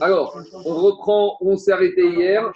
[0.00, 2.52] Alors, on reprend où on s'est arrêté hier.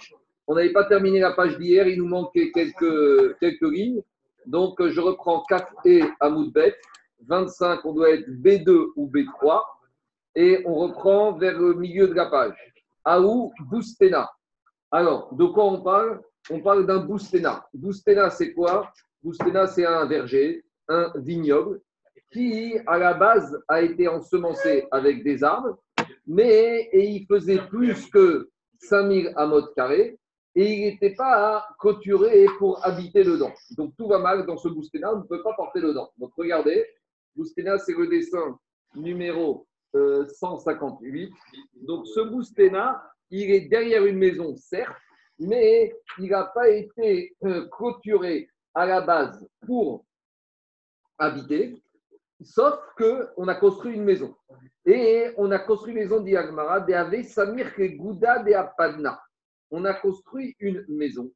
[0.47, 4.01] On n'avait pas terminé la page d'hier, il nous manquait quelques, quelques lignes.
[4.45, 6.75] Donc, je reprends 4 et Amoudbet.
[7.27, 9.61] 25, on doit être B2 ou B3.
[10.35, 12.55] Et on reprend vers le milieu de la page.
[13.03, 14.31] Aou Boustena.
[14.91, 16.21] Alors, de quoi on parle?
[16.49, 17.67] On parle d'un Boustena.
[17.73, 18.91] Boustena, c'est quoi?
[19.23, 21.81] Boustena, c'est un verger, un vignoble,
[22.31, 25.77] qui, à la base, a été ensemencé avec des arbres,
[26.27, 28.49] mais et il faisait plus que
[28.79, 30.17] 5000 amotes carrés,
[30.55, 33.53] et il n'était pas clôturé pour habiter dedans.
[33.77, 36.11] Donc tout va mal dans ce Boustena, on ne peut pas porter dedans.
[36.17, 36.85] Donc regardez,
[37.35, 38.57] Boustena, c'est le dessin
[38.95, 41.23] numéro 158.
[41.23, 44.95] Euh, Donc ce Boustena, il est derrière une maison, certes,
[45.39, 47.67] mais il n'a pas été euh,
[48.73, 50.05] à la base pour
[51.17, 51.81] habiter,
[52.41, 54.35] sauf qu'on a construit une maison.
[54.85, 59.21] Et on a construit une maison d'Iagmara, de Samir Gouda de Apadna.
[59.69, 61.31] On a construit une maison.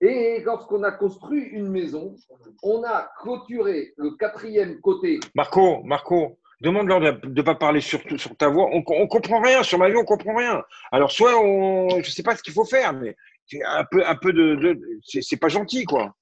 [0.00, 2.14] Et lorsqu'on a construit une maison,
[2.62, 5.20] on a clôturé le quatrième côté.
[5.34, 8.68] Marco, Marco, demande-leur de ne pas parler sur, sur ta voix.
[8.72, 9.62] On ne comprend rien.
[9.62, 10.62] Sur ma vie, on ne comprend rien.
[10.92, 11.88] Alors, soit on.
[11.90, 13.16] Je ne sais pas ce qu'il faut faire, mais
[13.64, 14.78] un peu, un peu de.
[15.02, 16.14] c'est pas gentil, quoi.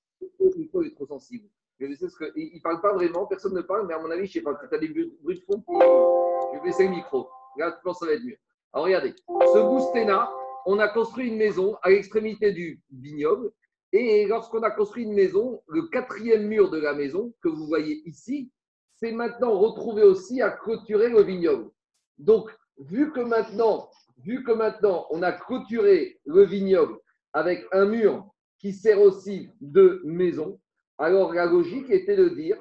[1.09, 1.49] Sensible.
[1.81, 4.11] Je sais ce que, il ne parle pas vraiment, personne ne parle, mais à mon
[4.11, 6.91] avis, je ne sais pas, tu as des bruits de fond, je vais baisser le
[6.91, 7.29] micro.
[7.57, 8.37] Là, je pense que ça va être mieux.
[8.73, 10.31] Alors, regardez, ce Boustena,
[10.67, 13.53] on a construit une maison à l'extrémité du vignoble.
[13.93, 18.03] Et lorsqu'on a construit une maison, le quatrième mur de la maison, que vous voyez
[18.09, 18.51] ici,
[18.97, 21.71] c'est maintenant retrouvé aussi à clôturer le vignoble.
[22.19, 26.99] Donc, vu que maintenant, vu que maintenant on a clôturé le vignoble
[27.33, 28.27] avec un mur
[28.59, 30.59] qui sert aussi de maison,
[30.99, 32.57] alors la logique était de dire,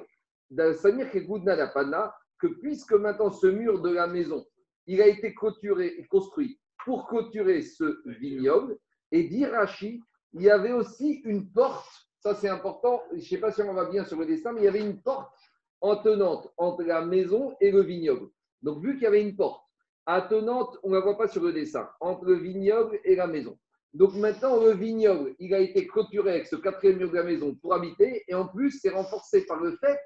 [0.74, 4.44] Samir que puisque maintenant ce mur de la maison,
[4.86, 8.78] il a été clôturé et construit pour clôturer ce vignoble,
[9.10, 10.02] et d'Irachi,
[10.34, 13.72] il y avait aussi une porte, ça c'est important, je ne sais pas si on
[13.72, 15.32] va bien sur le dessin, mais il y avait une porte
[15.80, 18.28] attenante entre la maison et le vignoble.
[18.62, 19.64] Donc vu qu'il y avait une porte
[20.06, 23.58] attenante, on ne la voit pas sur le dessin, entre le vignoble et la maison.
[23.94, 27.54] Donc maintenant, le vignoble, il a été clôturé avec ce quatrième mur de la maison
[27.54, 29.98] pour habiter, et en plus, c'est renforcé par le fait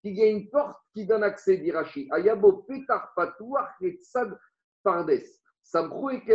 [0.00, 2.08] qu'il y a une porte qui donne accès d'Irachi.
[2.12, 3.12] Ayabo petar
[3.80, 4.38] et tsad
[4.84, 5.20] pardes.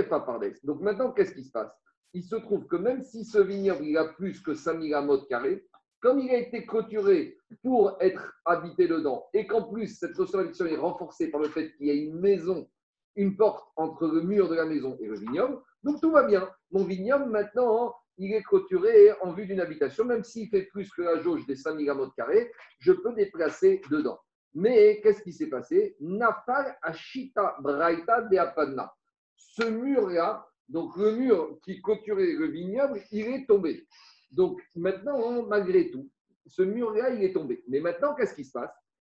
[0.09, 0.53] pardes.
[0.63, 1.71] Donc maintenant, qu'est-ce qui se passe?
[2.13, 5.65] Il se trouve que même si ce vignoble, il a plus que 5000 amotes carrés,
[6.01, 10.75] comme il a été clôturé pour être habité dedans, et qu'en plus, cette restriction est
[10.75, 12.69] renforcée par le fait qu'il y a une maison,
[13.15, 16.49] une porte entre le mur de la maison et le vignoble, donc tout va bien.
[16.71, 21.01] Mon vignoble, maintenant, il est clôturé en vue d'une habitation, même s'il fait plus que
[21.01, 24.19] la jauge des 5000 de carrés, je peux déplacer dedans.
[24.53, 25.95] Mais qu'est-ce qui s'est passé?
[26.01, 28.93] Nafal Ashita Braita de Apanna.
[29.37, 33.87] Ce mur-là, donc le mur qui clôturait le vignoble, il est tombé.
[34.31, 36.09] Donc maintenant, malgré tout,
[36.47, 37.63] ce mur-là, il est tombé.
[37.69, 38.73] Mais maintenant, qu'est-ce qui se passe?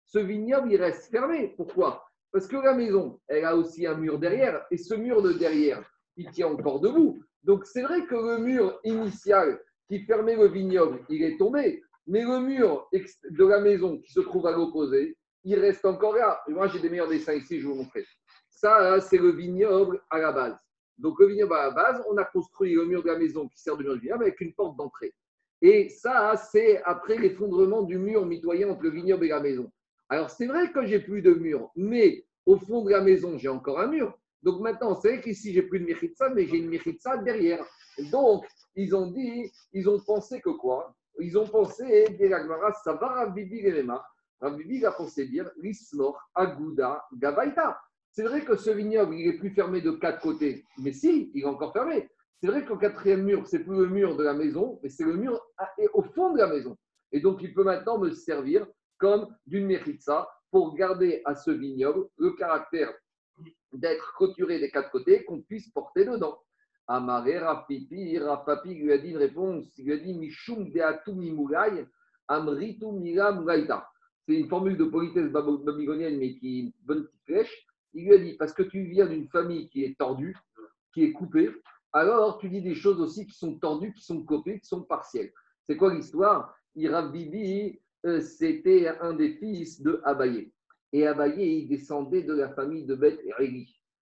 [0.06, 1.56] Ce vignoble, il reste fermé.
[1.58, 2.06] Pourquoi?
[2.32, 4.68] Parce que la maison, elle a aussi un mur derrière.
[4.70, 5.84] Et ce mur de derrière,
[6.20, 7.24] il tient encore debout.
[7.44, 12.24] Donc c'est vrai que le mur initial qui fermait le vignoble, il est tombé, mais
[12.24, 16.42] le mur de la maison qui se trouve à l'opposé, il reste encore là.
[16.48, 18.06] Et moi, j'ai des meilleurs dessins ici, je vous montrer.
[18.50, 20.58] Ça, c'est le vignoble à la base.
[20.98, 23.60] Donc, le vignoble à la base, on a construit le mur de la maison qui
[23.62, 25.14] sert de mur de vignoble avec une porte d'entrée.
[25.62, 29.72] Et ça, c'est après l'effondrement du mur mitoyen entre le vignoble et la maison.
[30.10, 33.48] Alors, c'est vrai que j'ai plus de mur, mais au fond de la maison, j'ai
[33.48, 34.18] encore un mur.
[34.44, 37.64] Donc maintenant, c'est qu'ici, j'ai plus de Mechitza, mais j'ai une Mechitza derrière.
[38.12, 38.46] Donc,
[38.76, 40.96] ils ont dit, ils ont pensé que quoi?
[41.20, 42.06] Ils ont pensé,
[42.84, 44.02] ça va Ravivi Gelema.
[44.40, 47.78] Ravivi a pensé dire, Lismor, Aguda, Gabaita.
[48.12, 50.64] C'est vrai que ce vignoble, il est plus fermé de quatre côtés.
[50.78, 52.10] Mais si, il est encore fermé.
[52.42, 55.16] C'est vrai qu'au quatrième mur, c'est plus le mur de la maison, mais c'est le
[55.16, 55.46] mur
[55.94, 56.78] au fond de la maison.
[57.12, 58.66] Et donc, il peut maintenant me servir
[58.98, 62.94] comme d'une Mechitza pour garder à ce vignoble le caractère
[63.74, 66.40] d'être clôturé des quatre côtés, qu'on puisse porter dedans.
[66.88, 70.72] Amaré, Rapipi, Rapapi lui a dit une réponse, il lui a dit Mishum
[72.28, 72.86] Amritu.
[74.28, 77.68] C'est une formule de politesse babylonienne, mais qui est une bonne petite flèche.
[77.94, 80.38] Il lui a dit Parce que tu viens d'une famille qui est tordue,
[80.94, 81.52] qui est coupée,
[81.92, 85.32] alors tu dis des choses aussi qui sont tordues, qui sont copées, qui sont partielles.
[85.66, 86.56] C'est quoi l'histoire?
[86.76, 90.52] Irabibi, euh, c'était un des fils de Abaye.
[90.92, 93.66] Et Abaye, il descendait de la famille de Beth et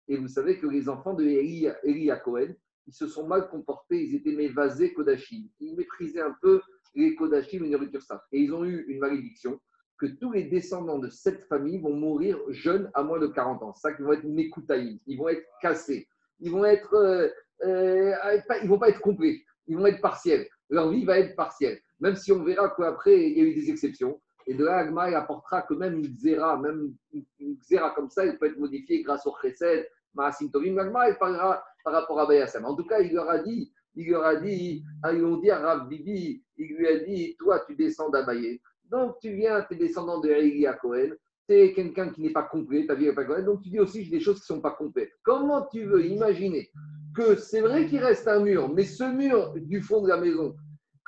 [0.08, 2.54] Et vous savez que les enfants de Eli, à Cohen,
[2.86, 5.48] ils se sont mal comportés, ils étaient mévasés Kodachim.
[5.60, 6.60] Ils méprisaient un peu
[6.94, 8.00] les Kodachim et les nourriture
[8.32, 9.60] Et ils ont eu une malédiction
[9.98, 13.74] que tous les descendants de cette famille vont mourir jeunes à moins de 40 ans.
[13.74, 16.08] Ça qu'ils vont être mécoutaïs, ils vont être cassés,
[16.40, 17.28] ils vont être, euh,
[17.64, 18.14] euh,
[18.62, 20.46] ils vont pas être complets, ils vont être partiels.
[20.70, 21.80] Leur vie va être partielle.
[22.00, 24.20] Même si on verra qu'après, il y a eu des exceptions.
[24.48, 26.94] Et de là, Agma, apportera que même une xéra, même
[27.38, 30.78] une xéra comme ça, il peut être modifié grâce au chesed, Maasim Tovim.
[30.78, 32.64] Agma, il parlera par rapport à Bayassam.
[32.64, 35.58] En tout cas, il leur a dit, il leur a dit, ils ont dit à
[35.58, 38.58] Rav Bibi, il lui a dit, toi, tu descends d'Abaye.
[38.90, 41.10] Donc, tu viens, tu es descendant de Elia Cohen,
[41.46, 43.80] tu es quelqu'un qui n'est pas complet, ta vie n'est pas complète, donc tu dis
[43.80, 45.12] aussi des choses qui ne sont pas complètes.
[45.22, 46.70] Comment tu veux imaginer
[47.14, 50.56] que c'est vrai qu'il reste un mur, mais ce mur du fond de la maison,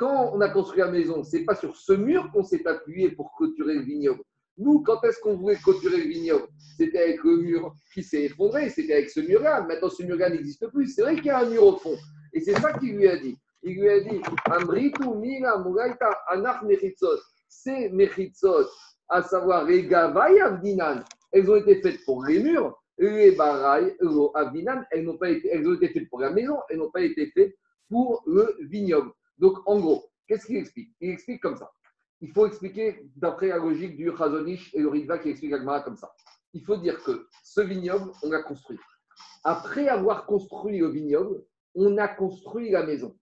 [0.01, 3.35] quand on a construit la maison, c'est pas sur ce mur qu'on s'est appuyé pour
[3.37, 4.23] clôturer le vignoble.
[4.57, 6.49] Nous, quand est-ce qu'on voulait clôturer le vignoble?
[6.79, 9.61] C'était avec le mur qui s'est effondré, c'était avec ce mur-là.
[9.63, 10.89] Maintenant, ce mur-là n'existe plus.
[10.89, 11.97] C'est vrai qu'il y a un mur au fond.
[12.33, 13.37] Et c'est ça qu'il lui a dit.
[13.63, 17.19] Il lui a dit Amritu, Mila, Mugaita, Anach, Mechitzot
[17.51, 18.69] ces Mechitzot,
[19.09, 22.75] à savoir les Gavaï Avdinan, elles ont été faites pour les murs.
[22.97, 23.95] Les Baraï
[24.35, 27.31] Avdinan, elles, n'ont pas elles ont été faites pour la maison, elles n'ont pas été
[27.35, 27.55] faites
[27.89, 29.11] pour le vignoble.
[29.41, 30.95] Donc, en gros, qu'est-ce qu'il explique?
[31.01, 31.73] Il explique comme ça.
[32.21, 35.97] Il faut expliquer d'après la logique du Chazonish et le Ritva qui explique Agmara comme
[35.97, 36.13] ça.
[36.53, 38.79] Il faut dire que ce vignoble, on l'a construit.
[39.43, 41.43] Après avoir construit le vignoble,
[41.75, 43.17] on a construit la maison.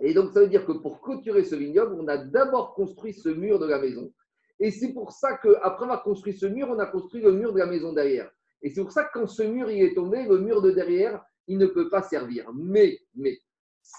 [0.00, 3.28] Et donc, ça veut dire que pour clôturer ce vignoble, on a d'abord construit ce
[3.28, 4.12] mur de la maison.
[4.58, 7.58] Et c'est pour ça qu'après avoir construit ce mur, on a construit le mur de
[7.58, 8.30] la maison derrière.
[8.62, 11.22] Et c'est pour ça que quand ce mur il est tombé, le mur de derrière,
[11.46, 12.50] il ne peut pas servir.
[12.54, 13.38] Mais, mais,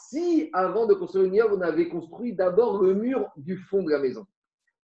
[0.10, 3.92] si avant de construire le vignoble, on avait construit d'abord le mur du fond de
[3.92, 4.25] la maison.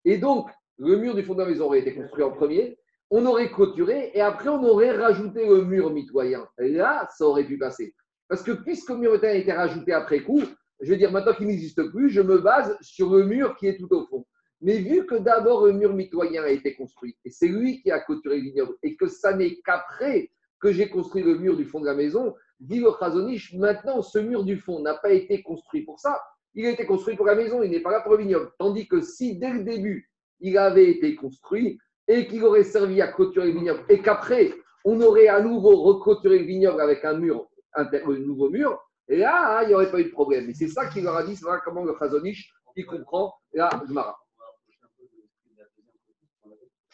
[0.04, 2.78] Et donc, le mur du fond de la maison aurait été construit en premier,
[3.10, 6.46] on aurait clôturé et après on aurait rajouté le mur mitoyen.
[6.58, 7.94] là, ça aurait pu passer.
[8.28, 10.43] Parce que puisque le mur a été rajouté après coup,
[10.81, 13.76] je veux dire, maintenant qu'il n'existe plus, je me base sur le mur qui est
[13.76, 14.25] tout au fond.
[14.60, 18.00] Mais vu que d'abord le mur mitoyen a été construit, et c'est lui qui a
[18.00, 21.81] clôturé le vignoble, et que ça n'est qu'après que j'ai construit le mur du fond
[21.81, 25.82] de la maison, dit le Chazonish, maintenant ce mur du fond n'a pas été construit
[25.82, 26.20] pour ça,
[26.55, 28.50] il a été construit pour la maison, il n'est pas là pour le vignoble.
[28.59, 30.11] Tandis que si dès le début,
[30.41, 31.79] il avait été construit
[32.09, 34.53] et qu'il aurait servi à clôturer le vignoble, et qu'après,
[34.85, 37.88] on aurait à nouveau reclôturé le vignoble avec un mur, un
[38.19, 38.79] nouveau mur,
[39.09, 40.49] et là, hein, il n'y aurait pas eu de problème.
[40.50, 43.70] Et c'est ça qu'il leur a dit, c'est vrai comment le Chazonish, il comprend la
[43.87, 44.17] Gemara.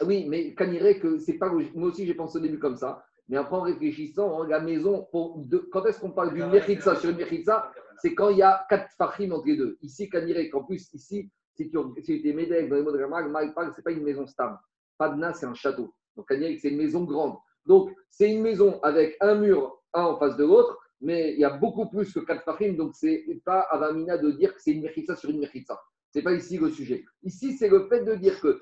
[0.03, 1.75] Oui, mais Kaniré, que c'est pas logique.
[1.75, 3.05] Moi aussi, j'ai pensé au début comme ça.
[3.29, 7.17] Mais après, en réfléchissant, la maison, pour quand est-ce qu'on parle d'une Mechitza sur une
[7.17, 7.71] Mechitza
[8.01, 9.77] C'est quand il y a quatre fachim entre les deux.
[9.83, 13.53] Ici, Kaniré, qu'en plus, ici, si tu, si étais Médek dans les mots de il
[13.55, 14.57] parle, ce n'est pas une maison stable.
[14.97, 15.93] Padna, c'est un château.
[16.17, 17.37] Donc, Kaniré, c'est une maison grande.
[17.67, 21.45] Donc, c'est une maison avec un mur, un en face de l'autre, mais il y
[21.45, 24.83] a beaucoup plus que quatre fachim, donc c'est pas Avamina de dire que c'est une
[24.83, 25.79] mechitza sur une mechitza.
[26.11, 27.05] C'est pas ici le sujet.
[27.23, 28.59] Ici, c'est le fait de dire que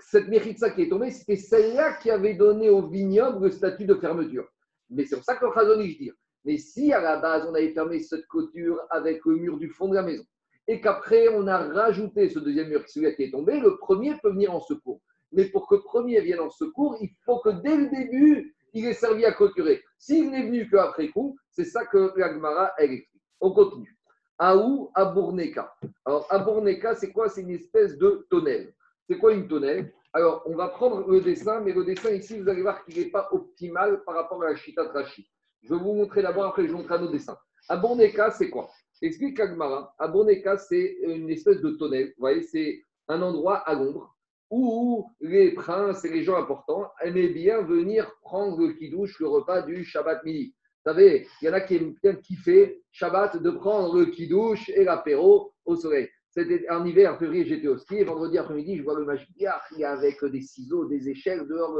[0.00, 3.94] cette mechitza qui est tombée, c'était celle-là qui avait donné au vignoble le statut de
[3.94, 4.48] fermeture.
[4.90, 6.12] Mais c'est pour ça que le je dit.
[6.44, 9.88] Mais si à la base, on avait fermé cette couture avec le mur du fond
[9.88, 10.24] de la maison,
[10.66, 14.54] et qu'après, on a rajouté ce deuxième mur, qui est tombé, le premier peut venir
[14.54, 15.00] en secours.
[15.32, 18.86] Mais pour que le premier vienne en secours, il faut que dès le début, il
[18.86, 19.82] est servi à clôturer.
[19.98, 23.22] S'il n'est venu qu'après coup, c'est ça que la elle explique.
[23.40, 23.96] On continue.
[24.38, 25.72] Aou Abourneka.
[26.04, 27.28] Alors, Abourneka, c'est quoi?
[27.28, 28.72] C'est une espèce de tonnelle.
[29.08, 29.92] C'est quoi une tonnelle?
[30.12, 33.10] Alors, on va prendre le dessin, mais le dessin ici, vous allez voir qu'il n'est
[33.10, 35.26] pas optimal par rapport à la Chita Trashi.
[35.62, 37.38] Je vais vous montrer d'abord, après je vous montrerai nos dessins.
[37.68, 38.68] Abourneka, c'est quoi?
[39.00, 39.94] Explique Agmara.
[39.98, 42.08] Abourneka, c'est une espèce de tonnelle.
[42.08, 44.14] Vous voyez, c'est un endroit à l'ombre
[44.50, 49.62] où les princes et les gens importants aimaient bien venir prendre le kidouche, le repas
[49.62, 50.54] du Shabbat midi.
[50.84, 54.68] Vous savez, il y en a qui aiment bien kiffer Shabbat de prendre le kidouche
[54.70, 56.08] et l'apéro au soleil.
[56.38, 59.84] C'était en hiver, en février, j'étais au ski et vendredi après-midi, je vois le est
[59.84, 61.76] avec des ciseaux, des échelles dehors,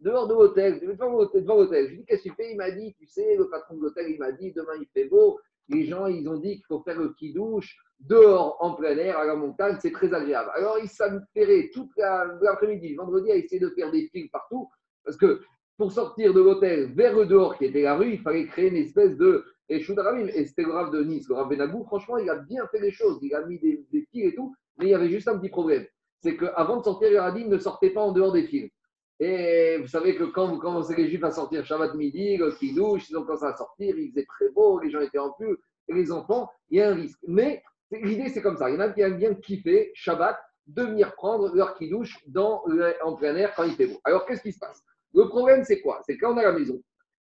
[0.00, 1.86] dehors de l'hôtel, devant l'hôtel.
[1.86, 2.50] Je lui dis, qu'est-ce que tu fais?
[2.50, 5.08] Il m'a dit, tu sais, le patron de l'hôtel, il m'a dit, demain il fait
[5.08, 5.38] beau,
[5.68, 9.24] les gens, ils ont dit qu'il faut faire le qui-douche dehors, en plein air, à
[9.24, 10.50] la montagne, c'est très agréable.
[10.54, 14.68] Alors, ils s'affairait toute l'après-midi, vendredi, à essayer de faire des fils partout,
[15.04, 15.40] parce que
[15.76, 18.76] pour sortir de l'hôtel vers le dehors, qui était la rue, il fallait créer une
[18.76, 22.66] espèce de Et c'était le Rav de Nice, le Rav Benagou, franchement, il a bien
[22.72, 23.20] fait les choses.
[23.22, 25.86] Il a mis des, fils et tout, mais il y avait juste un petit problème.
[26.20, 28.68] C'est qu'avant de sortir, il a dit ne sortez pas en dehors des fils.
[29.20, 33.08] Et vous savez que quand vous commencez les Juifs à sortir Shabbat midi, le douche,
[33.10, 35.94] ils ont commencé à sortir, il faisait très beau, les gens étaient en pull, et
[35.94, 37.20] les enfants, il y a un risque.
[37.28, 37.62] Mais
[37.92, 38.68] l'idée, c'est comme ça.
[38.70, 40.36] Il y en a qui aiment bien kiffer Shabbat,
[40.66, 42.64] de venir prendre leur douche dans
[43.04, 44.00] en plein air quand il fait beau.
[44.04, 44.82] Alors, qu'est-ce qui se passe?
[45.14, 46.00] Le problème, c'est quoi?
[46.06, 46.80] C'est quand on a la maison,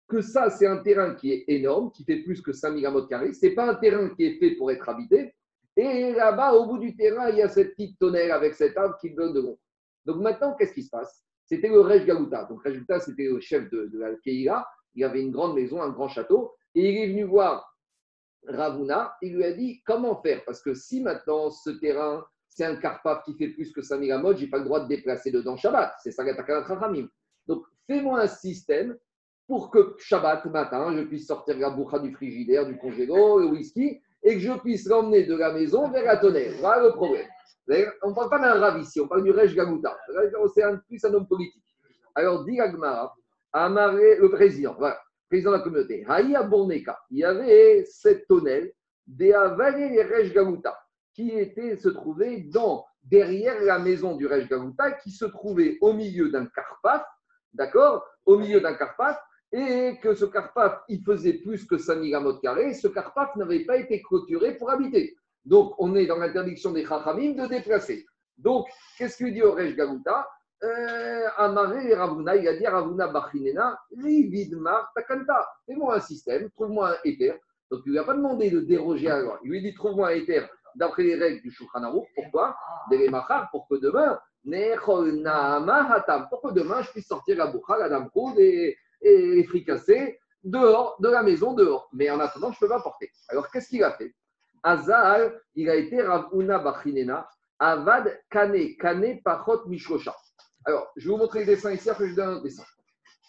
[0.08, 3.34] que ça, c'est un terrain qui est énorme, qui fait plus que 5000 mètres carrés.
[3.34, 5.34] Ce n'est pas un terrain qui est fait pour être habité.
[5.78, 8.98] Et là-bas, au bout du terrain, il y a cette petite tonnelle avec cet arbre
[9.02, 9.60] qui donne de l'ombre.
[10.06, 11.24] Donc maintenant, qu'est-ce qui se passe?
[11.46, 12.46] C'était le Rej Galuta.
[12.46, 14.66] Donc Rej c'était le chef de, de la Keïla.
[14.94, 16.54] Il avait une grande maison, un grand château.
[16.74, 17.76] Et il est venu voir
[18.48, 19.16] Ravuna.
[19.22, 20.44] Il lui a dit comment faire?
[20.46, 24.38] Parce que si maintenant ce terrain, c'est un carpaf qui fait plus que 5000 amod,
[24.38, 25.94] je n'ai pas le droit de déplacer dedans Shabbat.
[26.02, 27.10] C'est ça Rachamim.
[27.48, 28.98] Donc fais-moi un système
[29.48, 34.02] pour que Shabbat matin, je puisse sortir la boucha du frigidaire, du congélo, le whisky,
[34.24, 36.54] et que je puisse l'emmener de la maison vers la tonnerre.
[36.60, 37.28] Voilà le problème.
[38.04, 39.98] On ne parle pas d'un rav ici, on parle du Rej Gamuta.
[40.54, 41.64] C'est un, plus un homme politique.
[42.14, 42.60] Alors, dit
[43.54, 45.00] Amaré, le président, voilà,
[45.30, 48.72] président de la communauté, Haïa Borneka, il y avait cette tonnelle,
[49.08, 50.34] des avalé les Rej
[51.14, 55.94] qui était, se trouvait dans, derrière la maison du Rej Gamuta, qui se trouvait au
[55.94, 57.06] milieu d'un carpaf,
[57.54, 59.18] d'accord Au milieu d'un carpaf,
[59.52, 63.78] et que ce carpaf, il faisait plus que 5000 amot carrés, ce carpaf n'avait pas
[63.78, 65.16] été clôturé pour habiter.
[65.46, 68.06] Donc, on est dans l'interdiction des chachamim de déplacer.
[68.38, 70.28] Donc, qu'est-ce qu'il dit au Rej Galuta?
[70.64, 75.48] Euh, Amaré Ravuna, il a dit Ravuna Bachinena, Rividmar Takanta.
[75.66, 77.40] Fais-moi un système, trouve-moi un éther.
[77.70, 79.40] Donc, il ne lui a pas demandé de déroger à la loi.
[79.44, 81.82] Il lui dit trouve-moi un éther d'après les règles du Shulchan
[82.16, 82.56] Pourquoi?
[83.52, 84.20] Pour que demain,
[86.30, 91.10] pour que demain, je puisse sortir la boucha, la dame et, et fricasser dehors, de
[91.10, 91.90] la maison, dehors.
[91.94, 93.12] Mais en attendant, je peux pas porter.
[93.30, 94.14] Alors, qu'est-ce qu'il a fait?
[94.64, 97.28] Azal, il a été Ravuna Bachinena,
[97.60, 100.16] Avad Kane, Kane Pachot Mishosha.
[100.66, 102.64] Alors, je vais vous montrer le dessin ici, après je donne un dessin.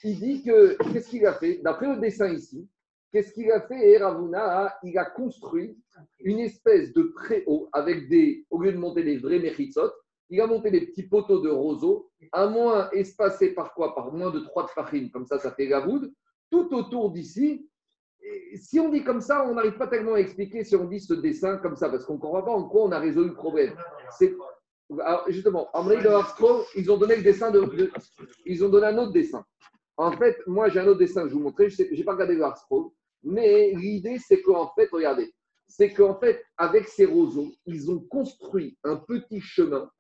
[0.03, 1.61] Il dit que, qu'est-ce qu'il a fait?
[1.63, 2.69] D'après le dessin ici,
[3.13, 3.91] qu'est-ce qu'il a fait?
[3.91, 5.77] Et Ravuna, il a construit
[6.21, 9.93] une espèce de préau avec des, au lieu de monter des vrais mechitsot,
[10.29, 13.95] il a monté des petits poteaux de roseaux, à moins espacés par quoi?
[13.95, 16.13] Par moins de trois farines, comme ça, ça fait gavoud,
[16.51, 17.69] tout autour d'ici,
[18.55, 21.15] si on dit comme ça, on n'arrive pas tellement à expliquer si on dit ce
[21.15, 23.75] dessin comme ça, parce qu'on ne comprend pas en quoi on a résolu le problème.
[25.01, 27.91] Alors, justement, en de ils ont donné le dessin de,
[28.45, 29.45] Ils ont donné un autre dessin.
[29.97, 31.71] En fait, moi, j'ai un autre dessin que je vous montrer.
[31.71, 32.45] Je n'ai pas regardé le
[33.25, 35.33] mais l'idée, c'est qu'en fait, regardez,
[35.69, 39.91] c'est qu'en fait, avec ces roseaux, ils ont construit un petit chemin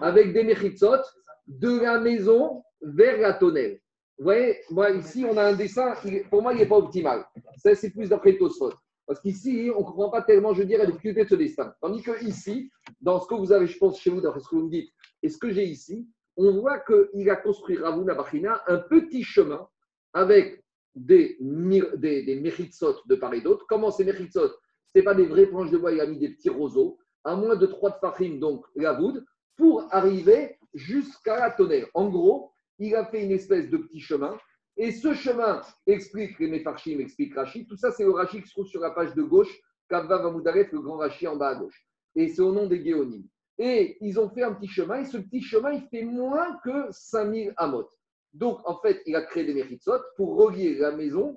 [0.00, 1.02] avec des méritsot
[1.46, 3.80] de la maison vers la tonnelle.
[4.18, 5.94] Vous voyez, moi, ici, on a un dessin,
[6.30, 7.24] pour moi, il n'est pas optimal.
[7.56, 8.72] Ça, c'est plus d'après Tosfot.
[9.06, 11.72] Parce qu'ici, on ne comprend pas tellement, je veux dire, la difficulté de ce dessin.
[11.80, 12.70] Tandis que ici,
[13.00, 14.92] dans ce que vous avez, je pense, chez vous, d'après ce que vous me dites,
[15.22, 19.66] et ce que j'ai ici, on voit qu'il a construit Ravuna Bachina un petit chemin
[20.12, 20.62] avec
[20.94, 23.64] des, des, de part et d'autre.
[23.68, 24.50] Comment ces méritsot
[24.94, 27.56] Ce pas des vraies planches de bois, il a mis des petits roseaux, à moins
[27.56, 29.22] de trois de farine, donc la voûte,
[29.56, 31.86] pour arriver jusqu'à la tonnelle.
[31.94, 34.36] En gros, il a fait une espèce de petit chemin.
[34.76, 38.54] Et ce chemin explique, les Mefarchim explique Rachid, tout ça c'est le Rachid qui se
[38.54, 39.52] trouve sur la page de gauche,
[39.88, 41.84] Kavva Vamoudaref, le grand Rachid en bas à gauche.
[42.14, 43.24] Et c'est au nom des Géonim.
[43.58, 46.86] Et ils ont fait un petit chemin, et ce petit chemin, il fait moins que
[46.92, 47.88] 5000 amot.
[48.32, 51.36] Donc, en fait, il a créé des méritsot pour relier la maison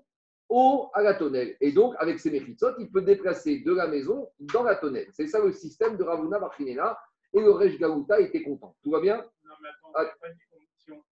[0.52, 1.56] au, à la tonnelle.
[1.62, 5.08] Et donc, avec ces méritsot, il peut déplacer de la maison dans la tonnelle.
[5.14, 7.00] C'est ça le système de Ravuna Bachinela.
[7.34, 8.76] Et le Rej Gaouta était content.
[8.84, 9.16] Tout va bien?
[9.16, 10.28] Non, mais attends, ah.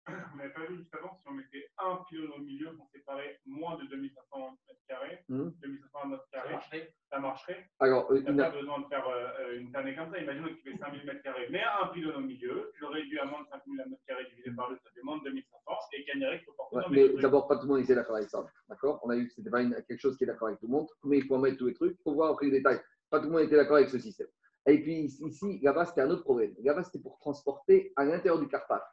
[0.07, 3.39] On n'avait pas vu juste avant, si on mettait un pylône au milieu pour séparer
[3.45, 4.57] moins de 2500
[4.89, 5.49] m2, mmh.
[5.61, 7.69] 2500 m2, ça marcherait.
[7.79, 10.19] Alors, euh, il n'a pas besoin de faire euh, une tannée comme ça.
[10.19, 13.41] Imaginons qu'il fait 5000 m2, mais un pylône au milieu, je le réduis à moins
[13.43, 16.53] de 5000 m2 divisé par 2, ça fait moins de 2500, et gagnerait qu'il faut
[16.53, 16.75] porter.
[16.77, 18.45] Ouais, mais d'abord, pas tout le monde était d'accord avec ça.
[18.69, 18.99] D'accord?
[19.03, 20.67] On a vu que ce n'était pas une, quelque chose qui est d'accord avec tout
[20.67, 20.87] le monde.
[21.03, 21.97] Mais il faut en mettre tous les trucs.
[21.99, 22.79] Il faut voir après les détails?
[23.09, 24.27] Pas tout le monde était d'accord avec ce système.
[24.67, 26.53] Et puis ici, là-bas, c'était un autre problème.
[26.63, 28.83] Là-bas, c'était pour transporter à l'intérieur du Carpath.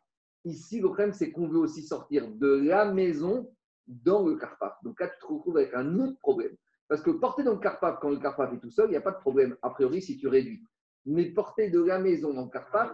[0.45, 3.49] Ici, le problème, c'est qu'on veut aussi sortir de la maison
[3.87, 4.77] dans le Carpath.
[4.83, 6.57] Donc là, tu te retrouves avec un autre problème.
[6.89, 9.01] Parce que porter dans le Carpath, quand le Carpath est tout seul, il n'y a
[9.01, 10.63] pas de problème, a priori, si tu réduis.
[11.05, 12.93] Mais porter de la maison dans le Carpath,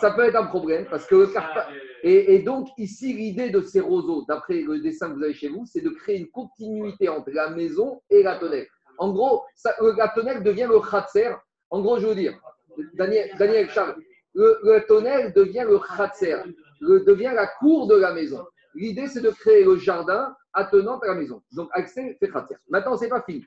[0.00, 0.86] ça peut être un problème.
[0.90, 1.68] Parce que le Carpath.
[2.02, 5.64] Et, donc, ici, l'idée de ces roseaux, d'après le dessin que vous avez chez vous,
[5.66, 8.66] c'est de créer une continuité entre la maison et la tonnelle.
[8.98, 11.30] En gros, ça, la tonnelle devient le khatser
[11.70, 12.38] en gros, je veux dire,
[12.94, 13.96] Daniel, Daniel Charles,
[14.34, 16.36] le, le tonnel devient le khatser,
[16.80, 18.44] devient la cour de la maison.
[18.74, 21.42] L'idée, c'est de créer le jardin attenant à la maison.
[21.52, 22.56] Donc, accès fait khatser.
[22.68, 23.44] Maintenant, c'est pas fini.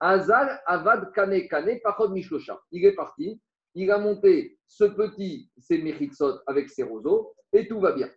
[0.00, 2.58] Azal Avad Kane Kane Pachod Mishlosha.
[2.72, 3.40] Il est parti.
[3.74, 8.10] Il a monté ce petit, ses mechitsot avec ses roseaux, et tout va bien.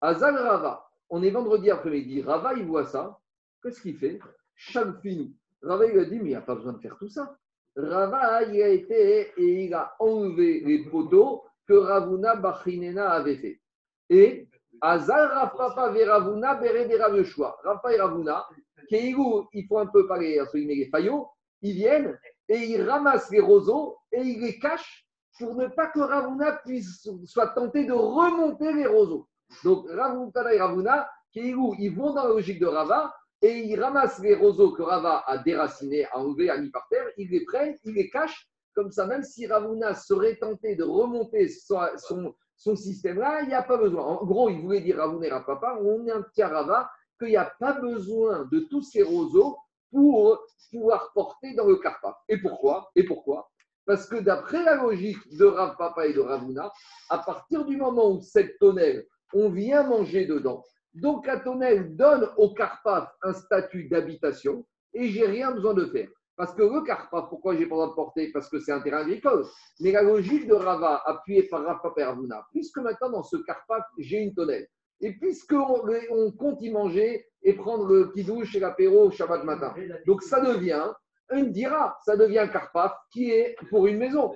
[0.00, 2.22] Azal Rava, on est vendredi après-midi.
[2.22, 3.18] Rava, il voit ça.
[3.62, 4.18] Qu'est-ce qu'il fait?
[4.54, 5.34] Chaque fini.
[5.62, 7.38] Rava, il a dit, mais il n'y a pas besoin de faire tout ça.
[7.76, 13.60] Rava, il a été et il a enlevé les poteaux que Ravuna Bachinena avait fait.
[14.10, 14.48] Et
[14.80, 17.58] Azal Rafapa Veravuna Bere de Raveshua.
[17.64, 18.46] Rafa et Ravuna,
[18.90, 21.28] il faut un peu parler, entre les faillots,
[21.62, 25.06] ils viennent et ils ramassent les roseaux et ils les cachent
[25.38, 29.28] pour ne pas que Ravuna puisse, soit tenté de remonter les roseaux.
[29.64, 34.34] Donc Ravuna et Ravuna, ils vont dans la logique de Rava et ils ramassent les
[34.34, 37.94] roseaux que Rava a déracinés, a enlevés, a mis par terre, ils les prennent, ils
[37.94, 38.48] les cachent.
[38.74, 43.76] Comme ça, même si Ravuna serait tenté de remonter son, système-là, il n'y a pas
[43.76, 44.04] besoin.
[44.04, 47.36] En gros, il voulait dire Ravuna et Papa, on est un petit Rava, qu'il n'y
[47.36, 49.56] a pas besoin de tous ces roseaux
[49.90, 52.18] pour pouvoir porter dans le Karpa.
[52.28, 52.90] Et pourquoi?
[52.94, 53.50] Et pourquoi?
[53.86, 56.70] Parce que d'après la logique de Rav Papa et de Ravuna,
[57.08, 60.62] à partir du moment où cette tonnelle, on vient manger dedans,
[60.94, 66.08] donc la tonnelle donne au Karpaf un statut d'habitation et j'ai rien besoin de faire.
[66.38, 68.80] Parce que le Karpaf, pourquoi j'ai pas le droit de porter Parce que c'est un
[68.80, 69.44] terrain agricole.
[69.80, 71.62] Mais la logique de Rava, appuyée par
[71.96, 74.68] et Ravuna, puisque maintenant dans ce Karpaf, j'ai une tonnelle,
[75.00, 79.74] et puisqu'on on compte y manger et prendre le petit douche et l'apéro Shabbat matin,
[80.06, 80.92] donc ça devient
[81.30, 84.32] un dira, ça devient un carpaf qui est pour une maison.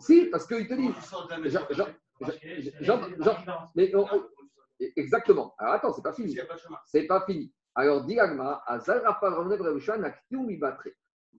[0.00, 0.90] Si, parce qu'il te dit.
[4.96, 5.54] exactement.
[5.58, 6.36] Alors attends, c'est pas fini.
[6.86, 7.52] C'est pas fini.
[7.74, 8.64] Alors, Diagma,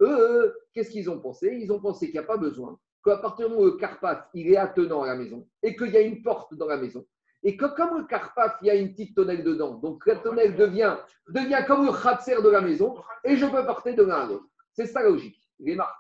[0.02, 1.58] eux, qu'est-ce qu'ils ont pensé?
[1.60, 4.30] Ils ont pensé qu'il n'y a pas besoin qu'à partir du moment où le Carpath,
[4.34, 7.06] il est attenant à la maison et qu'il y a une porte dans la maison,
[7.44, 10.56] et que comme le Carpath, il y a une petite tonnelle dedans, donc la tonnelle
[10.56, 14.26] devient, devient comme le Khatser de la maison et je peux porter de l'un à
[14.26, 14.46] l'autre.
[14.74, 15.40] C'est ça la logique.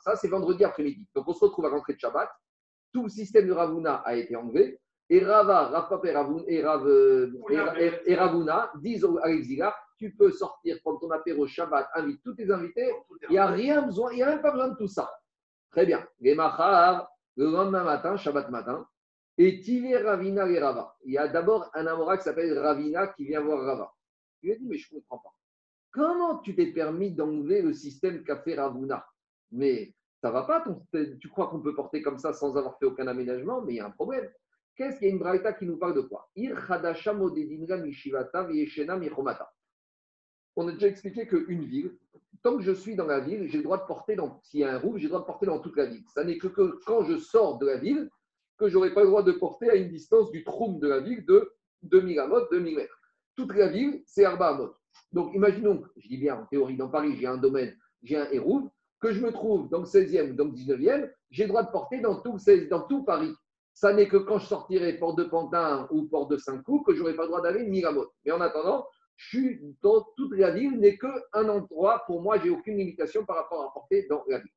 [0.01, 1.07] Ça, c'est vendredi après-midi.
[1.15, 2.29] Donc on se retrouve à l'entrée de Shabbat.
[2.93, 4.79] Tout le système de Ravuna a été enlevé.
[5.09, 5.71] Et Rava,
[6.03, 6.11] et,
[6.61, 6.87] Rav,
[8.05, 12.49] et, Ravuna disent à l'exilar tu peux sortir prendre ton apéro Shabbat, invite tous tes
[12.49, 12.89] invités.
[13.29, 15.11] Il n'y a rien besoin, il n'y a même pas besoin de tout ça.
[15.71, 16.07] Très bien.
[16.21, 18.87] Les le lendemain matin, Shabbat matin,
[19.37, 20.95] et Tivé Ravina et Rava.
[21.03, 23.93] Il y a d'abord un Amora qui s'appelle Ravina qui vient voir Rava.
[24.41, 25.33] Il lui a dit, mais je ne comprends pas.
[25.91, 29.05] Comment tu t'es permis d'enlever le système qu'a fait Ravuna?
[29.51, 30.63] Mais ça va pas,
[31.19, 33.61] tu crois qu'on peut porter comme ça sans avoir fait aucun aménagement?
[33.61, 34.29] Mais il y a un problème.
[34.75, 35.13] Qu'est-ce qu'il y a?
[35.13, 36.29] Une braïta qui nous parle de quoi?
[40.55, 41.95] On a déjà expliqué qu'une ville,
[42.43, 44.63] tant que je suis dans la ville, j'ai le droit de porter, dans, s'il y
[44.63, 46.03] a un j'ai le droit de porter dans toute la ville.
[46.13, 46.47] Ça n'est que,
[46.85, 48.09] quand je sors de la ville
[48.57, 50.99] que je n'aurai pas le droit de porter à une distance du troum de la
[50.99, 52.99] ville de 2000 amot, 2000 mètres.
[53.35, 54.75] Toute la ville, c'est Arba amot.
[55.13, 58.69] Donc imaginons, je dis bien en théorie, dans Paris, j'ai un domaine, j'ai un hérouve,
[58.99, 61.71] que je me trouve dans le 16e ou dans le 19e, j'ai le droit de
[61.71, 63.33] porter dans tout, Paris.
[63.73, 66.99] Ça n'est que quand je sortirai porte de Pantin ou porte de Saint-Cloud que je
[66.99, 68.07] n'aurai pas le droit d'aller 1000 amot.
[68.25, 68.85] Mais en attendant,
[69.19, 72.03] je suis dans toute la ville, n'est qu'un endroit.
[72.07, 74.51] Pour moi, j'ai aucune limitation par rapport à porter dans la ville.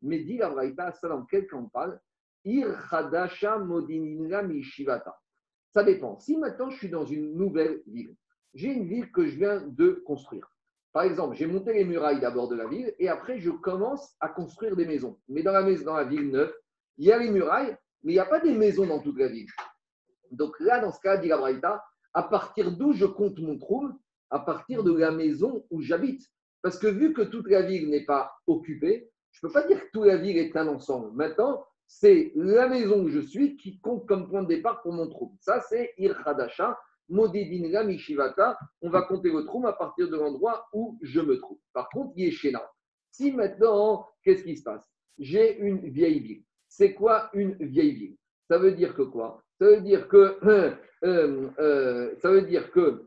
[0.00, 2.00] Mais dit la Vraïta, ça dans quel camp on parle?
[5.74, 6.18] Ça dépend.
[6.18, 8.16] Si maintenant je suis dans une nouvelle ville,
[8.54, 10.50] j'ai une ville que je viens de construire.
[10.94, 14.30] Par exemple, j'ai monté les murailles d'abord de la ville et après je commence à
[14.30, 15.18] construire des maisons.
[15.28, 15.62] Mais dans la,
[16.04, 16.54] ville neuve,
[16.96, 19.28] il y a les murailles, mais il n'y a pas des maisons dans toute la
[19.28, 19.50] ville.
[20.30, 23.90] Donc là, dans ce cas, dit la Braïta, à partir d'où je compte mon trou,
[24.30, 26.22] à partir de la maison où j'habite.
[26.62, 29.80] Parce que vu que toute la ville n'est pas occupée, je ne peux pas dire
[29.80, 31.14] que toute la ville est un ensemble.
[31.14, 35.08] Maintenant, c'est la maison où je suis qui compte comme point de départ pour mon
[35.08, 35.36] trou.
[35.40, 38.58] Ça, c'est Irhadasha, Modedinga Mishivata.
[38.82, 41.58] On va compter votre trou à partir de l'endroit où je me trouve.
[41.72, 42.62] Par contre, Yeshena.
[43.12, 44.90] Si maintenant, qu'est-ce qui se passe?
[45.18, 46.42] J'ai une vieille ville.
[46.68, 48.16] C'est quoi une vieille ville?
[48.50, 49.42] Ça veut dire que quoi?
[49.60, 50.38] Ça veut dire que,
[51.04, 53.05] euh, euh, ça veut dire que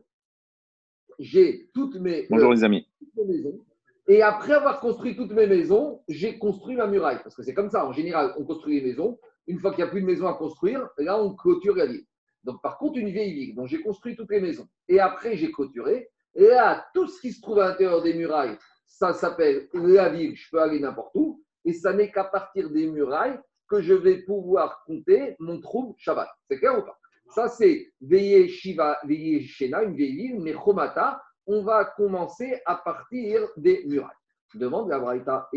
[1.20, 2.88] j'ai toutes mes, Bonjour les amis.
[3.26, 3.60] maisons.
[4.08, 7.20] Et après avoir construit toutes mes maisons, j'ai construit ma muraille.
[7.22, 9.18] Parce que c'est comme ça, en général, on construit les maisons.
[9.46, 12.04] Une fois qu'il n'y a plus de maison à construire, là, on clôture la ville.
[12.44, 14.66] Donc, par contre, une vieille ville, donc j'ai construit toutes les maisons.
[14.88, 16.08] Et après, j'ai clôturé.
[16.34, 18.56] Et là, tout ce qui se trouve à l'intérieur des murailles,
[18.86, 20.34] ça s'appelle la ville.
[20.34, 21.42] Je peux aller n'importe où.
[21.66, 26.28] Et ça n'est qu'à partir des murailles que je vais pouvoir compter mon trou Shabbat.
[26.48, 26.98] C'est clair ou pas?
[27.30, 32.76] Ça, c'est Veye Shiva, Veye Shena, une vieille ville, mais Chomata, on va commencer à
[32.76, 34.10] partir des murailles.
[34.54, 35.48] Demande la Braïta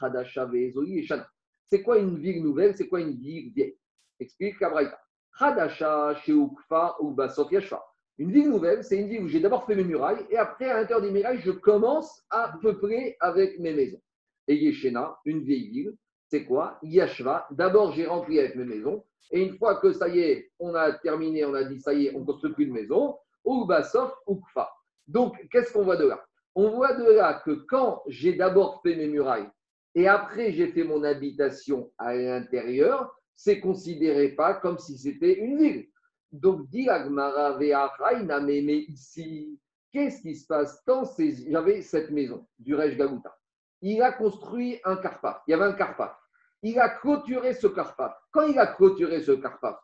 [0.00, 1.26] Hadasha, Ezoi et.
[1.68, 3.78] C'est quoi une ville nouvelle C'est quoi une ville vieille?
[4.20, 4.98] Explique la Braïta.
[5.38, 7.82] Hadasha, Sheukfa ou Basot Yashfa.
[8.18, 10.80] Une ville nouvelle, c'est une ville où j'ai d'abord fait mes murailles et après, à
[10.80, 14.00] l'intérieur des murailles, je commence à peupler avec mes maisons.
[14.48, 14.54] Et
[15.24, 15.96] une vieille ville,
[16.28, 16.78] c'est quoi?
[16.82, 17.46] Yashva.
[17.50, 20.92] D'abord, j'ai rempli avec mes maisons et une fois que ça y est, on a
[20.92, 23.68] terminé, on a dit ça y est, on ne construit plus de maison, ou
[24.28, 24.70] Ukfa.
[25.06, 26.24] Donc, qu'est-ce qu'on voit de là?
[26.54, 29.48] On voit de là que quand j'ai d'abord fait mes murailles
[29.94, 35.58] et après j'ai fait mon habitation à l'intérieur, c'est considéré pas comme si c'était une
[35.58, 35.88] ville.
[36.32, 39.58] Donc, dit Agmara mais ici,
[39.92, 41.04] qu'est-ce qui se passe Tant
[41.48, 43.36] j'avais cette maison du Rej Galuta.
[43.88, 45.44] Il a construit un carpa.
[45.46, 46.18] Il y avait un carpa.
[46.64, 48.16] il a clôturé ce carpaf.
[48.32, 49.78] Quand il a clôturé ce carpaf,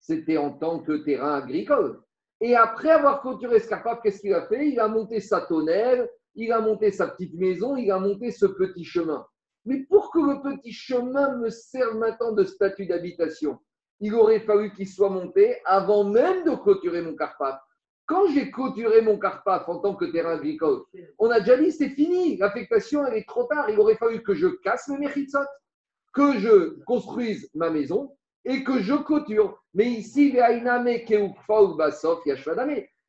[0.00, 2.02] c'était en tant que terrain agricole.
[2.40, 4.70] Et après avoir clôturé ce carpaf, qu'est-ce qu'il a fait?
[4.70, 8.46] Il a monté sa tonnelle, il a monté sa petite maison, il a monté ce
[8.46, 9.24] petit chemin.
[9.66, 13.60] Mais pour que le petit chemin me serve maintenant de statut d'habitation,
[14.00, 17.60] il aurait fallu qu'il soit monté avant même de clôturer mon carpaf.
[18.06, 20.82] Quand j'ai clôturé mon carpaf en tant que terrain agricole,
[21.18, 23.70] on a déjà dit c'est fini, l'affectation elle est trop tard.
[23.70, 25.38] Il aurait fallu que je casse mes méritsot,
[26.12, 28.14] que je construise ma maison
[28.44, 29.58] et que je clôture.
[29.72, 30.36] Mais ici,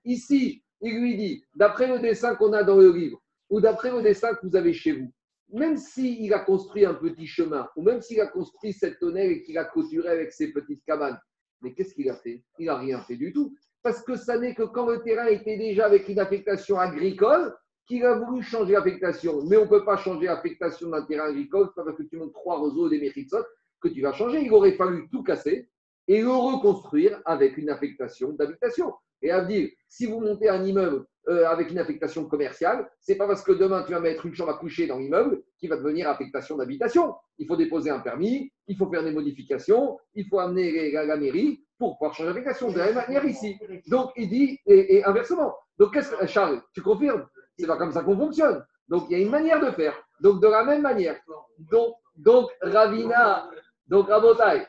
[0.06, 4.02] ici, il lui dit, d'après le dessin qu'on a dans le livre, ou d'après le
[4.02, 5.12] dessin que vous avez chez vous,
[5.50, 9.44] même s'il a construit un petit chemin, ou même s'il a construit cette tonnelle et
[9.44, 11.20] qu'il a clôturé avec ses petites cabanes,
[11.62, 12.44] mais qu'est-ce qu'il a fait?
[12.60, 13.56] Il n'a rien fait du tout.
[13.86, 17.56] Parce que ça n'est que quand le terrain était déjà avec une affectation agricole
[17.88, 19.44] qu'il a voulu changer l'affectation.
[19.46, 22.34] Mais on ne peut pas changer l'affectation d'un terrain agricole, pas parce que tu montes
[22.34, 23.46] trois roseaux des méritsot
[23.80, 24.42] que tu vas changer.
[24.42, 25.70] Il aurait fallu tout casser
[26.08, 28.92] et le reconstruire avec une affectation d'habitation.
[29.22, 33.28] Et à dire, si vous montez un immeuble euh, avec une affectation commerciale, c'est pas
[33.28, 36.10] parce que demain tu vas mettre une chambre à coucher dans l'immeuble qui va devenir
[36.10, 37.14] affectation d'habitation.
[37.38, 41.65] Il faut déposer un permis, il faut faire des modifications, il faut amener la, mairie
[41.78, 42.72] pour pouvoir changer d'affectation.
[42.72, 43.58] De la même manière ici.
[43.88, 45.56] Donc il dit, et, inversement.
[45.78, 47.28] Donc qu'est-ce que, Charles, tu confirmes?
[47.58, 48.66] C'est pas comme ça qu'on fonctionne.
[48.88, 49.94] Donc il y a une manière de faire.
[50.22, 51.20] Donc de la même manière.
[51.58, 53.50] Donc, donc Ravina,
[53.88, 54.68] donc Rabotai,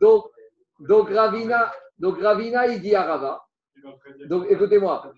[0.00, 0.26] donc,
[0.80, 3.44] donc Ravina, donc Ravina, il dit à Rava.
[4.28, 5.12] Donc écoutez-moi.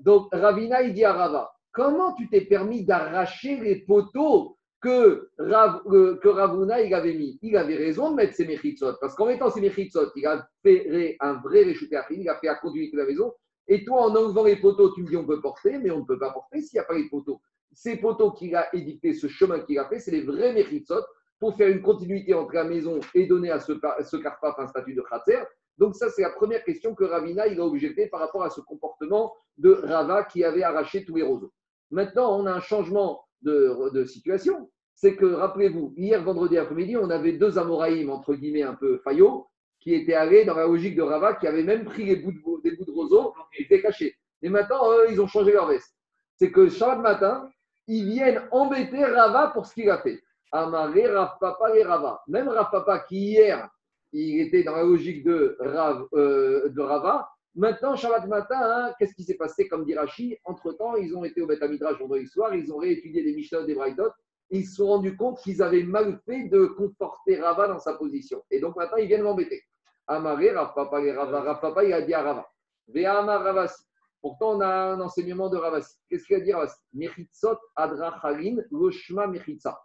[0.00, 5.82] Donc, Ravina, il dit à Rava, comment tu t'es permis d'arracher les poteaux que, Rav,
[5.84, 9.50] que Ravuna il avait mis Il avait raison de mettre ses méchitsot, parce qu'en mettant
[9.50, 13.06] ses méchitsot, il a fait un vrai réchauffé il a fait la conduite de la
[13.06, 13.32] maison.
[13.66, 16.04] Et toi, en enlevant les poteaux, tu me dis on peut porter, mais on ne
[16.04, 17.40] peut pas porter s'il n'y a pas les poteaux.
[17.72, 21.02] Ces poteaux qu'il a édictés, ce chemin qu'il a fait, c'est les vrais méchitsot
[21.38, 25.02] pour faire une continuité entre la maison et donner à ce, carpaf un statut de
[25.02, 25.38] khatser.
[25.76, 28.60] Donc ça, c'est la première question que Ravina il a objecté par rapport à ce
[28.60, 31.52] comportement de Rava qui avait arraché tous les roseaux.
[31.90, 34.70] Maintenant, on a un changement de, situation.
[34.94, 39.46] C'est que, rappelez-vous, hier vendredi après-midi, on avait deux Amoraïm, entre guillemets, un peu faillots,
[39.80, 42.62] qui étaient allés dans la logique de Rava, qui avaient même pris les bouts de,
[42.68, 44.16] des bouts de roseaux et étaient cachés.
[44.42, 45.94] Et maintenant, eux, ils ont changé leur veste.
[46.36, 47.48] C'est que chaque matin,
[47.86, 50.20] ils viennent embêter Rava pour ce qu'il a fait.
[50.50, 52.22] Amaré, Rav Papa et Rava.
[52.26, 53.68] Même Rav Papa qui hier
[54.12, 55.58] il était dans la logique de,
[56.14, 57.28] euh, de Rava.
[57.54, 60.36] Maintenant, Shabbat matin, hein, qu'est-ce qui s'est passé comme dit Rashi?
[60.44, 63.74] Entre-temps, ils ont été au Beth Amidrash vendredi soir, ils ont réétudié les Mishnah des
[63.74, 64.10] Braithot,
[64.50, 68.42] ils se sont rendus compte qu'ils avaient mal fait de conforter Rava dans sa position.
[68.50, 69.62] Et donc maintenant, ils viennent l'embêter.
[70.06, 72.48] Amaré, Rav Papa, il a dit à Rava.
[72.88, 73.84] Ve'amar Ravasi.
[74.20, 75.96] Pourtant, on a un enseignement de Ravasi.
[76.08, 79.78] Qu'est-ce qu'il a dit Ravasi Mechitzot adrachalin loshma mechitza.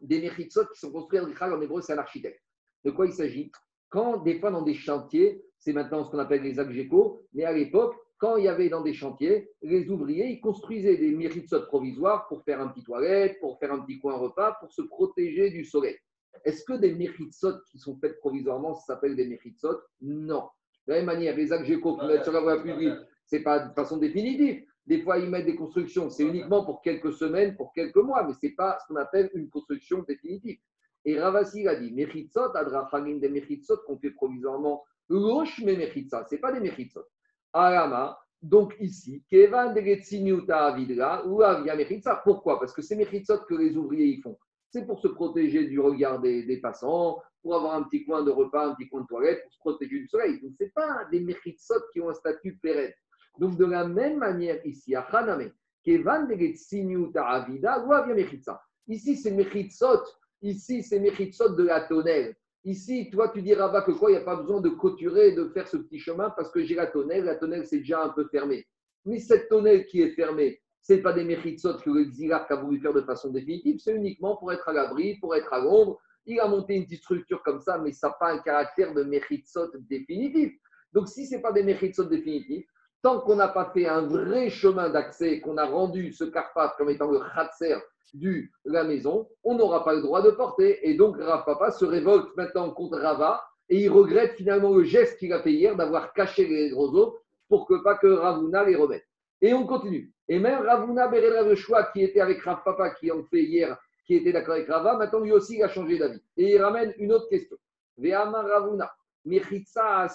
[0.00, 2.42] Des mechitzot qui sont construits en hébreu, c'est un architecte.
[2.84, 3.50] De quoi il s'agit?
[3.88, 7.52] Quand des fois dans des chantiers, c'est maintenant ce qu'on appelle les aggeco, mais à
[7.52, 12.26] l'époque, quand il y avait dans des chantiers, les ouvriers, ils construisaient des méritsot provisoires
[12.26, 15.64] pour faire un petit toilette, pour faire un petit coin repas, pour se protéger du
[15.64, 15.96] soleil.
[16.44, 20.48] Est-ce que des méritsot qui sont faites provisoirement, ça s'appelle des méritsot Non.
[20.88, 22.94] De la même manière, les aggeco qui mettent sur la voie publique,
[23.26, 24.64] ce n'est pas de façon définitive.
[24.84, 28.32] Des fois, ils mettent des constructions, c'est uniquement pour quelques semaines, pour quelques mois, mais
[28.32, 30.58] ce n'est pas ce qu'on appelle une construction définitive.
[31.04, 36.34] Et Ravasi a dit, Mechitzot, Adrachanim des Mechitzot qu'on fait provisoirement, Rosh me Mechitza, ce
[36.34, 37.04] n'est pas des Mechitzot.
[37.52, 41.76] Arama, donc ici, Kevan de Avidra, ou Avia.
[42.24, 42.58] Pourquoi?
[42.58, 44.38] Parce que c'est Mechitzot que les ouvriers y font.
[44.70, 48.68] C'est pour se protéger du regard des, passants, pour avoir un petit coin de repas,
[48.68, 50.40] un petit coin de toilette, pour se protéger du soleil.
[50.40, 52.92] Donc, ce n'est pas des Mechitzot qui ont un statut pérenne.
[53.38, 55.52] Donc, de la même manière, ici, à Haname,
[55.84, 58.62] Kevan de Avida, ou Avia Mechitza.
[58.88, 60.02] Ici, c'est Mechitzot
[60.42, 62.34] Ici, c'est Mechitsot de la tonnelle.
[62.64, 65.48] Ici, toi, tu dis Rabat que quoi, il n'y a pas besoin de clôturer, de
[65.48, 67.24] faire ce petit chemin parce que j'ai la tonnelle.
[67.24, 68.66] La tonnelle, c'est déjà un peu fermé.
[69.04, 72.56] Mais cette tonnelle qui est fermée, ce n'est pas des Mechitsot que le Xilar a
[72.56, 76.00] voulu faire de façon définitive, c'est uniquement pour être à l'abri, pour être à l'ombre.
[76.24, 79.02] Il a monté une petite structure comme ça, mais ça n'a pas un caractère de
[79.02, 80.52] Mechitsot définitif.
[80.92, 82.66] Donc, si ce n'est pas des Mechitsot définitifs,
[83.02, 86.90] tant qu'on n'a pas fait un vrai chemin d'accès, qu'on a rendu ce Carpath comme
[86.90, 87.76] étant le Khatser
[88.14, 90.88] de la maison, on n'aura pas le droit de porter.
[90.88, 95.18] Et donc, Rav Papa se révolte maintenant contre Rava et il regrette finalement le geste
[95.18, 99.06] qu'il a fait hier d'avoir caché les roseaux pour que pas que Ravuna les remette.
[99.40, 100.12] Et on continue.
[100.28, 104.14] Et même Ravuna le choix qui était avec Rav Papa, qui en fait hier, qui
[104.14, 106.22] était d'accord avec Rava, maintenant lui aussi il a changé d'avis.
[106.36, 107.56] Et il ramène une autre question.
[107.96, 108.92] Ve'ama Ravuna,
[109.24, 110.06] Mechitza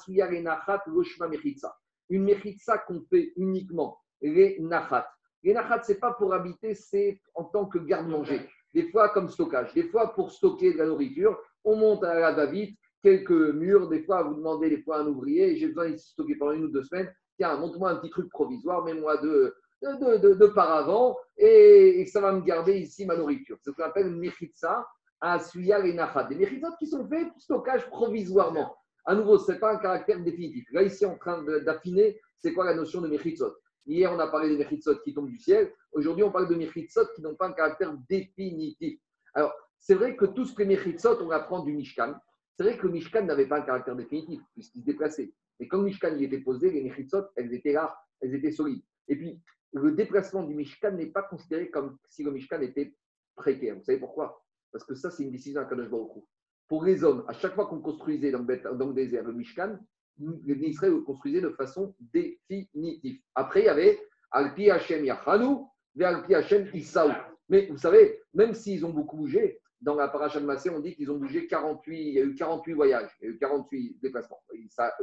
[2.10, 5.08] Une Mechitza qu'on fait uniquement les Nachat.
[5.44, 8.42] Les nachat, ce n'est pas pour habiter, c'est en tant que garde-manger.
[8.74, 12.34] des fois comme stockage, des fois pour stocker de la nourriture, on monte à la
[12.34, 15.98] David quelques murs, des fois vous demandez des fois à un ouvrier, j'ai besoin de
[15.98, 20.48] stocker pendant une ou deux semaines, tiens, montre-moi un petit truc provisoire, mets-moi de, de,
[20.48, 23.58] paravent et, ça va me garder ici ma nourriture.
[23.62, 24.86] C'est ce qu'on appelle une mechitsa
[25.22, 26.24] à et Nachat.
[26.26, 28.76] Des mechitzot qui sont faits pour stockage provisoirement.
[29.08, 30.68] À nouveau, ce n'est pas un caractère définitif.
[30.74, 34.50] Là, ici, en train d'affiner, c'est quoi la notion de mechitzot Hier, on a parlé
[34.50, 35.72] des mechitzot qui tombent du ciel.
[35.94, 39.00] Aujourd'hui, on parle de mechitzot qui n'ont pas un caractère définitif.
[39.34, 42.16] Alors, c'est vrai que tous les mechitzot, on apprend du Mishkan.
[42.58, 45.32] C'est vrai que le Mishkan n'avait pas un caractère définitif, puisqu'il se déplaçait.
[45.58, 48.84] Mais quand le Mishkan y était posé, les mechitzot, elles étaient là, elles étaient solides.
[49.08, 49.42] Et puis,
[49.72, 52.94] le déplacement du Mishkan n'est pas considéré comme si le Mishkan était
[53.38, 53.78] précaire.
[53.78, 54.44] Vous savez pourquoi?
[54.70, 56.26] Parce que ça, c'est une décision à Kadosh Baruch
[56.68, 59.78] Pour les hommes, à chaque fois qu'on construisait dans le, désert le Mishkan,
[60.20, 63.22] les Israël le construisaient de façon définitive.
[63.36, 64.00] Après, il y avait
[64.32, 67.12] Alpi Hashem Yachanu, vers Alpi Hashem Isaou.
[67.50, 70.96] Mais vous savez, même s'ils ont beaucoup bougé, dans la paracha de Massé, on dit
[70.96, 74.00] qu'ils ont bougé 48, il y a eu 48 voyages, il y a eu 48
[74.02, 74.42] déplacements.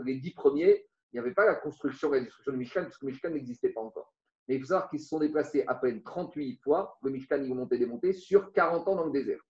[0.05, 3.07] les dix premiers, il n'y avait pas la construction, la destruction du Mishkan, parce que
[3.07, 4.13] le Mishkan n'existait pas encore.
[4.49, 7.53] Mais il faut savoir qu'ils se sont déplacés à peine 38 fois, le Mishkan, ils
[7.53, 9.41] ont monté démonté, sur 40 ans dans le désert.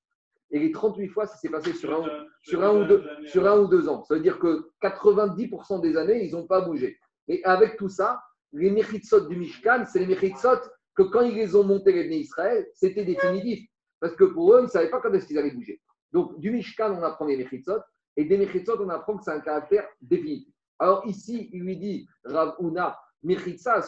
[0.50, 2.08] Et les 38 fois, ça s'est passé sur un,
[2.42, 4.04] sur, un ou deux, sur un ou deux ans.
[4.04, 6.98] Ça veut dire que 90% des années, ils n'ont pas bougé.
[7.28, 10.60] Et avec tout ça, les Mechitsot du Mishkan, c'est les Mechitsot
[10.94, 13.68] que quand ils les ont montés, les Israël, c'était définitif.
[13.98, 15.80] Parce que pour eux, ils ne savaient pas quand est-ce qu'ils allaient bouger.
[16.12, 17.80] Donc, du Mishkan, on apprend les Mechitsot,
[18.16, 20.54] et des Mechitsot, on apprend que c'est un caractère définitif.
[20.78, 23.80] Alors ici, il lui dit, Rav Una, Mechitza,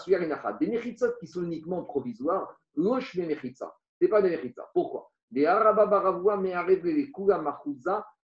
[0.58, 3.72] des Mechitsot qui sont uniquement provisoires, Losh me Mechitza.
[3.98, 4.68] Ce n'est pas des Mechitza.
[4.72, 5.10] Pourquoi?
[5.34, 7.42] Arababaravua me les Kula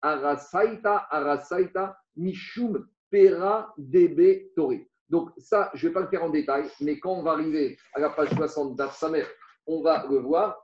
[0.02, 4.86] Arasaita, Arasaita, Mishum, Pera, Debe, Tori.
[5.08, 7.78] Donc ça, je ne vais pas le faire en détail, mais quand on va arriver
[7.94, 9.24] à la page 60 d'Afsamer,
[9.66, 10.60] on va le voir.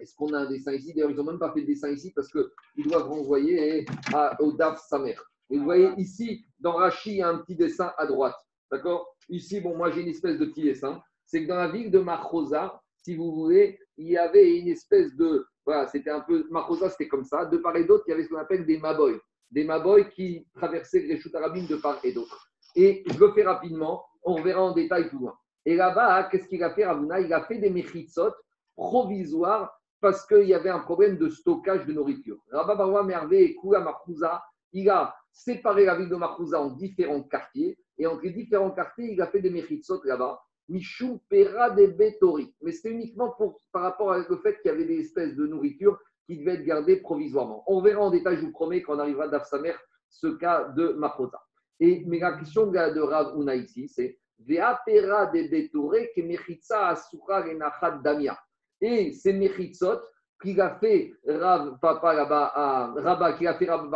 [0.00, 0.92] Est-ce qu'on a un dessin ici?
[0.92, 4.52] D'ailleurs, ils n'ont même pas fait de dessin ici parce qu'ils doivent renvoyer à, au
[4.52, 5.16] DAF Samer.
[5.50, 8.36] Et vous voyez ici, dans Rachi, il y a un petit dessin à droite.
[8.70, 9.16] D'accord?
[9.28, 11.00] Ici, bon, moi j'ai une espèce de petit dessin.
[11.24, 15.14] C'est que dans la ville de Machosa, si vous voulez, il y avait une espèce
[15.14, 15.46] de.
[15.64, 16.44] Voilà, c'était un peu.
[16.50, 17.44] Machosa, c'était comme ça.
[17.44, 19.16] De part et d'autre, il y avait ce qu'on appelle des Maboy.
[19.48, 22.50] Des Maboy qui traversaient les Arabines de part et d'autre.
[22.74, 25.38] Et je le fais rapidement, on verra en détail plus loin.
[25.64, 27.20] Et là-bas, qu'est-ce qu'il a fait, Ravuna?
[27.20, 28.32] Il a fait des mechitsot
[28.74, 32.38] provisoires parce qu'il y avait un problème de stockage de nourriture.
[32.50, 34.42] Rabba Barwa Mervé et Kula Marouza,
[34.72, 37.78] il a séparé la ville de Marouza en différents quartiers.
[37.98, 40.40] Et entre les différents quartiers, il a fait des mechitsot là-bas.
[40.68, 42.54] Michou Pera des Betori.
[42.62, 45.98] Mais c'est uniquement pour, par rapport au fait qu'il y avait des espèces de nourriture
[46.26, 47.62] qui devaient être gardées provisoirement.
[47.66, 49.74] On verra en détail, je vous promets, quand on arrivera à Dafsamer,
[50.08, 51.40] ce cas de Marouza.
[51.78, 57.42] Et mais la question de Rav Una ici, c'est Ve'apera de Betore que Mechitza Asura
[57.42, 58.38] Renachat Damia.
[58.80, 60.00] Et ces Mechitzot
[60.42, 63.88] qu'il a fait Rav Papa là-bas, Rabat, qu'il a fait Rav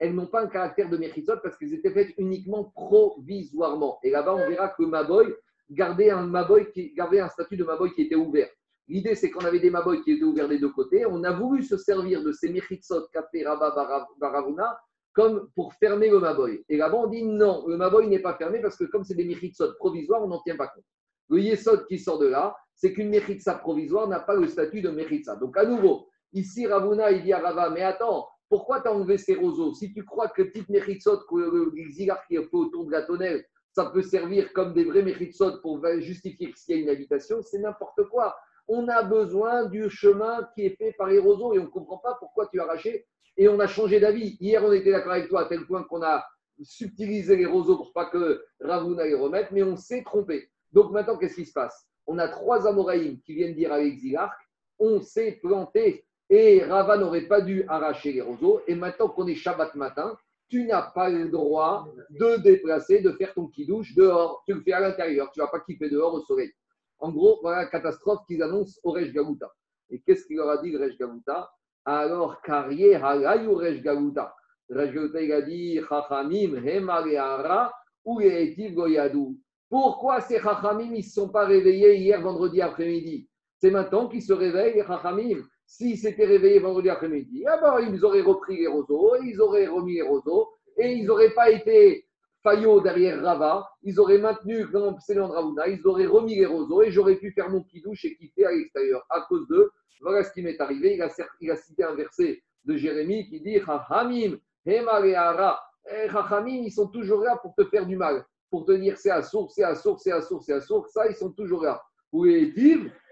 [0.00, 3.98] elles n'ont pas un caractère de Mechitzot parce qu'elles étaient faites uniquement provisoirement.
[4.02, 5.34] Et là-bas, on verra que Maboy
[5.70, 8.48] gardait un, Maboy gardait un statut de Maboy qui était ouvert.
[8.86, 11.06] L'idée, c'est qu'on avait des Maboy qui étaient ouverts des deux côtés.
[11.06, 13.74] On a voulu se servir de ces Mechitzot qu'a fait Rabat
[14.20, 14.78] Baravuna
[15.14, 16.64] comme pour fermer le Maboy.
[16.68, 19.24] Et là-bas, on dit non, le Maboy n'est pas fermé parce que comme c'est des
[19.24, 20.84] Mechitsot provisoires, on n'en tient pas compte.
[21.30, 24.90] Le Yesod qui sort de là, c'est qu'une Mechitsa provisoire n'a pas le statut de
[24.90, 25.36] Mechitsa.
[25.36, 29.16] Donc à nouveau, ici Ravuna, il dit à Rava, mais attends, pourquoi tu as enlevé
[29.16, 29.72] ces roseaux?
[29.72, 33.02] Si tu crois que petite Mechitsot, que le zigar qui est fait autour de la
[33.02, 37.42] tonnelle, ça peut servir comme des vrais Mechitsot pour justifier qu'il y a une habitation,
[37.42, 38.36] c'est n'importe quoi.
[38.68, 41.98] On a besoin du chemin qui est fait par les roseaux et on ne comprend
[41.98, 43.06] pas pourquoi tu as arraché
[43.36, 44.36] et on a changé d'avis.
[44.40, 46.24] Hier, on était d'accord avec toi à tel point qu'on a
[46.62, 50.48] subtilisé les roseaux pour pas que Ravuna les remette, mais on s'est trompé.
[50.72, 51.86] Donc maintenant, qu'est-ce qui se passe?
[52.06, 54.40] On a trois Amoraïm qui viennent dire à l'exilarque
[54.78, 58.60] on s'est planté et Rava n'aurait pas dû arracher les roseaux.
[58.66, 60.16] Et maintenant qu'on est Shabbat matin,
[60.54, 64.44] tu n'as pas le droit de déplacer, de faire ton kidouche dehors.
[64.46, 65.32] Tu le fais à l'intérieur.
[65.32, 66.52] Tu ne vas pas kiffer dehors au soleil.
[67.00, 69.50] En gros, voilà la catastrophe qu'ils annoncent au Rej Gaouta.
[69.90, 71.50] Et qu'est-ce qu'il leur a dit, le Rej Gaouta
[71.84, 74.32] alors carrière halayu Rej Galuta?
[74.70, 77.72] Rej Galuta, il a dit Chachamim, Hemaleara,
[78.04, 79.36] ou Goyadou?
[79.68, 83.28] Pourquoi ces Chachamim ne se sont pas réveillés hier vendredi après-midi?
[83.58, 85.42] C'est maintenant qu'ils se réveillent, les Chachamim.
[85.66, 90.02] S'ils s'étaient réveillés vendredi après-midi, alors ils auraient repris les roseaux, ils auraient remis les
[90.02, 92.06] roseaux, et ils n'auraient pas été
[92.42, 96.90] faillots derrière Rava, ils auraient maintenu comme Céline Ravuna, ils auraient remis les roseaux, et
[96.90, 99.04] j'aurais pu faire mon petit et quitter à l'extérieur.
[99.08, 100.94] À cause d'eux, voilà ce qui m'est arrivé.
[100.94, 105.60] Il a, cité un verset de Jérémie qui dit Chachamim, Hemareara.
[105.90, 109.10] Eh, Chachamim, ils sont toujours là pour te faire du mal, pour te dire c'est
[109.10, 110.92] à source, c'est à source, c'est à source, c'est à source.
[110.92, 111.82] Ça, ils sont toujours là.
[112.10, 112.52] Pour les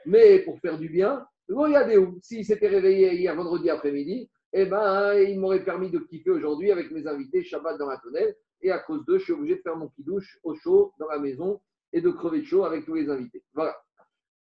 [0.05, 1.27] mais pour faire du bien.
[1.49, 6.71] Où s'il s'était réveillé hier vendredi après-midi, eh ben, il m'aurait permis de kiffer aujourd'hui
[6.71, 8.35] avec mes invités Shabbat dans la tonnelle.
[8.61, 11.19] Et à cause d'eux, je suis obligé de faire mon kidouche au chaud dans la
[11.19, 11.61] maison
[11.93, 13.43] et de crever de chaud avec tous les invités.
[13.55, 13.77] Voilà.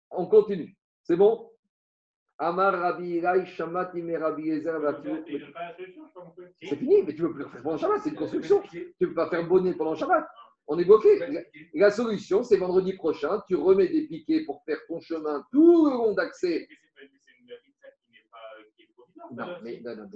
[0.09, 0.75] On continue.
[1.03, 1.49] C'est bon?
[2.39, 4.61] Amar Rabbi Shamati Rabbi
[6.61, 8.61] C'est fini, mais tu ne peux plus le faire pendant Shabbat, c'est une construction.
[8.69, 10.25] Tu ne peux pas faire bonnet pendant Shabbat.
[10.67, 11.19] On est bloqué.
[11.73, 15.91] La solution, c'est vendredi prochain, tu remets des piquets pour faire ton chemin tout le
[15.91, 16.67] long d'accès.
[19.31, 20.07] Non, mais non, non,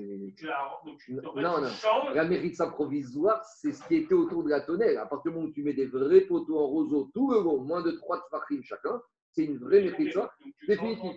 [1.35, 2.13] non, non.
[2.13, 4.97] La méritza provisoire, c'est ce qui était autour de la tonnelle.
[4.97, 7.59] À partir du moment où tu mets des vrais poteaux en roseau tout le long,
[7.59, 10.29] moins de 3 tfachim chacun, c'est une vraie méritza
[10.67, 11.15] définitive.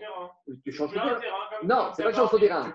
[0.65, 1.21] Tu changes de terrain.
[1.65, 2.73] Non, c'est pas que tu changes de terrain.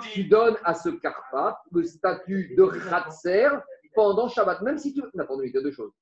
[0.00, 3.48] Tu donnes à ce carpa le statut de khatser
[3.94, 5.02] pendant Shabbat, même si tu.
[5.18, 5.92] Attendez, il y a deux choses.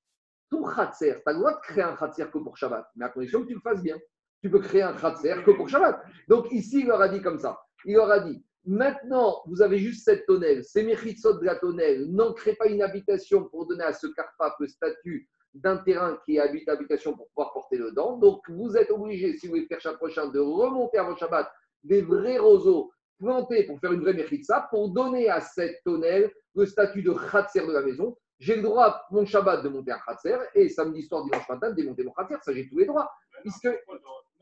[0.50, 3.08] Ton Khatser, tu as le droit de créer un Khatser que pour Shabbat, mais à
[3.08, 3.96] condition que tu le fasses bien.
[4.42, 6.02] Tu peux créer un Khatser que pour Shabbat.
[6.28, 7.60] Donc ici, il leur a dit comme ça.
[7.84, 12.06] Il leur a dit maintenant, vous avez juste cette tonnelle, c'est Mechitsot de la tonnelle,
[12.10, 16.68] n'ancrez pas une habitation pour donner à ce Karpa le statut d'un terrain qui habite
[16.68, 18.16] habitation pour pouvoir porter le dent.
[18.16, 21.50] Donc vous êtes obligé, si vous voulez faire chaque prochain, de remonter avant Shabbat
[21.84, 26.66] des vrais roseaux plantés pour faire une vraie Mechitsa, pour donner à cette tonnelle le
[26.66, 28.16] statut de khatser de la maison.
[28.40, 31.76] J'ai le droit, mon Shabbat, de monter un khatser et samedi soir, dimanche matin, de
[31.76, 32.34] démonter mon khatser.
[32.42, 33.10] Ça, j'ai tous les droits.
[33.42, 33.68] Puisque,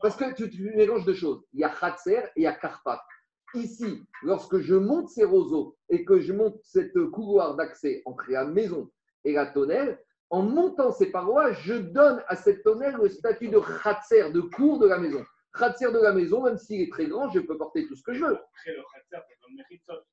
[0.01, 1.43] parce que tu, mélanges deux choses.
[1.53, 2.99] Il y a khatser et il y a karpat.
[3.55, 8.45] Ici, lorsque je monte ces roseaux et que je monte cette couloir d'accès entre la
[8.45, 8.89] maison
[9.25, 9.99] et la tonnelle,
[10.31, 14.79] en montant ces parois, je donne à cette tonnelle le statut de khatser, de cours
[14.79, 15.23] de la maison.
[15.53, 18.13] Khatser de la maison, même s'il est très grand, je peux porter tout ce que
[18.13, 18.39] je veux.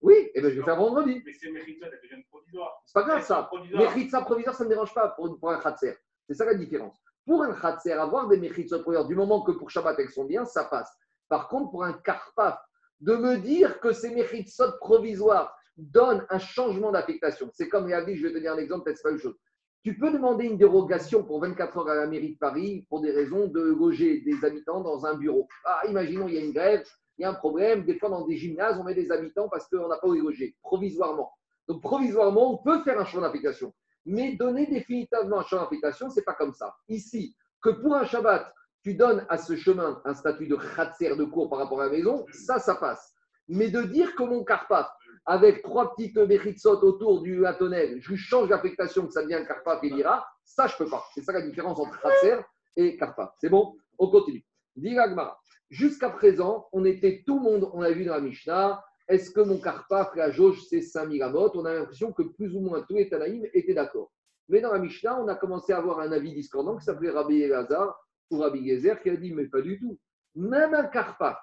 [0.03, 1.23] Oui, et eh ben, je vais faire vendredi.
[1.25, 2.83] Mais c'est Mechitza, elle devient provisoire.
[2.85, 3.51] C'est pas grave ça.
[3.73, 5.97] Mechitza provisoire, ça ne me dérange pas pour, pour un Khatser.
[6.27, 6.99] C'est ça la différence.
[7.25, 10.45] Pour un Khatser, avoir des Mechitzot provisoires, du moment que pour Shabbat elles sont bien,
[10.45, 10.93] ça passe.
[11.31, 12.61] Par contre, pour un Karpaf,
[13.01, 17.51] de me dire que ces Mechitzot provisoires donnent un changement d'affectation.
[17.55, 19.37] C'est comme dit, je vais te donner un exemple, peut-être pas une chose.
[19.83, 23.13] Tu peux demander une dérogation pour 24 heures à la mairie de Paris pour des
[23.13, 25.49] raisons de loger des habitants dans un bureau.
[25.65, 26.85] Ah, imaginons, il y a une grève,
[27.17, 27.85] il y a un problème.
[27.87, 30.55] Des fois, dans des gymnases, on met des habitants parce qu'on n'a pas où loger,
[30.63, 31.33] provisoirement.
[31.67, 33.73] Donc, provisoirement, on peut faire un champ d'application.
[34.05, 36.75] Mais donner définitivement un champ d'application, ce n'est pas comme ça.
[36.89, 41.25] Ici, que pour un Shabbat, tu donnes à ce chemin un statut de khatser de
[41.25, 43.15] cours par rapport à la maison, ça, ça passe.
[43.49, 44.89] Mais de dire que mon carpaf,
[45.27, 49.91] avec trois petites méritsot autour du latonel, je change d'affectation, que ça devient carpaf et
[49.91, 51.05] lira, ça, je peux pas.
[51.15, 52.37] C'est ça la différence entre khatser
[52.77, 53.31] et carpaf.
[53.41, 53.77] C'est bon?
[53.99, 54.45] On continue.
[54.77, 55.39] Diragmara.
[55.69, 59.41] Jusqu'à présent, on était tout le monde, on a vu dans la Mishnah, est-ce que
[59.41, 62.95] mon carpa, la jauge, c'est 5000 amot On a l'impression que plus ou moins tous
[62.95, 64.13] les Tanaïm étaient d'accord.
[64.49, 67.43] Mais dans la Mishnah, on a commencé à avoir un avis discordant qui s'appelait Rabbi
[67.43, 67.99] Elazar
[68.31, 69.99] ou Rabbi Gezer qui a dit, mais pas du tout.
[70.35, 71.41] Même un carpa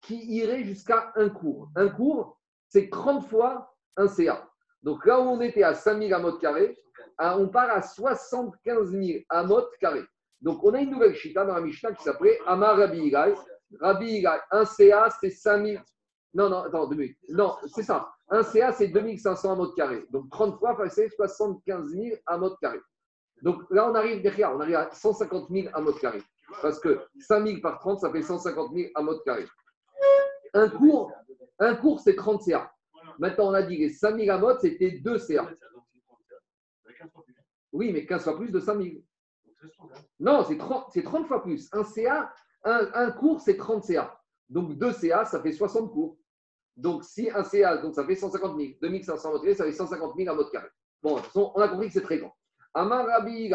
[0.00, 1.70] qui irait jusqu'à un cours.
[1.76, 4.48] Un cours, c'est 30 fois un CA.
[4.82, 6.78] Donc là où on était à 5000 amot carrés,
[7.18, 10.06] on part à 75 000 amot carrés.
[10.40, 13.12] Donc on a une nouvelle chita dans la Mishnah qui s'appelait Amar Rabbi
[13.78, 15.82] Rabbi un CA, c'est 5000.
[16.32, 17.18] Non, non, attends, deux minutes.
[17.28, 18.10] Non, c'est ça.
[18.28, 20.06] Un CA, c'est 2500 à mode carré.
[20.10, 22.78] Donc 30 fois, c'est 75 000 à mode carré.
[23.42, 26.22] Donc là, on arrive derrière, on arrive à 150 000 à mode carré.
[26.62, 29.46] Parce que 5000 par 30, ça fait 150 000 à mode carré.
[30.52, 31.12] Un cours,
[31.58, 32.72] un cours c'est 30 CA.
[33.18, 35.48] Maintenant, on a dit les 5000 à mode, c'était 2 CA.
[37.72, 39.02] Oui, mais 15 fois plus de 5000.
[40.18, 41.68] Non, c'est 30, 30 fois plus.
[41.72, 42.32] Un CA,
[42.64, 44.18] un, cours, c'est 30 CA.
[44.48, 46.18] Donc, 2 CA, ça fait 60 cours.
[46.76, 48.72] Donc, si un CA, donc ça fait 150 000.
[48.80, 50.68] 2500 mètres ça fait 150 000 à mode carré.
[51.02, 52.34] Bon, de toute façon, on a compris que c'est très grand.
[52.74, 53.50] Amar Rabbi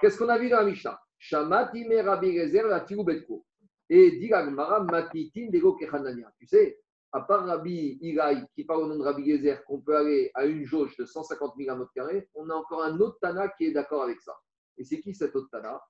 [0.00, 0.98] Qu'est-ce qu'on a vu dans la Mishnah?
[1.18, 3.44] Shamati me Rabbi Gezer la betko.
[3.88, 6.32] Et dit Matitin Dego Kechanania.
[6.38, 6.78] Tu sais,
[7.12, 10.44] à part Rabbi Igai qui parle au nom de Rabbi Gezer qu'on peut aller à
[10.44, 13.66] une jauge de 150 000 à mode carré, on a encore un autre Tana qui
[13.66, 14.34] est d'accord avec ça.
[14.76, 15.80] Et c'est qui cet autre Tana?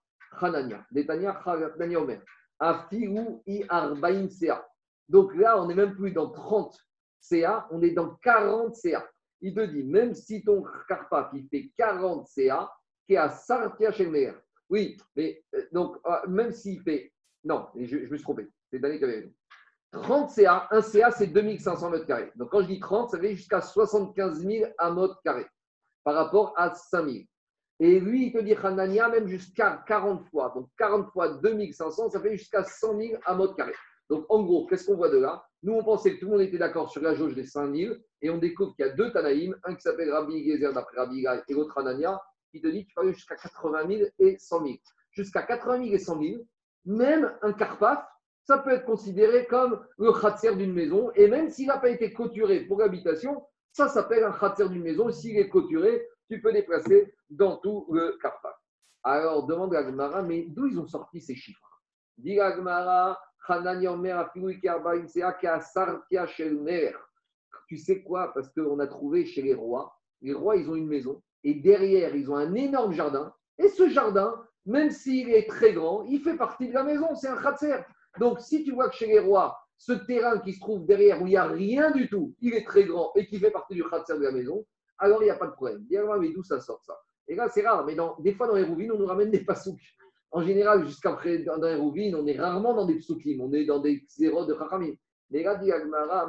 [0.41, 0.85] Hanania.
[0.93, 2.23] Netanya Hanania Omer.
[3.47, 4.67] i arbaim CA.
[5.09, 6.77] Donc là, on n'est même plus dans 30
[7.21, 9.09] CA, on est dans 40 CA.
[9.47, 12.73] Il te dit, même si ton carpa qui fait 40 CA,
[13.07, 13.91] qui est à Sartia.
[14.71, 17.13] Oui, mais euh, donc, euh, même s'il fait.
[17.45, 18.49] Non, je, me suis trompé.
[18.71, 19.33] C'est Daniel qui avait
[19.93, 22.33] 30 CA, un CA, c'est 2500 mètres carrés.
[22.37, 25.45] Donc, quand je dis 30, ça fait jusqu'à 75 000 à mètre carré
[26.05, 27.27] par rapport à 5000.
[27.81, 30.53] Et lui, il te dit Hanania, même jusqu'à 40 fois.
[30.55, 33.75] Donc 40 fois 2500, ça fait jusqu'à 100 000 à mode carré.
[34.11, 36.41] Donc en gros, qu'est-ce qu'on voit de là Nous, on pensait que tout le monde
[36.43, 39.57] était d'accord sur la jauge des 5000 et on découvre qu'il y a deux Tanaïm,
[39.65, 42.93] un qui s'appelle Rabbi Gezer d'après Rabbi Gai et l'autre Hanania, qui te dit qu'il
[42.93, 44.79] fallait jusqu'à 80 000 et 100 000.
[45.13, 46.43] Jusqu'à 80 000 et 100 000,
[46.85, 48.05] même un Karpaf,
[48.45, 51.11] ça peut être considéré comme le khatser d'une maison.
[51.15, 53.43] Et même s'il n'a pas été clôturé pour l'habitation,
[53.73, 55.11] ça s'appelle un khatser d'une maison.
[55.11, 58.55] S'il est clôturé, tu peux déplacer dans tout le Karpak.
[59.03, 61.83] Alors, demande à Gmara, mais d'où ils ont sorti ces chiffres?
[62.17, 63.21] Dit Gmara,
[67.69, 68.33] tu sais quoi?
[68.35, 72.15] Parce qu'on a trouvé chez les rois, les rois, ils ont une maison, et derrière,
[72.15, 73.33] ils ont un énorme jardin.
[73.59, 77.29] Et ce jardin, même s'il est très grand, il fait partie de la maison, c'est
[77.29, 77.77] un khatser.
[78.19, 81.27] Donc, si tu vois que chez les rois, ce terrain qui se trouve derrière où
[81.27, 83.85] il n'y a rien du tout, il est très grand et qui fait partie du
[83.85, 84.65] khatser de la maison,
[84.99, 85.85] alors il n'y a pas de problème.
[85.85, 86.99] Dis mais d'où ça sort ça?
[87.27, 89.81] Et là, c'est rare, mais des fois dans les rouvines, on nous ramène des pasouks.
[90.35, 93.79] En général, jusqu'après, dans, les rouvines, on est rarement dans des psukim, on est dans
[93.79, 94.95] des zéros de chachamim.
[95.31, 96.29] Mais dit Agmara,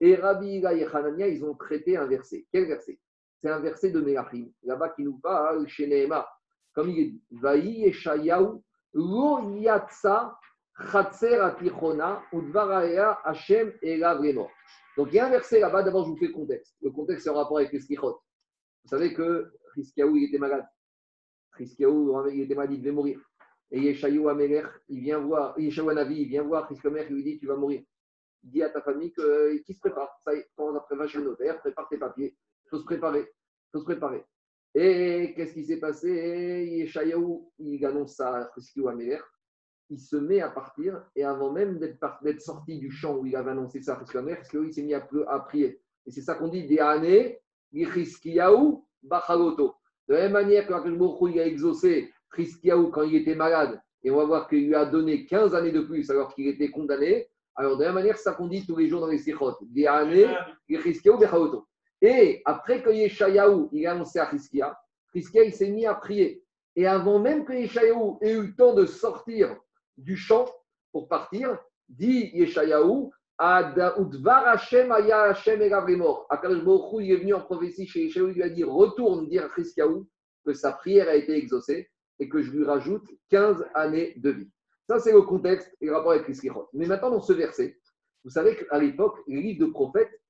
[0.00, 2.46] et Rabbi Ila et Hanania, ils ont traité un verset.
[2.50, 2.98] Quel verset?
[3.40, 6.08] C'est un verset de Melachim, là-bas qui nous parle chez.
[6.74, 8.60] Comme il est dit, Vaï Eshayahu,
[8.94, 10.36] Lo Yatsa,
[10.90, 14.20] Chatser Atichona, Udvaraya Hashem Elav
[14.96, 16.74] Donc il y a un verset là-bas, d'abord je vous fais le contexte.
[16.82, 17.78] Le contexte est en rapport avec les.
[17.78, 18.18] Vous
[18.86, 20.66] savez que Chiskiaou, il était malade.
[21.56, 23.20] Chiskiaou, il était malade, il devait mourir.
[23.70, 27.38] Et Yeshayahu Amelech, il vient voir, Yeshayahu Anavi, il vient voir Chiskomer, il lui dit
[27.38, 27.82] Tu vas mourir
[28.42, 30.20] dis à ta famille que, qui se prépare.
[30.24, 32.36] Ça y est, va chez le notaire, prépare tes papiers.
[32.66, 33.20] Il faut se préparer.
[33.20, 34.24] Il faut se préparer.
[34.74, 36.10] Et qu'est-ce qui s'est passé?
[36.10, 39.20] Yeshayahu, il annonce ça à Friskiou Améler.
[39.90, 43.50] Il se met à partir et avant même d'être sorti du champ où il avait
[43.50, 45.00] annoncé ça à Friskiou Améler, il s'est mis à,
[45.40, 45.80] prier.
[46.06, 47.40] Et c'est ça qu'on dit des années,
[47.72, 49.74] Friskiaou Bachaloto.
[50.08, 54.16] De la même manière que il a exaucé Friskiaou quand il était malade, et on
[54.16, 57.76] va voir qu'il lui a donné 15 années de plus alors qu'il était condamné, alors,
[57.76, 59.58] de la même manière, ça qu'on dit tous les jours dans les sikhot.
[62.00, 64.78] Et après que Yeshayahu, il a annoncé à Chizkia,
[65.14, 66.42] il s'est mis à prier.
[66.74, 69.56] Et avant même que Yeshayahu ait eu le temps de sortir
[69.98, 70.46] du champ
[70.92, 76.26] pour partir, dit Yeshayahu, Udvar Hashem Aya Hashem Egavremor.
[76.30, 79.44] Akadosh Baruch il est venu en prophétie chez Yeshayahu, il lui a dit Retourne dire
[79.44, 80.04] à Chizkiyahu
[80.44, 84.50] que sa prière a été exaucée et que je lui rajoute 15 années de vie.
[84.88, 87.78] Ça, c'est le contexte et le rapport avec les Mais maintenant, dans ce verset,
[88.24, 90.20] vous savez qu'à l'époque, les livres de prophètes,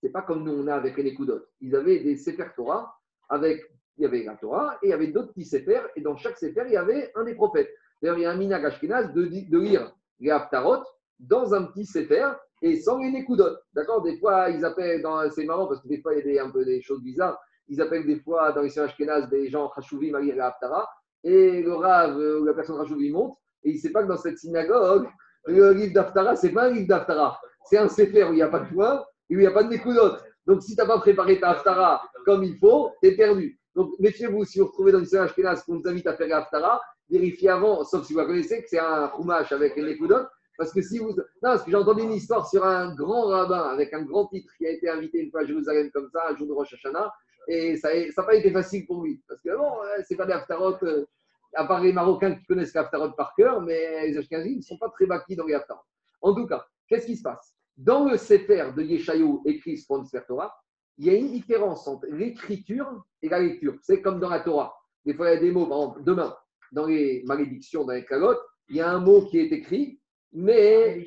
[0.00, 1.40] ce n'est pas comme nous on a avec les Koudot.
[1.60, 2.94] Ils avaient des Sefer Torah,
[3.28, 3.62] avec,
[3.96, 6.38] il y avait la Torah, et il y avait d'autres petits Sefer, et dans chaque
[6.38, 7.70] Sefer, il y avait un des prophètes.
[8.00, 10.84] D'ailleurs, il y a un minag ashkenaz de, de lire les Haftarot
[11.20, 12.30] dans un petit Sefer,
[12.62, 13.56] et sans les Nekudot.
[13.74, 14.02] D'accord?
[14.02, 15.04] Des fois, ils appellent,
[15.34, 17.38] c'est marrant parce que des fois, il y a des, choses bizarres.
[17.68, 20.88] Ils appellent des fois dans les Ashkenaz des gens Chashuvim à lire les Haftara,
[21.22, 24.16] et le Rav ou la personne Chashuvim monte, et il ne sait pas que dans
[24.16, 25.06] cette synagogue,
[25.46, 27.40] le livre d'Aftara, ce n'est pas un livre d'Aftara.
[27.64, 29.52] C'est un Sefer où il n'y a pas de point et où il n'y a
[29.52, 30.16] pas de Nekudot.
[30.46, 33.58] Donc, si tu n'as pas préparé ta Aftara comme il faut, tu es perdu.
[33.74, 36.80] Donc, méfiez-vous, si vous retrouvez dans une séance Ashkenaz qu'on vous invite à faire l'Aftara,
[37.08, 40.26] vérifiez avant, sauf si vous connaissez, que c'est un Chumash avec les Nekudot.
[40.60, 41.08] Parce que si vous.
[41.08, 44.52] Non, parce que j'ai entendu une histoire sur un grand rabbin avec un grand titre
[44.58, 47.10] qui a été invité une fois à Jérusalem comme ça, un jour de Rosh Hashanah,
[47.48, 49.22] et ça n'a pas été facile pour lui.
[49.26, 49.70] Parce que bon,
[50.06, 50.76] c'est pas des Haftarot.
[50.82, 51.06] Euh,
[51.54, 54.90] à part les Marocains qui connaissent l'Aftarot par cœur, mais les Ashkenazim ne sont pas
[54.90, 55.80] très bâtis dans les Haftarot.
[56.20, 57.56] En tout cas, qu'est-ce qui se passe?
[57.78, 60.54] Dans le Sefer de Yeshayahu écrit sur Sefer Torah,
[60.98, 63.76] il y a une différence entre l'écriture et la lecture.
[63.80, 64.74] C'est comme dans la Torah.
[65.06, 66.36] Des fois, il y a des mots, par exemple, demain,
[66.70, 69.99] dans les malédictions, dans les calottes, il y a un mot qui est écrit,
[70.32, 71.04] mais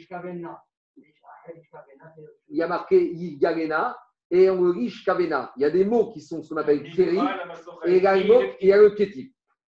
[2.49, 3.97] il y a marqué Yigalena
[4.33, 5.53] et on le Shkavena.
[5.57, 7.19] Il y a des mots qui sont ce qu'on appelle Keri,
[7.85, 8.95] et il y a, il y a le.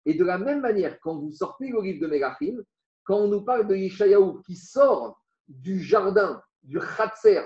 [0.07, 2.57] Et de la même manière, quand vous sortez le livre de Mélachim,
[3.03, 7.41] quand on nous parle de Yeshayahu qui sort du jardin, du Khatser,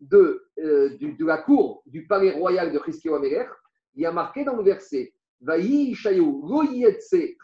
[0.00, 3.48] de, euh, de la cour du palais royal de Chizkiyahu Amelech,
[3.94, 6.42] il y a marqué dans le verset Vayi Yeshayahu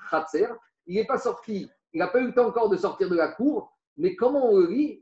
[0.08, 0.48] Khatser,
[0.86, 3.28] il n'est pas sorti, il n'a pas eu le temps encore de sortir de la
[3.28, 5.00] cour, mais comment on le lit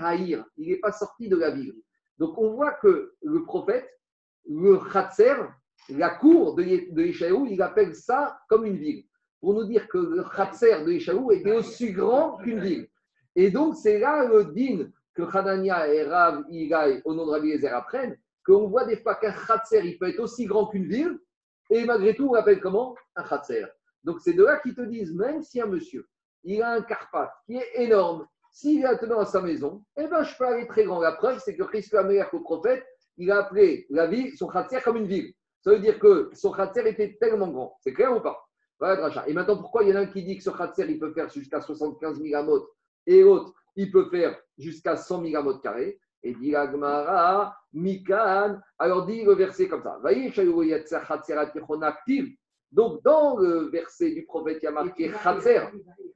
[0.00, 1.74] Haïr, il n'est pas sorti de la ville.
[2.18, 3.88] Donc on voit que le prophète,
[4.48, 5.34] le Khatser,
[5.88, 9.04] la cour de, de il appelle ça comme une ville.
[9.40, 12.88] Pour nous dire que le Khatser de Yeshaou était aussi grand qu'une ville.
[13.36, 17.50] Et donc, c'est là le din que Hanania et Rav Igaï, au nom de Rabbi
[17.50, 21.18] Ezer, apprennent, qu'on voit des fois qu'un Khatser, il peut être aussi grand qu'une ville,
[21.70, 22.94] et malgré tout, on l'appelle comment?
[23.16, 23.64] Un Khatser.
[24.02, 26.06] Donc, c'est de là qu'ils te disent, même si un monsieur,
[26.44, 30.22] il a un Karpat qui est énorme, s'il est attenant à sa maison, eh ben,
[30.22, 31.00] je peux aller très grand.
[31.00, 32.84] La preuve, c'est que Christ, que le prophète,
[33.16, 35.34] il a appelé la ville, son Khatser, comme une ville.
[35.64, 37.76] Ça veut dire que son khatser était tellement grand.
[37.80, 38.38] C'est clair ou pas?
[39.26, 41.12] Et maintenant, pourquoi il y en a un qui dit que ce khatser, il peut
[41.14, 42.68] faire jusqu'à 75 mégamotes
[43.06, 45.98] et l'autre, il peut faire jusqu'à 100 mégamotes carrés?
[46.22, 48.60] Et dit Agmara, Mikan.
[48.78, 49.98] Alors dit le verset comme ça.
[52.74, 55.60] Donc, dans le verset du prophète, il y a marqué Khatser.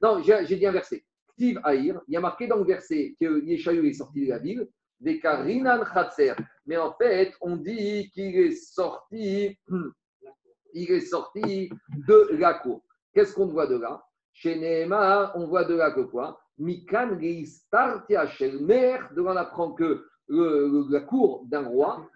[0.01, 1.05] Non, j'ai dit un verset.
[1.29, 4.39] Ktiv Aïr, il y a marqué dans le verset que Yeshayu est sorti de la
[4.39, 4.67] ville,
[4.99, 6.33] des Karinan Khatser.
[6.65, 9.57] Mais en fait, on dit qu'il est sorti,
[10.73, 11.69] il est sorti
[12.05, 12.83] de la cour.
[13.13, 14.03] Qu'est-ce qu'on voit de là?
[14.33, 16.41] Chez Nehemar, on voit de là que quoi?
[16.57, 18.25] Mikan Startia
[18.59, 22.07] Mer, de là on apprend que la cour d'un roi,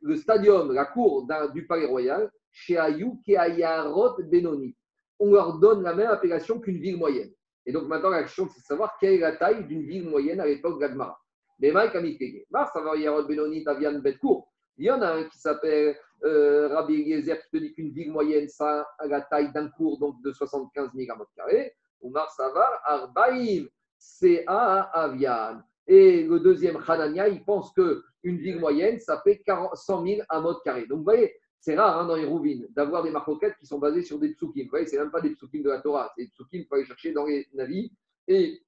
[0.00, 4.76] le stadium, la cour du palais royal, chez Ayou Keayarot Benoni.
[5.18, 7.30] On leur donne la même appellation qu'une ville moyenne.
[7.66, 10.40] Et donc maintenant, la question, c'est de savoir quelle est la taille d'une ville moyenne
[10.40, 11.20] à l'époque d'Agmara.
[11.58, 12.16] Mais Mike a mis
[12.50, 14.48] Mar, ça va Yarot Benoni, Tavian Betkour.
[14.76, 18.12] Il y en a un qui s'appelle euh, Rabbi Eliezer qui te dit qu'une ville
[18.12, 21.06] moyenne, ça a la taille d'un cours donc de 75 000
[21.36, 21.74] carrés.
[22.00, 25.60] Ou Mar Savar, Arbaïm, c'est à Avian.
[25.88, 30.86] Et le deuxième, Hanania, il pense qu'une ville moyenne, ça fait 100 000 mode carré.
[30.86, 34.02] Donc, vous voyez, c'est rare hein, dans les rouvines d'avoir des marcoquettes qui sont basées
[34.02, 34.64] sur des psukim.
[34.64, 36.74] Vous voyez, c'est même pas des psukim de la Torah, c'est des psukim qu'il faut
[36.74, 37.90] aller chercher dans les navis.
[38.28, 38.62] Et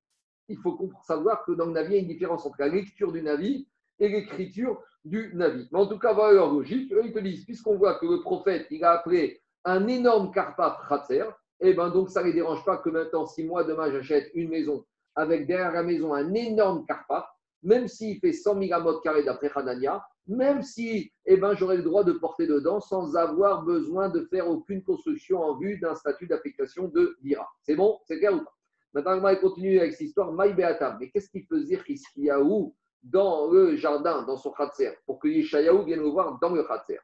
[0.48, 3.12] il faut savoir que dans le navi, il y a une différence entre la lecture
[3.12, 3.68] du navi
[3.98, 5.68] et l'écriture du navi.
[5.70, 6.90] Mais en tout cas, voilà leur logique.
[7.04, 11.26] Ils te disent, puisqu'on voit que le prophète, il a appelé un énorme karpa khatser,
[11.62, 14.30] et eh ben donc ça ne les dérange pas que maintenant, si moi demain j'achète
[14.32, 17.28] une maison avec derrière la maison un énorme carpa,
[17.62, 22.04] même s'il fait 100 000 carrés d'après Hanania, même si eh ben, j'aurais le droit
[22.04, 26.88] de porter dedans sans avoir besoin de faire aucune construction en vue d'un statut d'affectation
[26.88, 27.48] de l'IRA.
[27.62, 27.98] C'est bon?
[28.06, 28.54] C'est clair ou pas?
[28.92, 30.32] Maintenant, on va continuer avec cette histoire.
[30.32, 30.54] Maï
[30.98, 36.00] Mais qu'est-ce qu'il faisait Hiskiyahu dans le jardin, dans son khatser, pour que Yeshayahu vienne
[36.00, 36.98] le voir dans le khatser?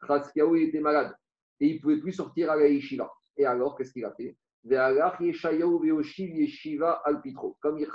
[0.00, 1.14] Il était malade
[1.60, 3.10] et il ne pouvait plus sortir à la yeshiva.
[3.38, 4.36] Et alors, qu'est-ce qu'il a fait?
[7.60, 7.86] Comme il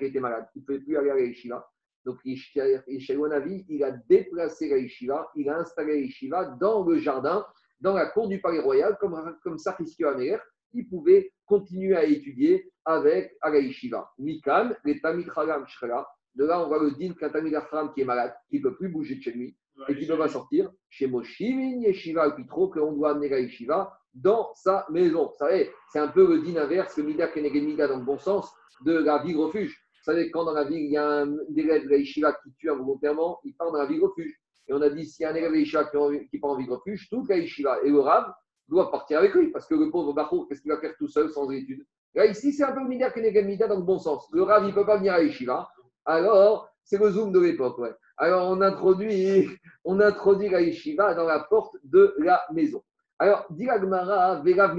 [0.00, 1.68] était malade, il ne pouvait plus aller à la yeshiva.
[2.04, 6.98] Donc, Yeshayahu Navi, il a déplacé la yeshiva, il a installé la yeshiva dans le
[6.98, 7.44] jardin,
[7.80, 10.40] dans la cour du palais royal, comme, comme ça, Amer,
[10.72, 14.08] il pouvait continuer à étudier avec à la yeshiva.
[14.18, 17.52] Mikan, les Tamid De là, on voit le din qu'un Tamid
[17.94, 19.56] qui est malade, qui ne peut plus bouger de chez lui,
[19.88, 20.70] et qui ne peut pas sortir.
[20.88, 25.26] Chez Moshivin, Yeshiva Alpitro, qu'on doit amener la yeshiva dans sa maison.
[25.26, 28.18] Vous savez, c'est un peu le din inverse, le Mida Keneged Mida dans le bon
[28.18, 28.52] sens,
[28.84, 29.76] de la ville refuge.
[29.98, 32.52] Vous savez, quand dans la ville, il y a un élève de la Yeshiva qui
[32.58, 34.34] tue involontairement, il part dans la ville refuge.
[34.68, 36.70] Et on a dit, s'il y a un élève de la qui, part en ville
[36.70, 38.32] refuge, toute la Yeshiva et le Rav
[38.68, 41.30] doivent partir avec lui, parce que le pauvre Bachour, qu'est-ce qu'il va faire tout seul
[41.30, 41.84] sans études?
[42.14, 44.28] Là, ici, c'est un peu le Mida Keneged dans le bon sens.
[44.32, 45.68] Le Rav, il ne peut pas venir à la Yeshiva.
[46.04, 47.80] Alors, c'est le zoom de l'époque.
[48.16, 49.48] Alors, on introduit,
[49.84, 52.82] on introduit la yeshiva dans la porte de la maison.
[53.18, 54.78] Alors, dit Gmara, Verav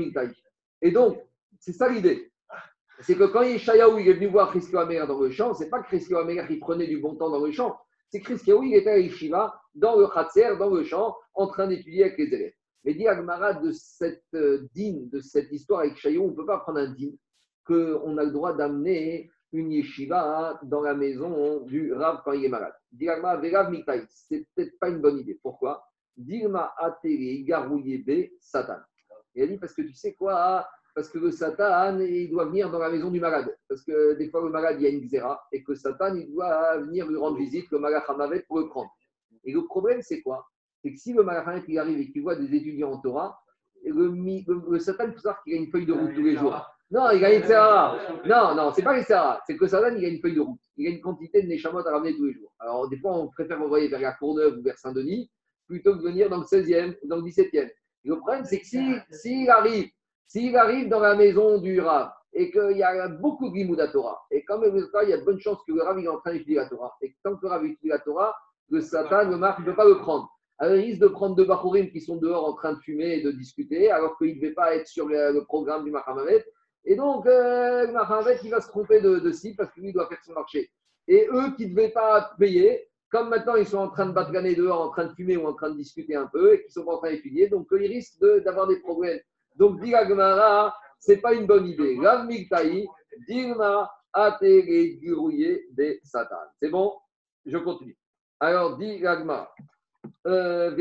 [0.81, 1.19] Et donc,
[1.59, 2.31] c'est ça l'idée.
[2.99, 5.81] C'est que quand Yeshayahu il est venu voir Christo Amer dans le champ, c'est pas
[5.83, 7.79] Christo Amer qui prenait du bon temps dans le champ,
[8.09, 12.05] c'est Christo il était à Yeshiva, dans le Khatser, dans le champ, en train d'étudier
[12.05, 12.53] avec les élèves.
[12.83, 16.45] Mais dit Agmara, de cette euh, dîne, de cette histoire avec Yeshayahu, on ne peut
[16.45, 17.17] pas prendre un dîne
[17.65, 22.49] qu'on a le droit d'amener une yeshiva dans la maison du Rav quand il est
[22.49, 22.73] malade.
[22.91, 25.39] Verav Mikaï, c'est peut-être pas une bonne idée.
[25.41, 25.87] Pourquoi?
[26.17, 28.03] Dirma Ateli Garouye
[28.39, 28.79] Satan.
[29.35, 32.71] Il a dit parce que tu sais quoi Parce que le Satan, il doit venir
[32.71, 33.55] dans la maison du malade.
[33.69, 36.31] Parce que des fois, le malade, il y a une xéra et que Satan, il
[36.33, 38.89] doit venir lui rendre visite, le malade Hamavet, pour le prendre.
[39.43, 40.45] Et le problème, c'est quoi?
[40.81, 43.39] C'est que si le malade il arrive et qu'il voit des étudiants en Torah,
[43.85, 44.11] le,
[44.69, 46.65] le, Satan, il faut savoir qu'il a une feuille de route tous les jours.
[46.89, 47.97] Non, il a une Sarah.
[48.25, 49.41] Non, non, c'est pas une Sarah.
[49.45, 50.59] C'est que Satan, il a une feuille de route.
[50.77, 52.51] Il a une quantité de Neshamot à ramener tous les jours.
[52.59, 55.29] Alors, des fois, on préfère envoyer vers la Courneuve ou vers Saint-Denis
[55.67, 57.69] plutôt que de venir dans le 16e ou dans le 17e.
[58.03, 59.89] le problème, c'est que s'il si, arrive,
[60.27, 64.21] s'il arrive dans la maison du Rav et qu'il y a beaucoup de Gimoud Torah,
[64.31, 66.33] et quand même, il y a de bonnes chances que le Rav est en train
[66.33, 68.35] d'étudier la Torah, et tant que le Rav étudie la Torah,
[68.69, 70.29] le Satan, le Marc, ne peut pas le prendre.
[70.59, 73.21] Alors, il risque de prendre deux Bachurim qui sont dehors en train de fumer et
[73.21, 76.45] de discuter, alors qu'il ne devait pas être sur le, programme du Mahamavet.
[76.85, 80.07] Et donc, euh, le il va se tromper de, de cible parce que lui, doit
[80.07, 80.71] faire son marché.
[81.07, 84.31] Et eux qui ne devaient pas payer, comme maintenant ils sont en train de battre
[84.31, 86.71] gagner dehors, en train de fumer ou en train de discuter un peu, et qui
[86.71, 89.19] sont pas en train d'étudier, donc ils risquent d'avoir des problèmes.
[89.57, 91.97] Donc, dit Gemara, ce n'est pas une bonne idée.
[91.99, 92.87] Rav Miktaï,
[93.27, 94.99] Dilma, Atere,
[95.71, 96.35] de Satan.
[96.61, 96.93] C'est bon?
[97.45, 97.97] Je continue.
[98.39, 99.51] Alors, dit Gemara.
[100.27, 100.71] Euh,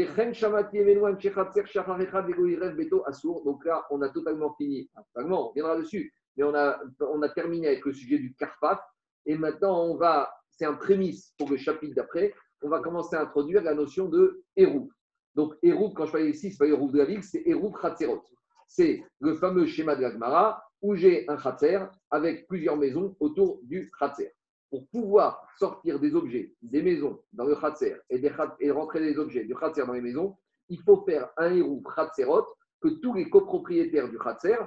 [3.44, 4.90] donc là, on a totalement fini.
[5.14, 6.12] on viendra dessus.
[6.36, 8.80] Mais on a, on a terminé avec le sujet du Karpaf.
[9.24, 12.34] Et maintenant, on va, c'est un prémisse pour le chapitre d'après.
[12.62, 14.90] On va commencer à introduire la notion de Hérouf.
[15.34, 18.24] Donc, Hérouf, quand je parle ici, ce n'est pas de la ville, c'est Hérouf Khatzerot.
[18.66, 21.80] C'est le fameux schéma de l'Agmara où j'ai un Khatser
[22.10, 24.32] avec plusieurs maisons autour du Khatser.
[24.70, 29.54] pour pouvoir sortir des objets, des maisons dans le Khatser et, rentrer des objets du
[29.54, 30.36] Khatser dans les maisons,
[30.68, 32.46] il faut faire un héros Khatserot
[32.80, 34.58] que tous les copropriétaires du Khatser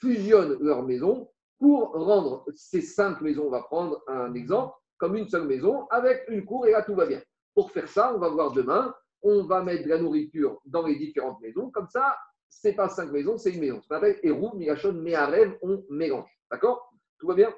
[0.00, 5.26] fusionnent leurs maisons pour rendre ces cinq maisons, on va prendre un exemple, comme une
[5.26, 7.20] seule maison avec une cour et là tout va bien.
[7.56, 10.94] Pour faire ça, on va voir demain, on va mettre de la nourriture dans les
[10.94, 12.16] différentes maisons, comme ça,
[12.48, 13.80] c'est pas cinq maisons, c'est une maison.
[13.82, 16.30] Ce qu'on appelle Hérou, Migashon, Méharev, on mélange.
[16.48, 16.92] D'accord?
[17.18, 17.52] Tout va bien?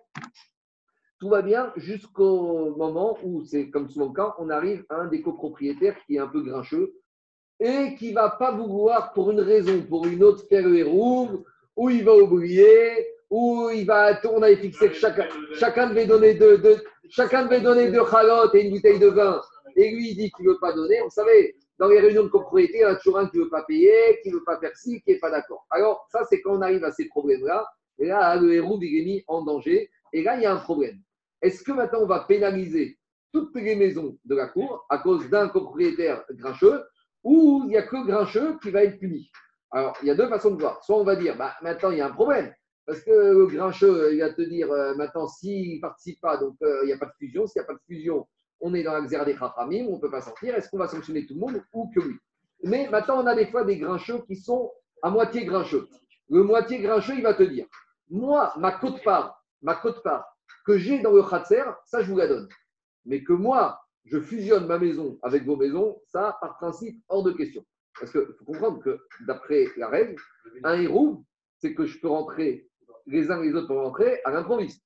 [1.21, 5.09] Tout va bien jusqu'au moment où, c'est comme souvent le cas, on arrive à un
[5.09, 6.95] des copropriétaires qui est un peu grincheux
[7.61, 11.45] et qui va pas vouloir, pour une raison, pour une autre, faire le Hérou,
[11.77, 16.35] ou il va oublier, où il va, on avait fixé que chacun, chacun devait donner
[16.35, 19.41] deux, chacun devait donner deux chalotes et une bouteille de vin,
[19.77, 21.01] et lui il dit qu'il ne veut pas donner.
[21.01, 23.51] Vous savez, dans les réunions de propriété, il y a toujours un qui ne veut
[23.51, 25.67] pas payer, qui ne veut pas faire ci, qui n'est pas d'accord.
[25.71, 27.67] Alors, ça, c'est quand on arrive à ces problèmes-là,
[27.99, 30.59] et là, le héros, il est mis en danger, et là, il y a un
[30.61, 30.99] problème.
[31.43, 32.99] Est-ce que maintenant, on va pénaliser
[33.33, 36.85] toutes les maisons de la cour à cause d'un copropriétaire grincheux,
[37.25, 39.31] ou il n'y a que grincheux qui va être puni?
[39.73, 40.85] Alors, il y a deux façons de voir.
[40.85, 42.55] Soit on va dire, bah, maintenant, il y a un problème.
[42.87, 46.57] Parce que le grincheux, il va te dire euh, maintenant, s'il ne participe pas, donc
[46.63, 47.47] euh, il n'y a pas de fusion.
[47.47, 48.27] S'il n'y a pas de fusion,
[48.61, 50.55] on est dans la des Khachamim, on ne peut pas sortir.
[50.55, 52.17] Est-ce qu'on va sanctionner tout le monde ou que oui?
[52.63, 54.71] Mais maintenant, on a des fois des grincheux qui sont
[55.03, 55.89] à moitié grincheux.
[56.31, 57.67] Le moitié grincheux, il va te dire
[58.11, 62.49] Moi, ma cote-part, ma cote-part que j'ai dans le Khatser, ça, je vous la donne.
[63.05, 67.33] Mais que moi, je fusionne ma maison avec vos maisons, ça, par principe, hors de
[67.33, 67.65] question.
[67.99, 70.17] Parce qu'il faut comprendre que, d'après la règle,
[70.65, 71.25] un héros,
[71.61, 72.69] c'est que je peux rentrer
[73.07, 74.83] les uns les autres pour rentrer à l'improviste.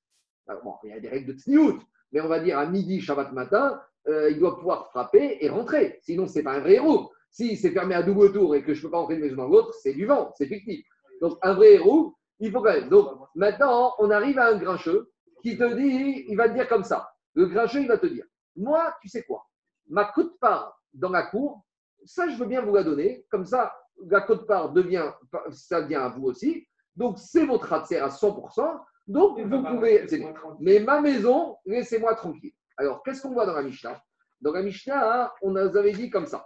[0.64, 1.78] Bon, il y a des règles de tsniout,
[2.12, 5.98] mais on va dire à midi, Shabbat matin, euh, il doit pouvoir frapper et rentrer.
[6.02, 7.12] Sinon, ce n'est pas un vrai héros.
[7.30, 9.36] Si c'est fermé à double tour et que je ne peux pas rentrer une maison
[9.36, 10.86] dans l'autre, c'est du vent, c'est fictif.
[11.20, 12.88] Donc, un vrai héros, il faut quand même.
[12.88, 15.10] Donc, maintenant, on arrive à un grincheux
[15.42, 17.10] qui te dit, il va te dire comme ça.
[17.34, 18.24] Le grincheux, il va te dire
[18.56, 19.46] Moi, tu sais quoi?
[19.88, 21.62] Ma cote-part dans la cour,
[22.04, 23.26] ça, je veux bien vous la donner.
[23.30, 23.74] Comme ça,
[24.06, 25.10] la cote-part devient,
[25.50, 26.66] ça vient à vous aussi.
[26.98, 28.80] Donc, c'est votre ratser à 100%.
[29.06, 30.04] Donc, vous pouvez.
[30.58, 32.52] Mais ma maison, laissez-moi tranquille.
[32.76, 34.02] Alors, qu'est-ce qu'on voit dans la Mishnah?
[34.40, 36.44] Dans la Mishnah, on nous avait dit comme ça.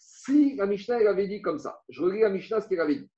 [0.00, 2.96] Si la Mishnah, elle avait dit comme ça, je relis la Mishnah, ce qu'elle avait
[2.96, 3.10] dit.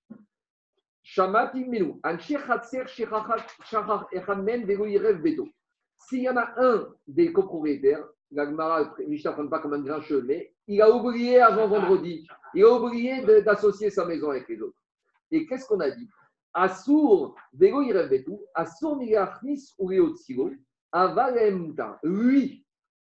[5.99, 10.22] S'il y en a un des copropriétaires, la Mishnah ne prend pas comme un grincheux,
[10.27, 14.77] mais il a oublié avant vendredi, il a oublié d'associer sa maison avec les autres.
[15.31, 16.09] Et qu'est-ce qu'on a dit?
[16.59, 17.84] Assour, Vego
[18.24, 18.40] tout.
[18.54, 20.52] Assour Migarnis ou Léotsilo,
[20.90, 22.00] Avalemta.
[22.02, 22.64] Lui,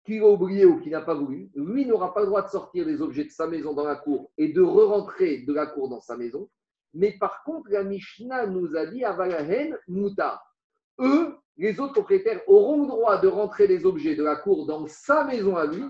[0.05, 2.85] qui l'a oublié ou qui n'a pas voulu, lui n'aura pas le droit de sortir
[2.85, 6.01] des objets de sa maison dans la cour et de re-rentrer de la cour dans
[6.01, 6.49] sa maison.
[6.93, 10.41] Mais par contre, la Mishnah nous a dit Avalahen Muta.
[10.99, 14.87] Eux, les autres propriétaires, auront le droit de rentrer des objets de la cour dans
[14.87, 15.85] sa maison à lui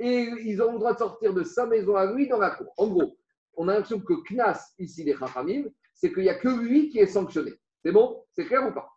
[0.00, 2.72] et ils auront le droit de sortir de sa maison à lui dans la cour.
[2.76, 3.16] En gros,
[3.54, 5.64] on a l'impression que Knas, ici, les Chachamim,
[5.98, 7.52] c'est qu'il n'y a que lui qui est sanctionné.
[7.84, 8.24] C'est bon?
[8.32, 8.88] C'est clair ou pas?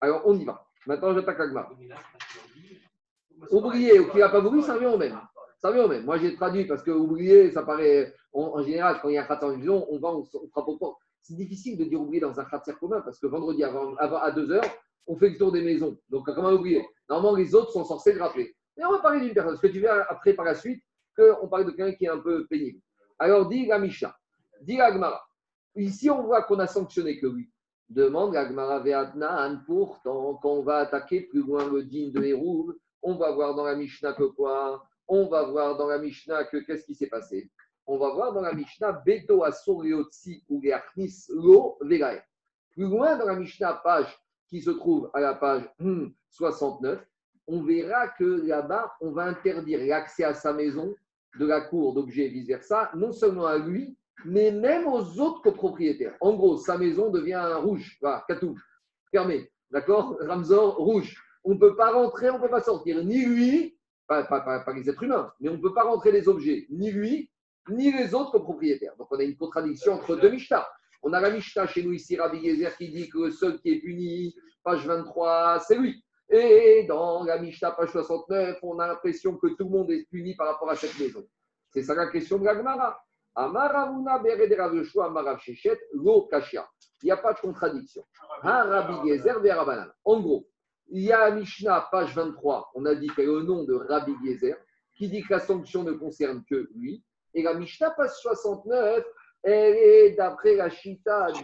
[0.00, 0.66] Alors, on y va.
[0.86, 1.72] Maintenant, j'attaque Agmar.
[3.50, 5.18] Oublier ou qui n'a pas voulu, ça revient au même.
[5.58, 6.04] Ça même.
[6.04, 8.14] Moi, j'ai traduit parce que oublier, ça paraît.
[8.32, 10.76] en général, quand il y a un khatsar en vision, on va, on, frappe au
[10.76, 10.98] port.
[11.20, 14.70] C'est difficile de dire oublier dans un khatsar commun parce que vendredi à 2 h
[15.06, 15.98] on fait le tour des maisons.
[16.08, 16.86] Donc, comment oublier?
[17.08, 18.54] Normalement, les autres sont censés le rappeler.
[18.76, 19.56] Mais on va parler d'une personne.
[19.56, 20.82] Ce que tu verras après, par la suite,
[21.16, 22.80] qu'on parle de quelqu'un qui est un peu pénible.
[23.18, 24.16] Alors, dit la Misha,
[24.62, 24.90] dit la
[25.76, 27.50] Ici, on voit qu'on a sanctionné que lui.
[27.88, 33.16] Demande Agmara Veatnan, pourtant, quand on va attaquer plus loin le digne de Hérouv, on
[33.16, 34.84] va voir dans la Mishnah que quoi?
[35.08, 37.50] On va voir dans la Mishnah que qu'est-ce qui s'est passé?
[37.86, 40.62] On va voir dans la Mishnah Beto Asur Leotsi ou
[41.30, 42.22] Lo Vegae.
[42.70, 44.16] Plus loin dans la Mishnah, page
[44.48, 45.68] qui se trouve à la page
[46.30, 47.04] 69, hmm,
[47.48, 50.94] on verra que là-bas, on va interdire l'accès à sa maison
[51.38, 56.16] de la cour d'objets et vice-versa, non seulement à lui, mais même aux autres copropriétaires.
[56.20, 58.56] En gros, sa maison devient rouge, voilà, Katou,
[59.10, 60.16] fermé, d'accord?
[60.20, 61.16] Ramzor, rouge.
[61.44, 65.02] On ne peut pas rentrer, on ne peut pas sortir, ni lui, pas, les êtres
[65.02, 67.30] humains, mais on ne peut pas rentrer les objets, ni lui,
[67.68, 68.94] ni les autres copropriétaires.
[68.98, 70.66] Donc on a une contradiction entre deux Mishnah.
[71.02, 73.70] On a la Mishnah chez nous ici, Rabbi Gezer, qui dit que le seul qui
[73.70, 76.04] est puni, page 23, c'est lui.
[76.28, 80.34] Et dans la Mishnah, page 69, on a l'impression que tout le monde est puni
[80.34, 81.24] par rapport à cette maison.
[81.70, 83.00] C'est ça la question de la Gemara.
[83.34, 86.68] Amaravuna Amarav Shechet, Lo Kashia.
[87.02, 88.04] Il n'y a pas de contradiction.
[88.42, 89.90] Rabbi Gezer Verabanan.
[90.04, 90.48] En gros,
[90.88, 93.64] il y a la Mishnah, page 23, on a dit qu'il y a le nom
[93.64, 94.56] de Rabbi Gezer,
[94.94, 97.02] qui dit que la sanction ne concerne que lui.
[97.32, 99.04] Et la Mishnah, page 69,
[99.42, 101.38] elle est d'après la Shita de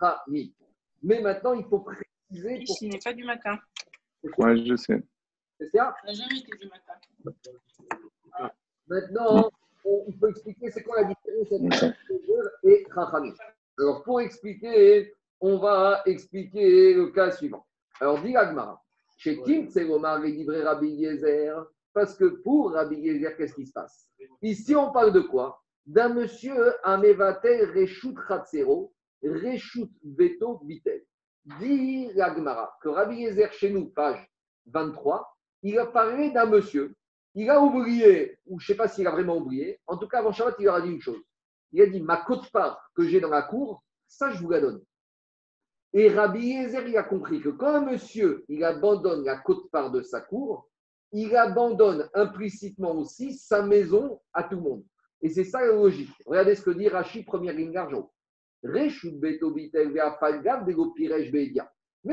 [0.00, 0.54] Rami.
[1.02, 2.64] Mais maintenant, il faut préciser.
[2.66, 2.76] Pour...
[2.80, 3.58] Il n'est pas du matin.
[4.38, 5.02] Oui, je sais.
[5.60, 6.94] C'est ça On n'a jamais été du matin.
[8.32, 8.52] Ah.
[8.88, 9.50] Maintenant,
[10.06, 11.94] il faut expliquer c'est quoi la différence entre
[12.64, 13.34] et Chachamim.
[13.78, 17.64] Alors, pour expliquer, on va expliquer le cas suivant.
[18.00, 18.82] Alors, dit Agmara,
[19.16, 21.54] chez Kim Omar les livré Rabbi Yezer,
[21.92, 24.08] parce que pour Rabbi Yezer, qu'est-ce qui se passe?
[24.42, 25.62] Ici, on parle de quoi?
[25.86, 31.02] D'un monsieur, un Mevatel Reshut Chatzero, Reshut Beto Bitel.
[31.60, 34.28] Dit l'Agmara que Rabbi Yezer, chez nous, page
[34.66, 35.26] 23,
[35.62, 36.94] il a parlé d'un monsieur,
[37.38, 40.20] il a oublié, ou je ne sais pas s'il a vraiment oublié, en tout cas,
[40.20, 41.20] avant Shabbat, il leur a dit une chose.
[41.70, 44.82] Il a dit Ma cote-part que j'ai dans la cour, ça, je vous la donne.
[45.92, 50.00] Et Rabbi Yezer, il a compris que quand un monsieur, il abandonne la cote-part de
[50.00, 50.70] sa cour,
[51.12, 54.84] il abandonne implicitement aussi sa maison à tout le monde.
[55.20, 56.10] Et c'est ça la logique.
[56.24, 58.10] Regardez ce que dit Rachid, première ligne d'argent.
[58.62, 58.90] Même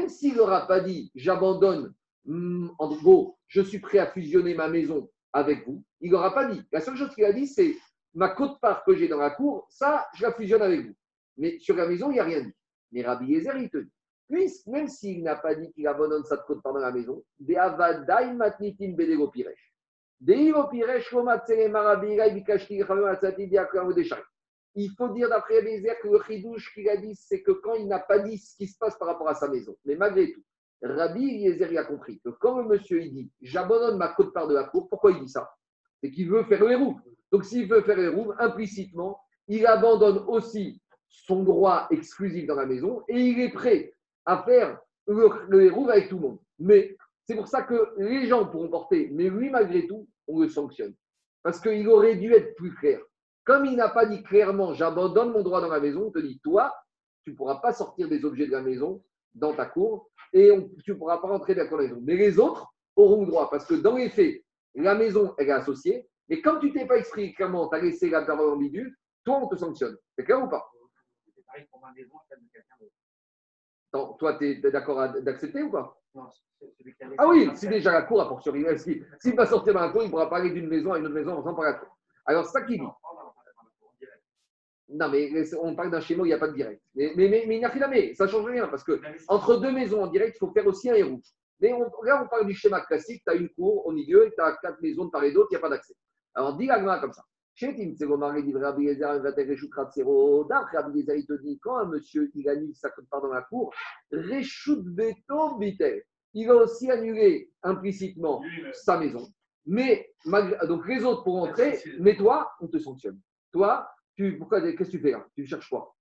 [0.09, 1.93] s'il n'aura pas dit j'abandonne,
[2.25, 6.45] hmm, en gros, je suis prêt à fusionner ma maison avec vous, il n'aura pas
[6.45, 6.63] dit.
[6.71, 7.75] La seule chose qu'il a dit, c'est
[8.13, 10.95] ma cote-part que j'ai dans la cour, ça, je la fusionne avec vous.
[11.37, 12.53] Mais sur la maison, il n'y a rien dit.
[12.91, 13.91] Mais Rabbi Yezer, il te dit
[14.29, 17.23] Puisque, même s'il n'a pas dit qu'il abandonne sa cote dans la maison,
[24.75, 27.87] il faut dire d'après Bézère que le chidouche qu'il a dit, c'est que quand il
[27.87, 29.75] n'a pas dit ce qui se passe par rapport à sa maison.
[29.85, 30.41] Mais malgré tout,
[30.83, 34.53] Rabbi Eliezer a compris que quand le monsieur il dit j'abandonne ma cote part de
[34.53, 35.49] la cour, pourquoi il dit ça?
[36.01, 36.95] C'est qu'il veut faire le héros.
[37.31, 42.65] Donc s'il veut faire le héros, implicitement, il abandonne aussi son droit exclusif dans la
[42.65, 43.93] maison et il est prêt
[44.25, 44.77] à faire
[45.07, 46.39] le, le avec tout le monde.
[46.59, 50.49] Mais c'est pour ça que les gens pourront porter, mais lui, malgré tout, on le
[50.49, 50.93] sanctionne.
[51.41, 52.99] Parce qu'il aurait dû être plus clair.
[53.45, 56.39] Comme il n'a pas dit clairement, j'abandonne mon droit dans la maison, on te dit,
[56.43, 56.73] toi,
[57.23, 59.03] tu ne pourras pas sortir des objets de la maison
[59.33, 60.51] dans ta cour et
[60.83, 61.99] tu ne pourras pas rentrer dans la maison.
[62.03, 64.43] Mais les autres auront le droit, parce que dans les faits,
[64.75, 68.09] la maison, elle est associée, mais comme tu t'es pas exprimé clairement, tu as laissé
[68.09, 69.97] la parole ambiguë, toi, on te sanctionne.
[70.17, 70.69] C'est clair ou pas?
[74.17, 75.95] Toi, tu es d'accord d'accepter ou pas?
[76.15, 76.27] Non,
[77.17, 78.65] Ah oui, c'est déjà la cour, à fortiori.
[79.19, 81.37] S'il va sortir dans la cour, il pourra parler d'une maison à une autre maison
[81.37, 81.97] en par la cour.
[82.25, 82.87] Alors, ça qu'il dit.
[84.93, 85.29] Non, mais
[85.61, 86.81] on parle d'un schéma où il n'y a pas de direct.
[86.93, 90.35] Mais, mais, mais, mais ça ne change rien parce que entre deux maisons en direct,
[90.35, 91.19] il faut faire aussi un héros.
[91.59, 91.71] Mais
[92.03, 94.81] là, on parle du schéma classique tu as une cour au milieu, tu as quatre
[94.81, 95.95] maisons de part et d'autre, il n'y a pas d'accès.
[96.35, 97.23] Alors, dis la comme ça.
[97.55, 100.45] Dit Rabbi Yezer, Vater, Reshut, Ratzero.
[100.45, 103.43] D'après Rabbi Yezer, il te dit quand un monsieur, il annule sa part dans la
[103.43, 103.73] cour,
[104.11, 106.03] Reshut, Beto, Bitel.
[106.33, 109.27] Il va aussi annuler implicitement sa maison.
[109.65, 110.09] Mais,
[110.67, 113.19] donc les autres pour entrer, mais toi, on te sanctionne.
[113.51, 115.95] Toi, tu, pourquoi, qu'est-ce que tu fais là Tu cherches quoi?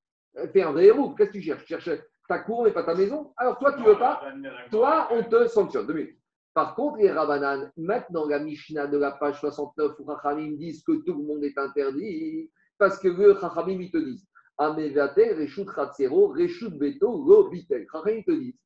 [0.52, 1.64] Fais un héros, qu'est-ce que tu cherches?
[1.64, 3.32] Tu cherches ta cour mais pas ta maison?
[3.36, 4.22] Alors toi, tu veux pas?
[4.70, 5.86] Toi, on te sanctionne.
[6.54, 10.92] Par contre, les Rabanan, maintenant la Mishnah de la page 69 où Chachamim disent que
[11.04, 14.26] tout le monde est interdit, parce que le Chachamim, ils te disent
[14.58, 17.86] Amevate, Reshut Chatzero, Reshut Beto, Lo Bitel.
[17.90, 18.58] Chachamim te disent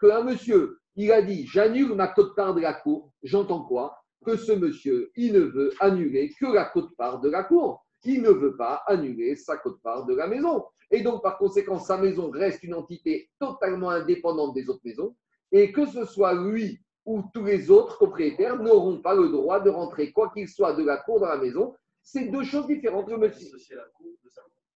[0.00, 3.12] qu'un monsieur, il a dit J'annule ma cote-part de la cour.
[3.22, 3.98] J'entends quoi?
[4.24, 7.83] Que ce monsieur, il ne veut annuler que la cote-part de la cour.
[8.04, 10.64] Il ne veut pas annuler sa cote-part de la maison.
[10.90, 15.16] Et donc, par conséquent, sa maison reste une entité totalement indépendante des autres maisons.
[15.52, 19.70] Et que ce soit lui où tous les autres propriétaires n'auront pas le droit de
[19.70, 21.74] rentrer, quoi qu'il soit, de la cour dans la maison.
[22.02, 23.10] C'est deux choses différentes.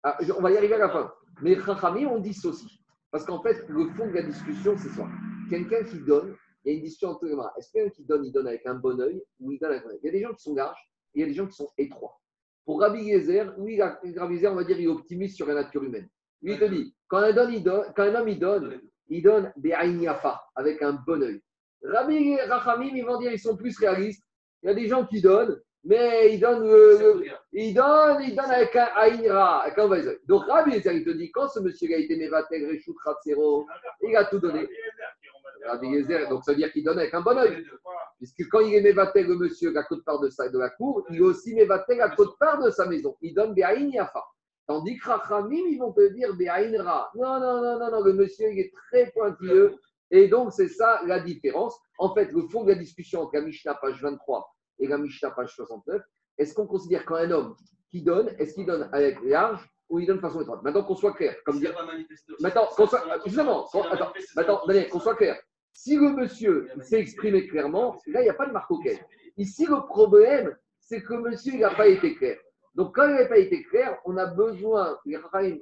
[0.03, 1.12] Ah, on va y arriver à la fin.
[1.43, 2.81] Mais Chachami, on dissocie.
[3.11, 5.09] Parce qu'en fait, le fond de la discussion, c'est ça.
[5.49, 7.51] Quelqu'un qui donne, il y a une discussion entre les mains.
[7.57, 9.85] Est-ce que quelqu'un qui donne, il donne avec un bon oeil ou il donne avec
[9.85, 11.35] un oeil Il y a des gens qui sont larges et il y a des
[11.35, 12.20] gens qui sont étroits.
[12.64, 15.84] Pour Rabbi Yezer, oui, Rabbi Yezer, on va dire, il est optimiste sur la nature
[15.84, 16.08] humaine.
[16.42, 19.22] Lui, il te dit, quand un, homme, il donne, quand un homme, il donne, il
[19.22, 19.52] donne
[20.54, 21.40] avec un bon oeil.
[21.82, 24.22] Rabbi et Rachamim, ils vont dire ils sont plus réalistes.
[24.62, 26.64] Il y a des gens qui donnent, mais ils donnent,
[27.52, 29.88] ils donnent, ils donnent avec un Aïra, avec un
[30.26, 33.66] Donc Rabbi il te dit quand ce monsieur a été Mevatel, Ratzero,
[34.02, 34.66] il a tout donné.
[36.28, 37.64] Donc ça veut dire qu'il donne avec un bon oeil.
[38.18, 41.20] Puisque quand il est Mevatel, le monsieur, la côte-part de, de la cour, il est
[41.20, 43.16] aussi Mevatel, la côte-part de sa maison.
[43.20, 44.22] Il donne Béaïn Yafa.
[44.66, 47.10] Tandis que Rachamim, ils vont te dire Béaïn Ra.
[47.14, 49.76] Non, non, non, non, non, le monsieur, il est très pointilleux.
[50.10, 51.78] Et donc, c'est ça la différence.
[51.98, 54.46] En fait, le fond de la discussion entre la Mishnah page 23
[54.78, 56.00] et la Mishnah page 69,
[56.38, 57.54] est-ce qu'on considère qu'un homme
[57.90, 60.62] qui donne, est-ce qu'il donne avec large ou il donne de façon étroite?
[60.62, 61.36] Maintenant qu'on soit clair.
[61.44, 61.74] Comme dire...
[62.40, 63.02] Maintenant, qu'on soit...
[63.26, 65.38] justement, attends, maintenant, qu'on soit clair.
[65.77, 68.97] Si le monsieur s'est exprimé clairement, là, il n'y a pas de marque auquel.
[69.37, 72.39] Ici, le problème, c'est que monsieur n'a pas été clair.
[72.75, 75.18] Donc, quand il n'a pas été clair, on a besoin, les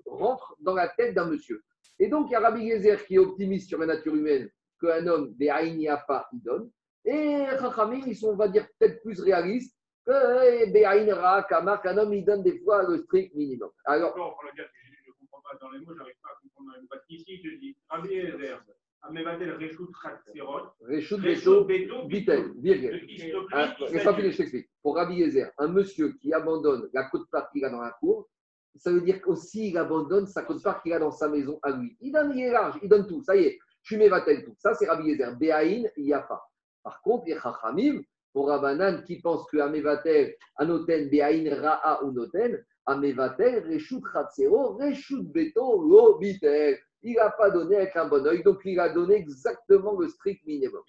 [0.07, 1.63] rentrent dans la tête d'un monsieur.
[1.99, 4.51] Et donc, il y a Rabbi Gezer qui est optimiste sur la nature humaine
[4.81, 6.71] qu'un homme, des il donne.
[7.05, 11.97] Et Chachamim, ils sont, on va dire, peut-être plus réalistes que Béaïn Ra, Kama, qu'un
[11.97, 13.71] homme, il donne des fois le strict minimum.
[13.87, 14.15] Alors.
[14.15, 16.87] Je ne comprends pas dans les mots, je n'arrive pas à comprendre.
[16.91, 18.63] Parce qu'ici, je dis, Rabbi Ezer,
[19.03, 20.69] Amevatel Reshut Khatsirot.
[20.81, 23.01] Reshut Beto, Bitel, virgule.
[23.09, 24.71] je t'explique.
[24.83, 28.29] Pour Rabbi Ezer, un monsieur qui abandonne la côte-part qu'il a dans la cour,
[28.77, 31.97] ça veut dire qu'aussi il abandonne sa côte-part qu'il a dans sa maison à lui.
[32.01, 34.55] Il donne, il est large, il donne tout, ça y est, je suis vatel tout.
[34.59, 35.37] Ça, c'est Rabbi Ezer.
[35.37, 36.41] Béaïn, Yafa.
[36.83, 42.65] Par contre, les Chachamim, pour Rabbanan qui pense que Amevatel, Anoten, Béaïn, Ra'a ou Noten,
[42.87, 46.79] Amevatel, Reshut Chatsero, Reshut Beto, Lo Bitel.
[47.05, 50.47] Il n'a pas donné avec un bon oeil, donc il a donné exactement le strict
[50.47, 50.83] minimum.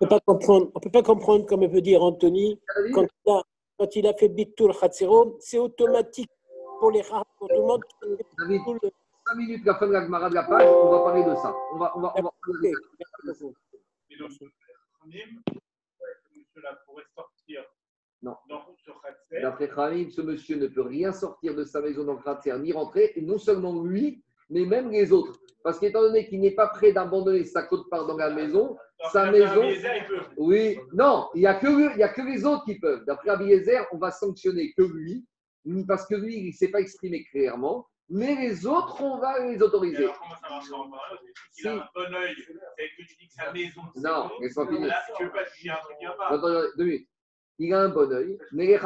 [0.00, 2.60] On ne peut pas comprendre, on peut pas comprendre comme peut dire Anthony,
[2.94, 3.42] quand il a,
[3.78, 6.30] quand il a fait Bitul Chatsero, c'est automatique
[6.78, 7.82] pour les rares, pour tout le monde.
[8.38, 8.60] David,
[9.28, 11.52] 5 minutes, la fin de la de la page, on va parler de ça.
[11.72, 13.46] On va, on va, on va parler de ça.
[14.10, 14.30] Et donc,
[16.34, 17.64] monsieur-là pourrait sortir
[18.22, 18.36] non.
[19.42, 22.72] D'après Khamim, ce monsieur ne peut rien sortir de sa maison dans le Kratzer, ni
[22.72, 25.38] rentrer, et non seulement lui, mais même les autres.
[25.62, 28.76] Parce qu'étant donné qu'il n'est pas prêt d'abandonner sa côte-part dans la maison,
[29.12, 29.68] sa maison.
[30.36, 33.04] Oui, non, il n'y a, que, a que les autres qui peuvent.
[33.04, 35.26] D'après Abiezer, on va sanctionner que lui,
[35.88, 37.86] parce que lui, il ne s'est pas exprimé clairement.
[38.08, 40.04] Mais les autres, on va les autoriser.
[40.04, 40.88] alors, comment ça marche en
[41.58, 43.80] Il a un bon oeil, c'est que tu dis que sa maison.
[43.96, 44.94] Non, laisse-moi finir.
[45.16, 46.28] Tu veux pas juger un truc qui va pas.
[46.28, 47.08] Attends, deux minutes.
[47.58, 48.78] Il a un bon oeil, mais les,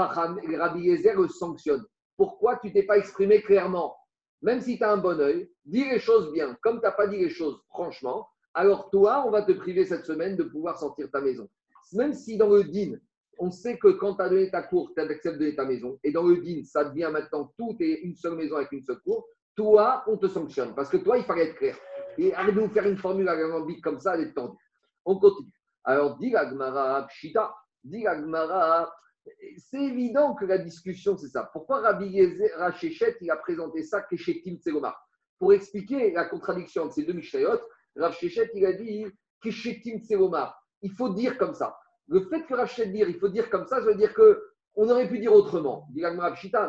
[0.49, 1.85] les Rabbi Yezer le sanctionnent.
[2.17, 3.95] Pourquoi tu t'es pas exprimé clairement
[4.43, 6.57] Même si tu as un bon oeil, dis les choses bien.
[6.63, 10.07] Comme tu n'as pas dit les choses franchement, alors toi, on va te priver cette
[10.07, 11.49] semaine de pouvoir sortir ta maison.
[11.93, 12.97] Même si dans le din,
[13.41, 15.99] on sait que quand tu as donné ta cour, tu acceptes de donner ta maison.
[16.05, 19.01] Et dans le DIN, ça devient maintenant tout est une seule maison avec une seule
[19.01, 19.27] cour.
[19.57, 20.75] Toi, on te sanctionne.
[20.75, 21.77] Parce que toi, il fallait être clair.
[22.19, 24.59] Et arrête de nous faire une formule alambique comme ça, elle est tordue.
[25.07, 25.53] On continue.
[25.85, 28.93] Alors, dit l'agmara, pshita, dit l'agmara,
[29.59, 31.51] c'est évident que la discussion, c'est ça.
[31.53, 32.21] Pourquoi Rabbi
[32.57, 34.99] Rachéchet, il a présenté ça Keshetim Tselomar?
[35.39, 37.61] Pour expliquer la contradiction de ces deux Mishnayot,
[37.97, 39.07] Rav il a dit
[39.43, 40.57] Keshetim Tselomar.
[40.83, 41.77] Il faut dire comme ça.
[42.09, 44.43] Le fait que Rachel dire, il faut dire comme ça, ça veut dire que
[44.75, 45.87] on aurait pu dire autrement.
[45.91, 46.03] Dit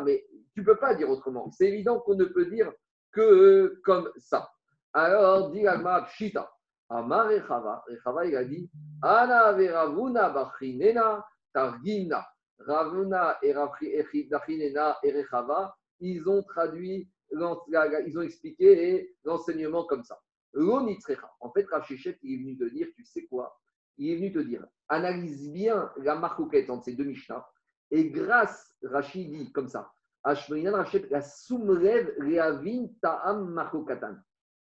[0.04, 1.50] mais tu ne peux pas dire autrement.
[1.50, 2.72] C'est évident qu'on ne peut dire
[3.12, 4.50] que comme ça.
[4.92, 5.64] Alors, dit
[6.06, 6.50] Pshita.
[6.88, 8.70] Amar Rechava, Rechava, il a dit
[9.02, 12.26] Ana veravuna bachinena targina.
[12.66, 20.18] Ravuna et Rachinena et Rechava, ils ont traduit, ils ont expliqué l'enseignement comme ça.
[20.54, 23.58] En fait, Rachichet, il est venu te dire, tu sais quoi?
[23.98, 27.46] Il est venu te dire, analyse bien la marcoquette entre ces deux Mishnah,
[27.90, 29.92] et grâce, Rachid dit comme ça,
[30.24, 34.16] la soumrev reavin ta'am markokatan.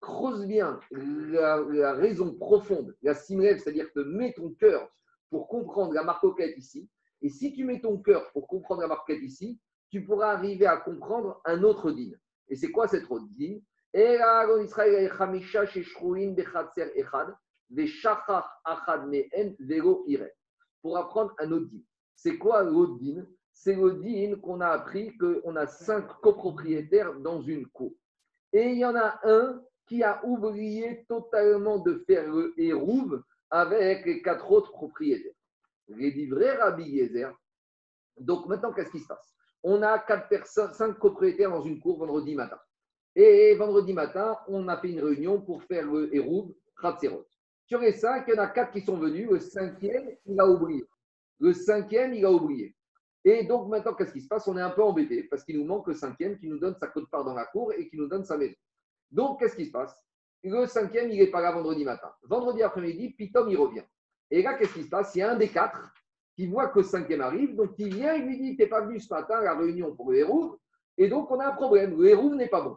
[0.02, 4.90] Creuse bien la, raison profonde, la simrev, c'est-à-dire que mets ton cœur
[5.30, 6.90] pour comprendre la marcoquette ici.
[7.24, 9.58] Et si tu mets ton cœur pour comprendre la marcoquette ici,
[9.90, 12.12] tu pourras arriver à comprendre un autre din.
[12.50, 13.60] Et c'est quoi cette autre din?
[20.82, 21.82] Pour apprendre un autre din.
[22.16, 23.26] C'est quoi l'autre din?
[23.54, 27.94] C'est le din qu'on a appris qu'on a cinq copropriétaires dans une cour.
[28.52, 34.06] Et il y en a un qui a oublié totalement de faire le hérouve avec
[34.06, 35.32] les quatre autres propriétaires.
[35.98, 37.34] Livrés Rabbi Yezer.
[38.18, 39.34] Donc maintenant, qu'est-ce qui se passe?
[39.64, 42.60] On a quatre personnes, cinq copropriétaires dans une cour vendredi matin.
[43.16, 47.26] Et vendredi matin, on a fait une réunion pour faire le hérouve Khatserot.
[47.66, 49.30] Sur les cinq, il y en a quatre qui sont venus.
[49.30, 50.86] Le cinquième, il a oublié.
[51.40, 52.76] Le cinquième, il a oublié.
[53.24, 54.48] Et donc maintenant, qu'est-ce qui se passe?
[54.48, 56.88] On est un peu embêté parce qu'il nous manque le cinquième qui nous donne sa
[56.88, 58.56] cote-part dans la cour et qui nous donne sa maison.
[59.12, 59.96] Donc, qu'est-ce qui se passe?
[60.44, 62.12] Le cinquième, il n'est pas là vendredi matin.
[62.24, 63.84] Vendredi après-midi, Pitom, il revient.
[64.34, 65.14] Et là, qu'est-ce qui se passe?
[65.14, 65.94] Il y a un des quatre
[66.36, 69.00] qui voit que le cinquième arrive, donc il vient, il lui dit T'es pas venu
[69.00, 70.60] ce matin à la réunion pour le héros,
[70.98, 71.96] et donc on a un problème.
[71.96, 72.76] Le héros n'est pas bon.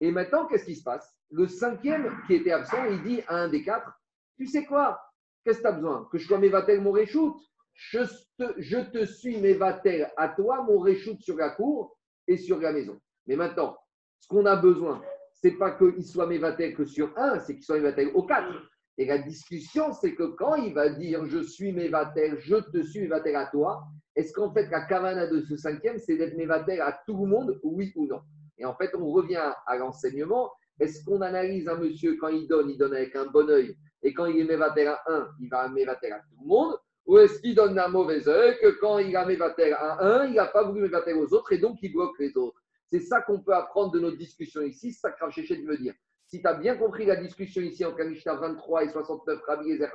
[0.00, 1.14] Et maintenant, qu'est-ce qui se passe?
[1.30, 3.92] Le cinquième qui était absent, il dit à un des quatre
[4.36, 5.00] tu sais quoi?
[5.44, 6.08] Qu'est-ce que tu as besoin?
[6.10, 7.40] Que je sois mévatel mon réchoute?
[7.74, 8.00] Je
[8.38, 12.72] te, je te suis mévatel à toi, mon réchoute sur la cour et sur la
[12.72, 12.98] maison.
[13.26, 13.76] Mais maintenant,
[14.20, 15.02] ce qu'on a besoin,
[15.32, 18.52] c'est pas qu'il soit mévatel que sur un, c'est qu'il soit mévatel aux quatre.
[18.96, 23.00] Et la discussion, c'est que quand il va dire je suis mévatel, je te suis
[23.00, 23.84] mévatel à toi,
[24.14, 27.58] est-ce qu'en fait la cavana de ce cinquième, c'est d'être mévatel à tout le monde,
[27.64, 28.20] oui ou non?
[28.58, 30.52] Et en fait, on revient à l'enseignement.
[30.78, 34.12] Est-ce qu'on analyse un monsieur quand il donne, il donne avec un bon oeil et
[34.12, 36.76] quand il est mévater à un, il va mévater à tout le monde?
[37.06, 40.34] Ou est-ce qu'il donne un mauvais œil que quand il a mévater à un, il
[40.34, 42.60] n'a pas voulu mévater aux autres et donc il bloque les autres?
[42.90, 45.94] C'est ça qu'on peut apprendre de notre discussion ici, ça que de me dire.
[46.34, 49.88] Si tu as bien compris la discussion ici en Kanishta 23 et 69, Rabbi Ezer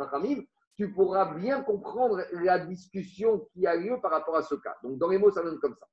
[0.74, 4.74] tu pourras bien comprendre la discussion qui a lieu par rapport à ce cas.
[4.82, 5.86] Donc, dans les mots, ça donne comme ça.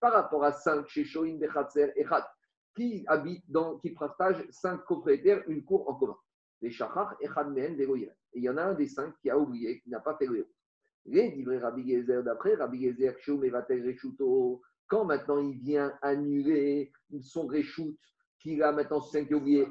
[0.00, 2.24] Par rapport à 5 chez Shoin Echad,
[2.76, 6.18] qui habitent dans, qui partagent 5 propriétaires une cour en commun.
[6.60, 9.80] Les Shachar Echad Men Et il y en a un des 5 qui a oublié,
[9.80, 10.46] qui n'a pas fait le
[11.06, 17.46] Les livrés Rabbi Gezer d'après, Rabbi Gezer, Mevatel Reshuto, quand maintenant il vient annuler son
[17.46, 17.96] reshoot,
[18.38, 19.66] qu'il a maintenant ce 5 qui est oublié,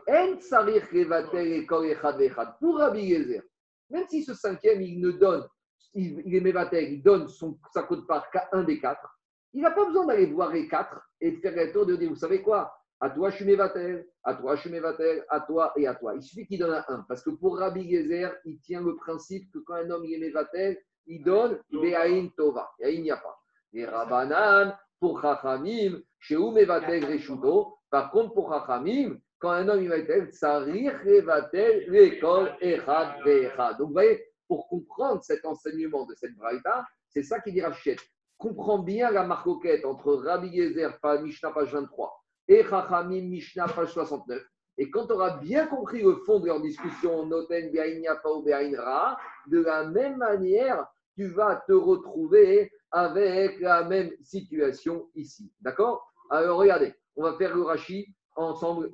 [2.59, 3.43] pour Rabbi Gezer,
[3.89, 5.47] même si ce cinquième, il ne donne,
[5.93, 9.07] il, il est Mevatel, il donne son, sa cote part qu'à un des quatre,
[9.53, 12.09] il n'a pas besoin d'aller voir les quatre et de faire le tour de dire,
[12.09, 12.73] vous savez quoi?
[12.99, 16.15] À toi, je suis Mevatel, à toi, je suis Mevatel, à toi et à toi.
[16.15, 17.05] Il suffit qu'il donne un.
[17.07, 20.27] Parce que pour Rabbi Gezer, il tient le principe que quand un homme il est
[20.27, 22.71] Mevatel, il donne Be'ain Tova.
[22.79, 23.37] Et il n'y a pas.
[23.73, 27.75] Et Rabbanan, pour Chachamim, chez Mevatel Reshuto.
[27.89, 33.77] Par contre, pour Chachamim, quand un homme il va être Tsarich Mevatel l'école Echad Ve'echad.
[33.77, 37.97] Donc, vous voyez, pour comprendre cet enseignement de cette braïta, c'est ça qui dit Rachet
[38.37, 44.41] comprends bien la marcoquette entre Rabbi Gezer, Mishnah, page 23, et Chachamim, Mishnah, page 69.
[44.77, 49.59] Et quand tu auras bien compris le fond de leur discussion, Noten, ou Ra, de
[49.59, 50.87] la même manière,
[51.17, 55.51] tu vas te retrouver avec la même situation ici.
[55.59, 56.07] D'accord?
[56.29, 58.89] Alors regardez, on va faire le Rashi ensemble.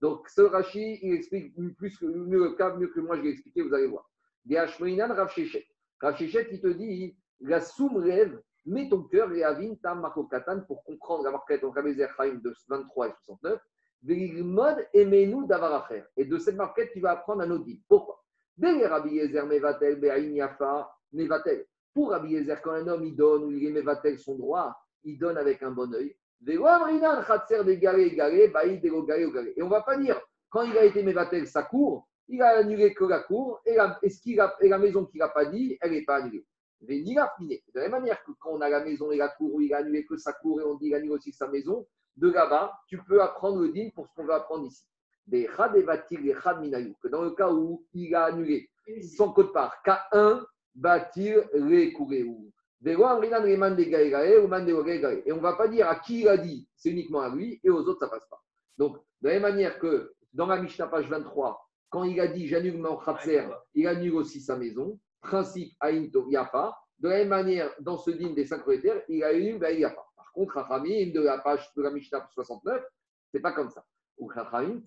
[0.00, 3.74] Donc ce Rashi, il explique mieux le cas, mieux que moi je l'ai expliqué, vous
[3.74, 4.08] allez voir.
[4.50, 5.30] Rav
[6.00, 11.24] Rachichet, il te dit, la soumrève, mets ton cœur et avin tam makokatan pour comprendre
[11.24, 13.60] la marquette en Kabezer Chaim de 23 et 69.
[14.44, 16.04] Mode emenu davaracher.
[16.16, 18.22] Et de cette marquette, tu vas apprendre un autre Pourquoi?
[18.60, 19.98] Rabbi mevatel
[20.34, 21.66] yafa mevatel.
[21.94, 25.18] Pour Rabbi Yezer, quand un homme il donne ou il est mevatel son droit, il
[25.18, 26.16] donne avec un bon oeil.
[26.46, 26.62] Et on
[29.64, 33.04] ne va pas dire, quand il a été mevatel sa cour, il a annulé que
[33.04, 33.98] la cour et la,
[34.60, 36.44] et la maison qu'il n'a pas dit, elle n'est pas annulée.
[36.80, 36.94] De
[37.74, 39.78] la même manière que quand on a la maison et la cour où il a
[39.78, 41.86] annulé que sa cour et on dit qu'il annule aussi sa maison,
[42.16, 44.84] de là-bas, tu peux apprendre le din pour ce qu'on va apprendre ici.
[45.30, 48.70] Que dans le cas où il a annulé
[49.16, 50.44] son code part, K1,
[51.54, 52.52] les ou.
[52.84, 53.18] Et on
[55.36, 57.80] ne va pas dire à qui il a dit, c'est uniquement à lui, et aux
[57.80, 58.40] autres, ça ne passe pas.
[58.76, 61.60] Donc, de la même manière que dans la Mishnah, page 23,
[61.90, 64.98] quand il a dit j'annule mon khatser, il annule aussi sa maison.
[65.20, 66.78] Principe Aïnto Yafa.
[66.98, 70.04] De la même manière, dans ce dîme des cinq propriétaires, il annule ben, Yafa.
[70.16, 72.84] Par contre, Rachamim, de la page de la Mishnah 69,
[73.32, 73.84] c'est pas comme ça.
[74.18, 74.80] Ou Rachamim,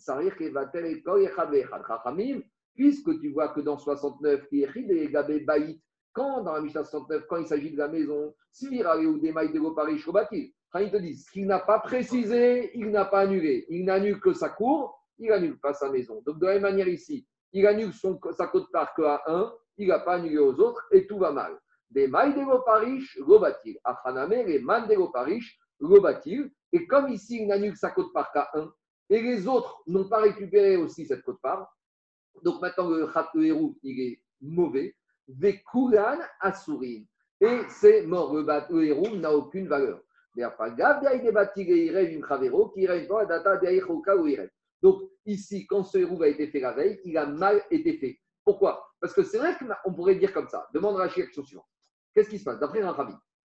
[1.87, 2.41] Rachamim,
[2.81, 5.79] puisque tu vois que dans 69, il est Baït,
[6.13, 9.53] quand dans la Mishnah 69, quand il s'agit de la maison, Sivira ou des mailles
[9.53, 13.67] de Goparish Robatil, il te ce qu'il n'a pas précisé, il n'a pas annulé.
[13.69, 16.23] Il n'annule que sa cour il annule pas sa maison.
[16.25, 19.89] Donc, de la même manière ici, il annule son, sa côte part qu'à 1, il
[19.89, 21.55] n'a pas annulé aux autres et tout va mal.
[21.91, 23.77] Des mailles de l'oparish, l'obatil.
[23.83, 26.51] Afraname, les de.
[26.71, 28.73] Et comme ici, il n'annule sa côte part qu'à 1,
[29.11, 31.71] et les autres n'ont pas récupéré aussi cette côte part,
[32.43, 34.95] donc maintenant le khat héros, il est mauvais.
[35.27, 37.03] Vekulan asurin.
[37.39, 38.33] Et c'est mort.
[38.33, 40.01] Le, héros n'a aucune valeur.
[44.81, 48.19] Donc, ici, quand ce héros a été fait la veille, il a mal été fait.
[48.43, 48.87] Pourquoi?
[48.99, 50.67] Parce que c'est vrai qu'on pourrait dire comme ça.
[50.73, 51.65] Demande la question suivante.
[52.13, 52.59] Qu'est-ce qui se passe?
[52.59, 53.13] D'après rabbi,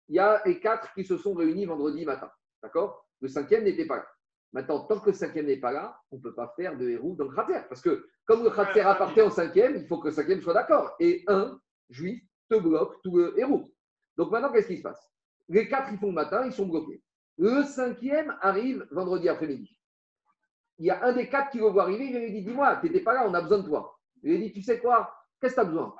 [0.09, 2.31] il y a les quatre qui se sont réunis vendredi matin.
[2.61, 3.05] D'accord?
[3.21, 4.07] Le cinquième n'était pas là.
[4.53, 7.15] Maintenant, tant que le cinquième n'est pas là, on ne peut pas faire de héros
[7.15, 7.61] dans le khater.
[7.67, 10.95] Parce que comme le khater appartient au cinquième, il faut que le cinquième soit d'accord.
[10.99, 13.65] Et un juif te bloque tout le héros.
[14.17, 15.11] Donc maintenant, qu'est-ce qui se passe?
[15.49, 17.01] Les quatre, ils font le matin, ils sont bloqués.
[17.37, 19.77] Le cinquième arrive vendredi après-midi
[20.79, 22.87] il y a un des quatre qui le voit arriver, il lui dit Dis-moi, tu
[22.87, 23.97] n'étais pas là, on a besoin de toi.
[24.23, 25.13] Il lui dit Tu sais quoi?
[25.39, 25.95] Qu'est-ce que tu as besoin?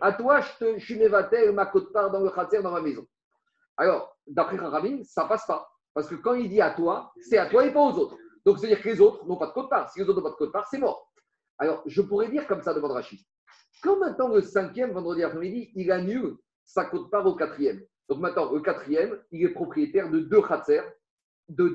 [0.00, 3.06] À toi, je, te, je suis ma côte part dans le khater, dans ma maison.
[3.76, 5.70] Alors, d'après Kharamim, ça passe pas.
[5.94, 8.16] Parce que quand il dit à toi, c'est à toi et pas aux autres.
[8.44, 9.90] Donc, c'est-à-dire que les autres n'ont pas de côte part.
[9.90, 11.12] Si les autres n'ont pas de côte part, c'est mort.
[11.58, 13.20] Alors, je pourrais dire comme ça, demande Rachid.
[13.82, 17.82] Quand maintenant le cinquième vendredi après-midi, il annule sa côte part au quatrième.
[18.08, 20.82] Donc maintenant, le quatrième, il est propriétaire de deux khatser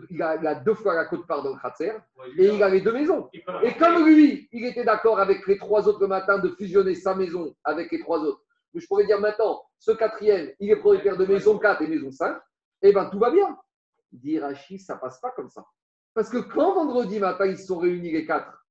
[0.09, 1.93] il, a, deux fois la côte part dans le Khatser
[2.37, 3.29] et il a les deux maisons.
[3.63, 7.15] Et comme lui, il était d'accord avec les trois autres le matin de fusionner sa
[7.15, 8.41] maison avec les trois autres,
[8.73, 12.35] je pourrais dire maintenant, ce quatrième, il est propriétaire de maison 4 et maison 5,
[12.35, 13.57] et eh bien tout va bien.
[14.17, 15.65] Dit Rachid, ça passe pas comme ça.
[16.13, 18.67] Parce que quand vendredi matin, ils se sont réunis les quatre,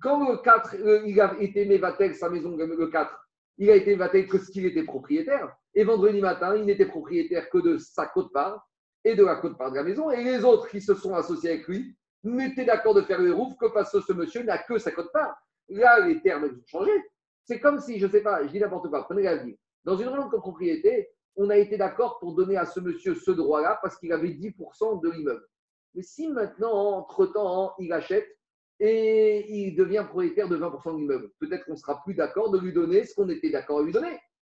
[0.00, 3.28] quand le 4, euh, il a été Mévatel, sa maison, le 4,
[3.58, 7.48] il a été Mévatel que ce qu'il était propriétaire, et vendredi matin, il n'était propriétaire
[7.50, 8.66] que de sa côte part,
[9.04, 11.50] et de la côte part de la maison, et les autres qui se sont associés
[11.50, 14.78] avec lui n'était d'accord de faire le hérouf que parce que ce monsieur n'a que
[14.78, 15.36] sa cote part.
[15.68, 16.90] Là, les termes ont changé.
[17.44, 19.56] C'est comme si, je ne sais pas, je dis n'importe quoi, prenez la vie.
[19.84, 23.30] Dans une relance de propriété, on a été d'accord pour donner à ce monsieur ce
[23.30, 25.46] droit-là parce qu'il avait 10% de l'immeuble.
[25.94, 28.26] Mais si maintenant, entre-temps, il achète
[28.80, 32.72] et il devient propriétaire de 20% de l'immeuble, peut-être qu'on sera plus d'accord de lui
[32.72, 34.18] donner ce qu'on était d'accord à lui donner.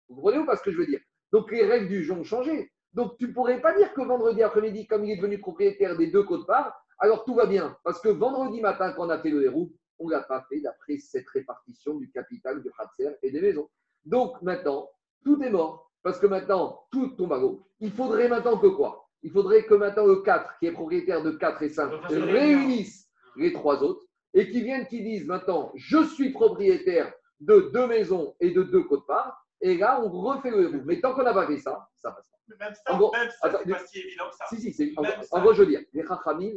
[0.09, 1.01] Vous comprenez ou pas ce que je veux dire?
[1.33, 2.71] Donc les règles du jeu ont changé.
[2.93, 6.07] Donc tu ne pourrais pas dire que vendredi après-midi, comme il est devenu propriétaire des
[6.07, 7.77] deux côtes parts, alors tout va bien.
[7.85, 10.61] Parce que vendredi matin, quand on a fait le héros, on ne l'a pas fait
[10.61, 13.69] d'après cette répartition du capital, du Khatser et des maisons.
[14.05, 14.89] Donc maintenant,
[15.25, 15.86] tout est mort.
[16.07, 17.67] Parce que maintenant, tout tombe à l'eau.
[17.81, 19.09] Il faudrait maintenant que quoi?
[19.25, 23.53] Il faudrait que maintenant le 4, qui est propriétaire de 4 et 5, réunisse les
[23.53, 28.53] trois autres et qui viennent, qui disent maintenant, je suis propriétaire de deux maisons et
[28.53, 29.37] de deux côtes parts.
[29.61, 30.85] Et là, on refait le héros.
[30.85, 32.65] Mais tant qu'on n'a pas fait ça, ça passe pas.
[32.65, 34.45] même ça, en gros, même ça c'est pas si évident que ça.
[34.49, 36.57] Si, si, c'est, en, en, gros, je veux dire, les Chachamim,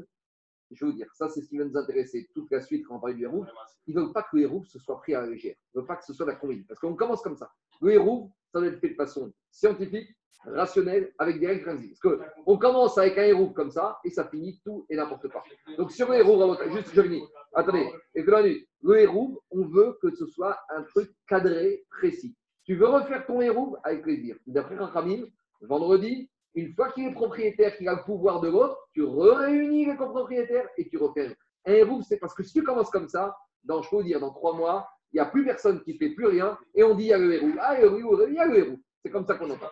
[0.70, 3.00] je veux dire, ça c'est ce qui va nous intéresser toute la suite quand on
[3.00, 3.48] parle du héros.
[3.88, 5.56] Ils ne veulent pas que le héros se soit pris à la légère.
[5.74, 6.66] Ils ne veulent pas que ce soit la comédie.
[6.66, 7.52] Parce qu'on commence comme ça.
[7.82, 10.10] Le héros, ça doit être fait de façon scientifique,
[10.46, 11.96] rationnelle, avec des règles principes.
[12.02, 15.44] Parce qu'on commence avec un héros comme ça et ça finit tout et n'importe quoi.
[15.78, 17.24] Donc sur le héros, juste je finis.
[17.54, 22.36] Attendez, le héros, on veut que ce soit un truc cadré, précis.
[22.64, 24.38] Tu veux refaire ton héros avec plaisir.
[24.46, 25.26] D'après Rachamim,
[25.62, 29.96] vendredi, une fois qu'il est propriétaire, qu'il a le pouvoir de l'autre, tu réunis les
[29.96, 31.36] copropriétaires et tu refais.
[31.66, 34.20] Un héros, c'est parce que si tu commences comme ça, dans, je peux vous dire,
[34.20, 36.96] dans trois mois, il n'y a plus personne qui ne fait plus rien et on
[36.96, 37.50] dit il y a le héros.
[37.60, 38.80] Ah, il y a le héros.
[39.04, 39.70] C'est comme ça qu'on entend.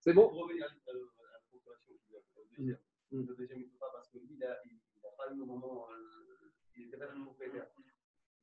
[0.00, 0.32] C'est bon?
[3.10, 4.48] Le deuxième, il ne peut pas parce qu'il n'a
[5.16, 5.86] pas eu au moment,
[6.76, 7.66] il n'était pas le propriétaire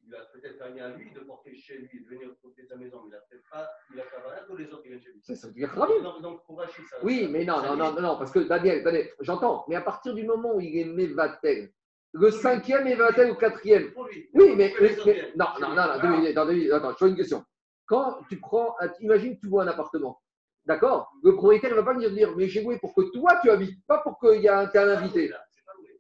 [0.08, 3.02] il a peut-être gagné à lui de porter chez lui, de venir porter sa maison,
[3.04, 5.12] mais il n'a peut-être pas, il a fait rien que les autres qui viennent chez
[5.12, 5.22] lui.
[5.24, 6.98] C'est ça, donc, donc, pour Rachid, ça.
[7.04, 10.24] Oui, mais non, non, non, non, parce que Daniel, Daniel j'entends, mais à partir du
[10.24, 11.72] moment où il est Mevatel,
[12.16, 13.92] le cinquième Mevatel ou quatrième.
[14.34, 14.96] Oui, mais, mais,
[15.36, 17.44] non, non, non, non, attends, je fais une question.
[17.86, 20.22] Quand tu prends, imagine que tu vois un appartement.
[20.66, 21.12] D'accord?
[21.24, 23.86] Le propriétaire ne va pas venir dire, mais j'ai loué pour que toi tu habites,
[23.86, 25.32] pas pour qu'il y ait un, invité.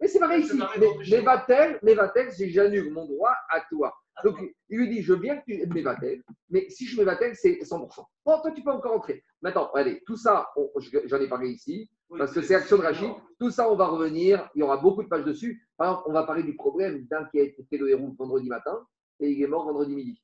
[0.01, 0.59] Mais c'est pareil ici.
[0.79, 3.93] Mais, mais va-t-elle, mais va-t-elle, si j'annule mon droit à toi.
[4.23, 4.37] Donc,
[4.69, 5.99] il lui dit, je veux bien que tu m'évates,
[6.49, 7.67] mais si je m'évatel, c'est 100%.
[8.25, 9.23] Bon, toi, tu peux encore rentrer.
[9.41, 10.47] Maintenant, allez, tout ça,
[11.05, 13.09] j'en ai parlé ici, parce que c'est Action de Rachid.
[13.39, 14.49] Tout ça, on va revenir.
[14.55, 15.67] Il y aura beaucoup de pages dessus.
[15.77, 18.47] Par exemple, on va parler du problème d'un qui a été fait le héros vendredi
[18.47, 18.85] matin
[19.19, 20.21] et il est mort vendredi midi.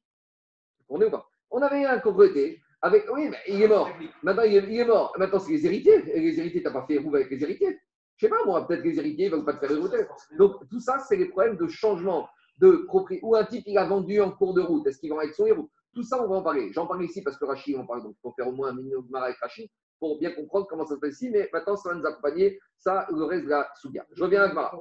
[0.89, 1.27] On est ou pas?
[1.49, 3.05] On avait un copropriété avec.
[3.11, 3.89] Oui, mais il est mort.
[4.23, 5.13] Maintenant, il est, mort.
[5.17, 6.03] Maintenant, c'est les héritiers.
[6.15, 7.79] Et les héritiers, tu n'as pas fait héros avec les héritiers.
[8.17, 9.89] Je sais pas, moi, peut-être que les héritiers ne veulent pas te faire héros.
[10.37, 12.29] Donc, tout ça, c'est les problèmes de changement
[12.61, 12.87] de
[13.23, 15.47] ou un type qui a vendu en cours de route, est-ce qu'il va avec son
[15.47, 15.69] héros?
[15.93, 16.71] Tout ça, on va en parler.
[16.71, 18.73] J'en parle ici parce que Rachid en parle, donc il faut faire au moins un
[18.75, 21.89] minimum de avec Rachid pour bien comprendre comment ça se passe ici, mais maintenant, ça
[21.89, 24.05] va nous accompagner, ça, le reste de la Souga.
[24.13, 24.79] Je reviens à Gmara.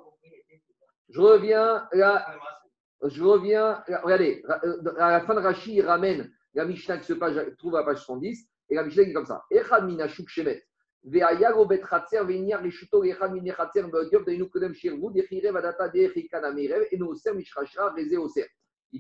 [1.09, 2.39] Je reviens là.
[3.03, 4.43] Je reviens, regardez,
[4.99, 7.14] à la fin de Rachid, il ramène la Mishnah qui se
[7.55, 9.43] trouve à page 110, et la Mishnah est comme ça.
[9.51, 10.62] Echad mina shemet.
[11.03, 11.20] Il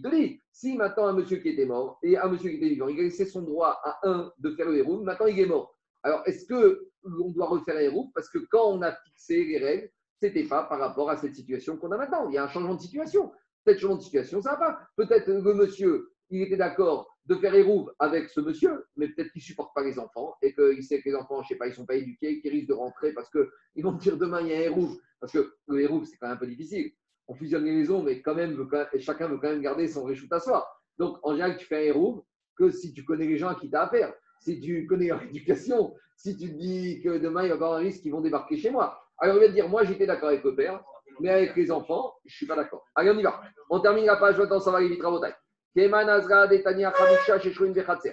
[0.02, 2.88] te dit, si maintenant un monsieur qui était mort et un monsieur qui était vivant,
[2.88, 5.76] il a laissé son droit à un de faire le héros, maintenant il est mort.
[6.02, 9.90] Alors, est-ce qu'on doit refaire un héros Parce que quand on a fixé les règles,
[10.20, 12.28] ce n'était pas par rapport à cette situation qu'on a maintenant.
[12.28, 13.30] Il y a un changement de situation.
[13.64, 14.80] Peut-être changement de situation, ça va.
[14.96, 19.40] Peut-être le monsieur, il était d'accord de faire érouve avec ce monsieur, mais peut-être qu'il
[19.40, 21.66] ne supporte pas les enfants et qu'il sait que les enfants, je ne sais pas,
[21.66, 24.48] ils ne sont pas éduqués, qu'ils risquent de rentrer parce qu'ils vont dire demain il
[24.48, 24.98] y a un hérouve.
[25.20, 26.92] Parce que le hérouve, c'est quand même un peu difficile.
[27.28, 28.56] On fusionne les maisons, mais quand même,
[28.98, 30.66] chacun veut quand même garder son réchoute à soi.
[30.98, 32.22] Donc, en général, tu fais un
[32.56, 34.12] que si tu connais les gens à qui tu as affaire.
[34.40, 37.74] Si tu connais leur éducation, si tu te dis que demain il va y avoir
[37.74, 39.00] un risque qu'ils vont débarquer chez moi.
[39.18, 40.82] Alors, il va te dire, moi j'étais d'accord avec le père,
[41.20, 42.86] mais avec les enfants, je ne suis pas d'accord.
[42.94, 43.40] Allez, on y va.
[43.68, 45.02] On termine la page, maintenant ça va aller vite,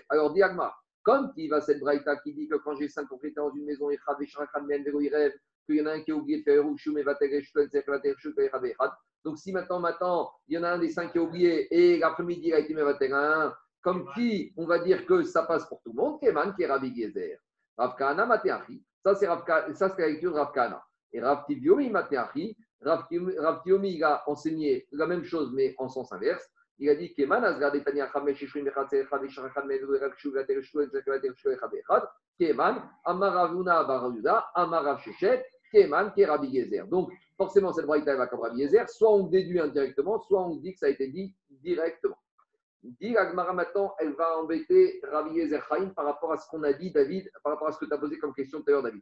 [0.09, 3.53] alors, diagma, comme il va cette braïta qui dit que quand j'ai cinq propriétaires dans
[3.53, 6.63] une maison, qu'il y en a un qui a oublié de faire
[9.27, 11.97] donc si maintenant, maintenant, il y en a un des cinq qui a oublié et
[11.97, 15.91] l'après-midi il a été un, comme qui on va dire que ça passe pour tout
[15.91, 17.38] le monde, Keman qui est Rabbi Gezer.
[17.77, 19.27] Ravkana Mateachi, ça c'est
[19.73, 20.81] ça c'est la lecture de Ravkana.
[21.11, 26.47] Et Rav Tiviomi Mateachi, Rav il a enseigné la même chose mais en sens inverse.
[26.80, 30.80] Il a dit Keman Azgar Tania Chamesh Shishrim Echatzer Echad Eshachad Medu Rakshu Gater Shu
[30.88, 32.08] Gater Shu Echad Echad
[32.40, 36.86] Keman Amaravuna Baruda Amarav Shechet Keman Kerabi Gezer.
[36.88, 40.74] Donc forcément cette braïta va comme Rabbi Gezer, soit on déduit indirectement, soit on dit
[40.74, 42.18] que ça a été dit directement.
[42.84, 46.74] Dit Agmara maintenant, elle va embêter Rabbi Yezer Chaim par rapport à ce qu'on a
[46.74, 48.84] dit, David, par rapport à ce que tu as posé comme question tout à l'heure,
[48.84, 49.02] David.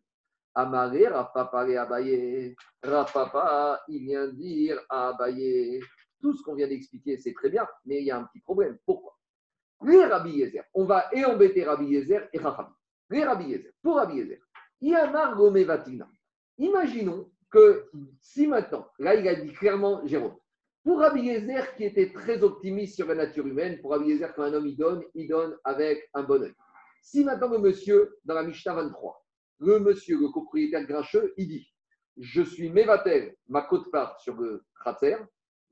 [0.55, 2.55] Amaré, Rapapa et Abaye.
[2.81, 5.81] Rapapa, il vient dire Abaye.
[6.25, 8.79] Tout ce qu'on vient d'expliquer, c'est très bien, mais il y a un petit problème.
[8.83, 9.15] Pourquoi?
[9.83, 12.73] Les Rabbi Yezer, on va et embêter Rabbi Yezer et Racham.
[13.11, 14.39] Les Rabbi Yezer, pour Rabbi Yezer,
[14.81, 15.37] Yamar.
[16.57, 20.35] Imaginons que si maintenant, là il a dit clairement Jérôme,
[20.83, 24.45] pour Rabbi Yezer qui était très optimiste sur la nature humaine, pour Rabbi Yezer quand
[24.45, 26.55] un homme il donne, il donne avec un bon oeil.
[27.03, 29.23] Si maintenant le monsieur, dans la Mishnah 23,
[29.59, 31.71] le monsieur, le propriétaire grincheux, il dit
[32.17, 35.23] Je suis Mevatel, ma côte part sur le cratère,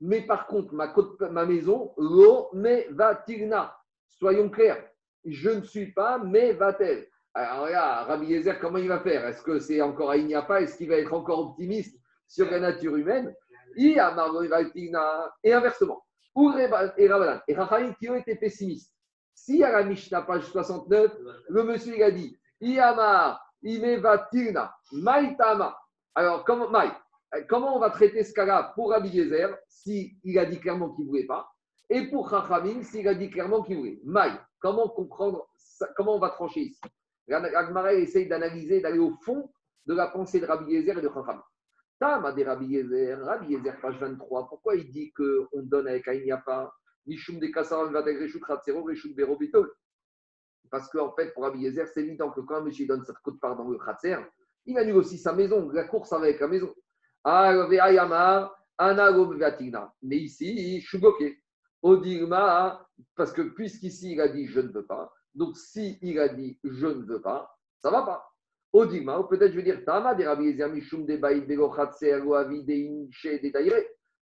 [0.06, 3.74] mais par contre, ma, côte, ma maison, lo Mevatilna.
[4.06, 4.86] Soyons clairs,
[5.24, 7.08] je ne suis pas Mevatel.
[7.32, 9.26] Alors là, Rabbi Yezer, comment il va faire?
[9.26, 11.98] Est-ce que c'est encore à pas Est-ce qu'il va être encore optimiste
[12.28, 13.34] sur la nature humaine?
[13.78, 16.04] Et inversement.
[16.36, 17.40] Et Rabbanan.
[17.48, 18.92] Et Raphaël qui ont été pessimistes.
[19.32, 21.12] Si à la Mishnah, page 69,
[21.48, 25.74] le monsieur il a dit Iyamar, Imevatirna, Maïtama.
[26.14, 26.90] Alors, comment, Maï,
[27.48, 31.10] comment on va traiter ce cas-là pour Rabbi Yezer, s'il a dit clairement qu'il ne
[31.10, 31.48] voulait pas,
[31.90, 35.48] et pour Chachamim, s'il a dit clairement qu'il voulait Maï, comment comprendre,
[35.96, 36.80] comment on va trancher ici?
[37.30, 39.50] Agmara essaye d'analyser, d'aller au fond
[39.86, 41.42] de la pensée de Rabbi Yezer et de Chachamim.
[41.98, 46.72] Tama de Rabbi Yezer, Rabbi page 23, pourquoi il dit qu'on donne avec Aïniapa
[47.06, 49.70] Mishum de Kassaram Reshut Ratzero Reshut Berobitol
[50.70, 53.38] Parce qu'en fait, pour Rabbi Yezer, c'est évident que quand un monsieur donne cette côte
[53.40, 54.16] part dans le Khatser,
[54.66, 56.74] il annule aussi sa maison, la course avec la maison.
[60.02, 61.38] Mais ici, je suis bloqué.
[61.84, 62.80] Odigma,
[63.14, 66.58] parce que puisqu'ici il a dit je ne veux pas, donc si il a dit
[66.64, 68.26] je ne veux pas, ça ne va pas.
[68.72, 70.70] Odigma, ou peut-être je veux dire Tama de Rabbi Yezer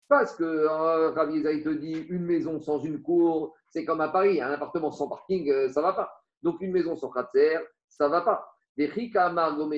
[0.08, 4.40] parce que euh, Rabbi te dit une maison sans une cour, c'est comme à Paris,
[4.40, 6.10] un appartement sans parking, euh, ça va pas.
[6.42, 7.58] Donc une maison sans khatser,
[7.88, 8.50] ça ne va pas.
[8.76, 8.88] Des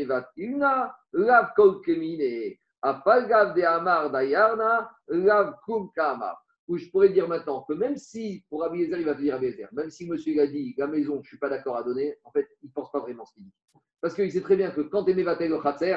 [0.04, 6.38] Vatina, lav kol kemine, apalgav de amar dayarna, lav kum kamar.
[6.68, 9.54] Où je pourrais dire maintenant que même si, pour Rabbi il va te dire Rabbi
[9.72, 12.30] même si monsieur a dit la maison, je ne suis pas d'accord à donner, en
[12.30, 13.52] fait, il ne pense pas vraiment ce qu'il dit.
[14.00, 15.96] Parce qu'il sait très bien que quand tu es mévatel le khatser,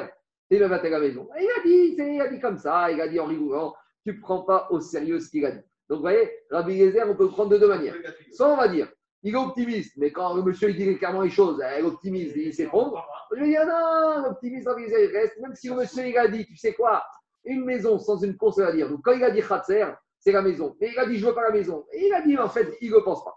[0.50, 1.30] tu es mévatel la maison.
[1.38, 3.76] Et il a dit, il a dit comme ça, il a dit en rigourant
[4.06, 5.64] tu ne prends pas au sérieux ce qu'il a dit.
[5.90, 7.96] Donc, vous voyez, Rabbi Yezer, on peut le prendre de deux manières.
[8.32, 8.88] Soit on va dire,
[9.26, 12.36] il est optimiste, mais quand le monsieur il dit clairement les choses, il est optimiste
[12.36, 16.08] il s'effondre, je vais dire non, l'optimiste, Rabbi Yezer, il reste, même si le monsieur
[16.08, 17.04] il a dit, tu sais quoi,
[17.44, 18.88] une maison sans une course, va dire.
[18.90, 19.88] Donc, quand il a dit Khatser,
[20.20, 20.76] c'est la maison.
[20.80, 21.86] Mais il a dit, je veux pas la maison.
[21.92, 23.36] Et il a dit, en fait, il ne pense pas.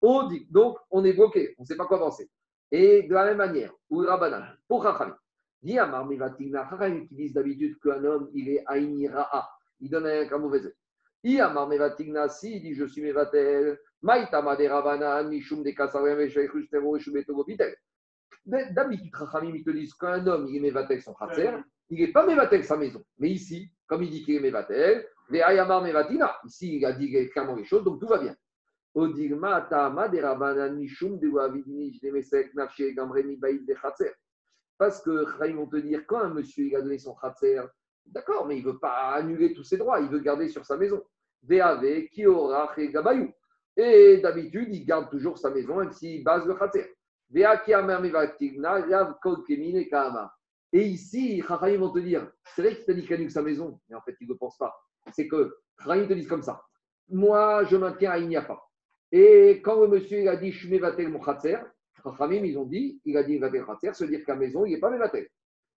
[0.00, 2.30] On dit, donc, on est bloqué, on ne sait pas quoi penser.
[2.70, 5.14] Et de la même manière, ou Rabbanan, pour Chacham,
[5.62, 9.48] dit Amar Mivatina, Chacham qui disent d'habitude qu'un homme, il est Aïnira'a
[9.80, 10.72] il donne un, mauvais œil.
[11.24, 16.96] Iamar Mevatigna, si il dit je suis Mevatel, Maïtama de Ravanan, Mishum de Kasarem, Eshvechustero,
[16.96, 17.74] Eshubetogo Pitel.
[18.46, 21.50] D'habitude, Rachamim, ils te disent qu'un homme, il est Mevatel son khatser,
[21.90, 23.02] il n'est pas Mevatel sa maison.
[23.18, 27.10] Mais ici, comme il dit qu'il est Mevatel, les Ayamar Mevatina, ici, il a dit
[27.30, 28.36] clairement les choses, donc tout va bien.
[28.94, 34.12] Odigma, Tama de Ravanan, Mishum de Wavidini, Mesek, Nafshe, Gamreni, Baïd de Khatser.
[34.78, 37.60] Parce que Chaim vont te dire, quand un monsieur il a donné son khatser,
[38.12, 40.76] D'accord, mais il ne veut pas annuler tous ses droits, il veut garder sur sa
[40.76, 41.02] maison.
[41.48, 42.10] Et
[42.90, 43.32] Gabayou.
[43.76, 46.96] Et d'habitude, il garde toujours sa maison, même s'il base le khater.
[50.72, 53.80] Et ici, Chachayim vont te dire, c'est vrai qu'il t'a dit qu'il annule sa maison,
[53.88, 54.74] mais en fait, il ne pense pas.
[55.12, 56.62] C'est que Chachayim te dit comme ça.
[57.10, 58.68] Moi, je maintiens à il n'y a pas.
[59.12, 61.58] Et quand le monsieur il a dit, je suis mévatel mon khatser,
[62.02, 64.80] Chachamim, ils ont dit, il a dit mévatel khatser, se dire qu'à maison, il n'est
[64.80, 65.28] pas mévatel.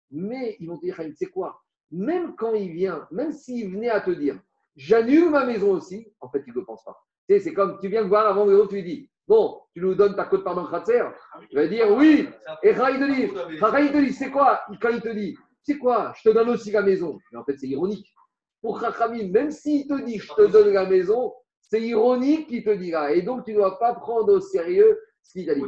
[0.09, 1.60] Mais ils vont te dire, c'est quoi?
[1.91, 4.39] Même quand il vient, même s'il venait à te dire,
[4.75, 6.97] j'annule ma maison aussi, en fait, il ne le pense pas.
[7.27, 9.81] Tu sais, c'est comme tu viens me voir avant le tu lui dis, bon, tu
[9.81, 11.03] nous donnes ta côte pardon Kratzer
[11.51, 12.27] Il va dire oui.
[12.63, 14.61] Et Raï dit, c'est quoi?
[14.81, 16.13] Quand il te dit, c'est quoi?
[16.17, 17.19] Je te donne aussi la maison.
[17.31, 18.13] Mais en fait, c'est ironique.
[18.61, 22.69] Pour Chachamim, même s'il te dit, je te donne la maison, c'est ironique qu'il te
[22.91, 23.11] là.
[23.11, 25.63] Et donc, tu ne dois pas prendre au sérieux ce qu'il t'a dit.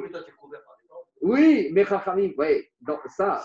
[1.21, 2.69] Oui, mais Chachamim, ouais,
[3.07, 3.43] ça,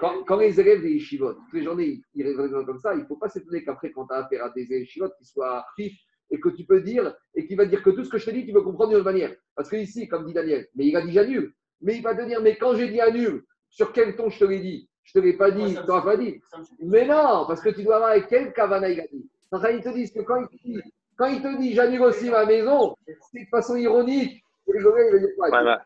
[0.00, 3.06] quand, quand, les élèves des yeshivot, toutes les journées, ils raisonnent comme ça, il ne
[3.06, 5.98] faut pas s'étonner qu'après, quand tu as affaire à des yeshivot qui soient fifs
[6.30, 8.30] et que tu peux dire, et qui va dire que tout ce que je te
[8.30, 9.34] dis, tu peux comprendre d'une autre manière.
[9.54, 11.52] Parce que ici, comme dit Daniel, mais il a dit j'annule.
[11.82, 14.44] Mais il va te dire, mais quand j'ai dit annule, sur quel ton je te
[14.44, 14.88] l'ai dit?
[15.04, 16.40] Je ne te l'ai pas dit, tu n'auras pas dit.
[16.80, 19.28] Mais non, parce que tu dois avoir avec quel kavana il a dit.
[19.52, 20.80] ils te disent que quand il te dit,
[21.16, 24.42] quand il te dit j'annule aussi ma maison, c'est de façon ironique.
[24.68, 25.82] Et il va dire quoi?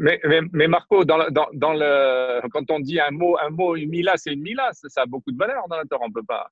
[0.00, 3.76] Mais, mais, mais, Marco, dans, dans, dans, le, quand on dit un mot, un mot,
[3.76, 6.14] une mila, c'est une mila, ça, a beaucoup de valeur dans la Torah, on ne
[6.14, 6.50] peut pas.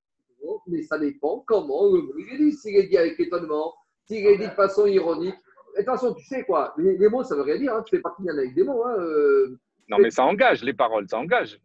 [0.66, 2.52] Mais ça dépend comment il est dit.
[2.52, 3.74] S'il est dit avec étonnement,
[4.06, 5.36] s'il est dit de façon ironique.
[5.76, 7.74] Attention, tu sais quoi, les, mots, ça ne veut rien dire.
[7.74, 8.84] Hein, tu fais partie d'un avec des mots.
[8.84, 9.58] Hein, euh,
[9.88, 11.60] Non, mais ça engage, les paroles, ça engage.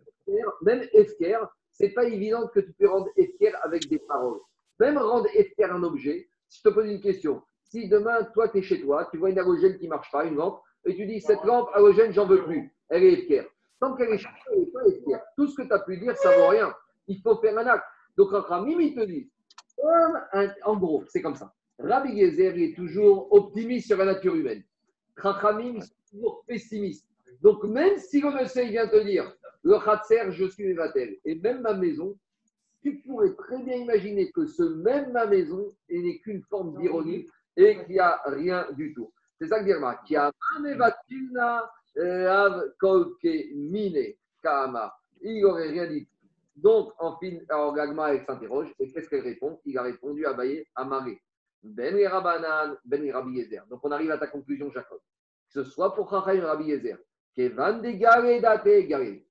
[0.61, 1.39] Même Efker,
[1.71, 4.39] c'est pas évident que tu peux rendre Efker avec des paroles.
[4.79, 8.59] Même rendre Efker un objet, si je te pose une question, si demain, toi, tu
[8.59, 11.05] es chez toi, tu vois une halogène qui ne marche pas, une lampe, et tu
[11.05, 13.43] dis, cette lampe halogène, j'en veux plus, elle est Efker.
[13.79, 15.23] Tant qu'elle est toi, elle n'est pas.
[15.35, 16.73] Tout ce que tu as pu dire, ça ne vaut rien.
[17.07, 17.83] Il faut faire un acte.
[18.17, 19.29] Donc, Rachamim, il te dit,
[20.63, 21.53] en gros, c'est comme ça.
[21.79, 24.63] Rabbi Gezer est toujours optimiste sur la nature humaine.
[25.17, 27.05] Rachamim, est toujours pessimiste.
[27.41, 31.61] Donc, même si le monsieur vient te dire, le Khatser, je suis Evatel, et même
[31.61, 32.15] ma maison,
[32.81, 37.75] tu pourrais très bien imaginer que ce même ma maison n'est qu'une forme d'ironie et
[37.83, 39.11] qu'il n'y a rien du tout.
[39.39, 39.71] C'est ça que
[40.15, 40.31] a
[43.53, 44.95] mine kama.
[45.21, 46.07] Il n'aurait rien dit.
[46.55, 49.59] Donc, en fin, alors Gagma s'interroge et qu'est-ce qu'elle répond?
[49.65, 51.21] Il a répondu à Baye, à Maré.
[51.63, 53.65] Ben Rabanan, Ben Rabbi Yezer.
[53.67, 54.99] Donc, on arrive à ta conclusion, Jacob.
[54.99, 56.97] Que ce soit pour Chachai Rabbi Yezer,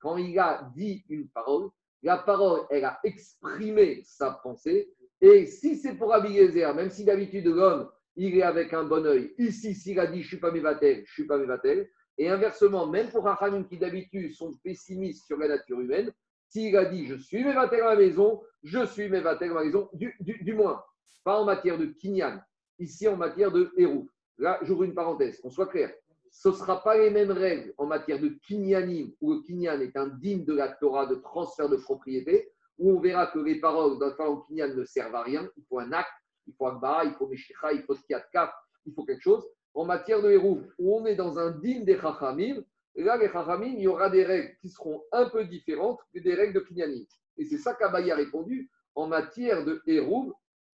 [0.00, 1.70] quand il a dit une parole,
[2.02, 4.92] la parole, elle a exprimé sa pensée.
[5.20, 9.04] Et si c'est pour Rabbi Yezer, même si d'habitude l'homme, il est avec un bon
[9.06, 11.88] oeil, ici, s'il a dit je ne suis pas mévatel, je ne suis pas mévatel.
[12.16, 16.12] Et inversement, même pour Rachamim qui d'habitude sont pessimistes sur la nature humaine,
[16.48, 19.88] s'il a dit je suis mévatel à la maison, je suis mévatel à la maison,
[19.92, 20.82] du, du, moins,
[21.24, 22.40] pas en matière de kinyan,
[22.78, 24.08] ici en matière de héros.
[24.38, 25.92] Là, j'ouvre une parenthèse, qu'on soit clair
[26.34, 29.96] ce ne sera pas les mêmes règles en matière de kinyanim, où le kinyan est
[29.96, 34.00] un digne de la Torah de transfert de propriété, où on verra que les paroles
[34.00, 34.14] d'un
[34.48, 35.48] kinyan ne servent à rien.
[35.56, 36.10] Il faut un acte,
[36.46, 37.96] il faut bar, il faut meshicha, il faut
[38.32, 38.52] kaf,
[38.86, 39.44] il faut quelque chose.
[39.74, 42.62] En matière de héros, où on est dans un digne des chachamim,
[42.96, 46.34] là, les chachamim, il y aura des règles qui seront un peu différentes que des
[46.34, 47.04] règles de kinyanim.
[47.38, 48.70] Et c'est ça qu'Abaye a répondu.
[48.94, 50.34] En matière de héros,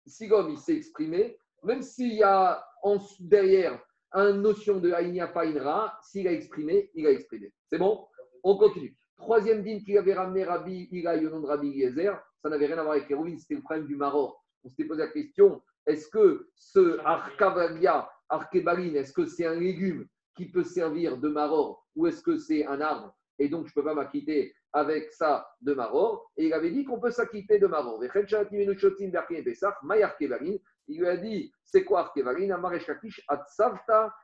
[0.07, 3.79] si l'homme il s'est exprimé, même s'il y a en, derrière
[4.15, 7.53] une notion de Aïnia Fainra, s'il a exprimé, il a exprimé.
[7.67, 8.07] C'est bon?
[8.43, 8.97] On continue.
[9.19, 12.79] Troisième dîme qu'il avait ramené Rabbi Ila au nom de Rabbi Yezer, ça n'avait rien
[12.79, 14.46] à voir avec les c'était le problème du Maror.
[14.67, 20.09] On s'était posé la question est-ce que ce Arkavalia, Arkebaline, est-ce que c'est un légume
[20.37, 23.17] qui peut servir de Maror ou est-ce que c'est un arbre?
[23.39, 26.29] Et donc je ne peux pas m'acquitter avec ça de Maror.
[26.37, 28.03] Et il avait dit qu'on peut s'acquitter de Maror.
[30.89, 32.13] Il lui a dit c'est quoi
[33.29, 34.15] Atsavta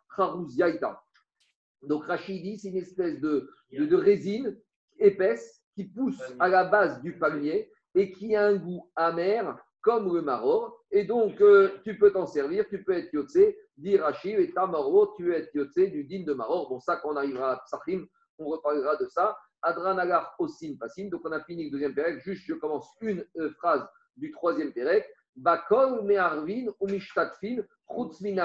[1.82, 4.58] Donc Rachid dit c'est une espèce de, de, résine
[4.98, 10.14] épaisse qui pousse à la base du palmier et qui a un goût amer comme
[10.14, 10.82] le maror.
[10.90, 14.66] Et donc, euh, tu peux t'en servir, tu peux être yotzé, dit Rachid, et ta
[14.66, 16.68] maror, tu es yotzé du din de maror.
[16.68, 18.06] Bon, ça, quand on arrivera à Psachim,
[18.38, 19.36] on reparlera de ça.
[19.60, 21.08] Adranagar osin pasim.
[21.08, 22.20] Donc, on a fini le deuxième pérec.
[22.20, 23.86] Juste, je commence une euh, phrase
[24.16, 25.06] du troisième pérec.
[25.34, 26.66] Bakol me'arvin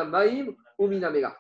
[0.06, 0.88] maim ou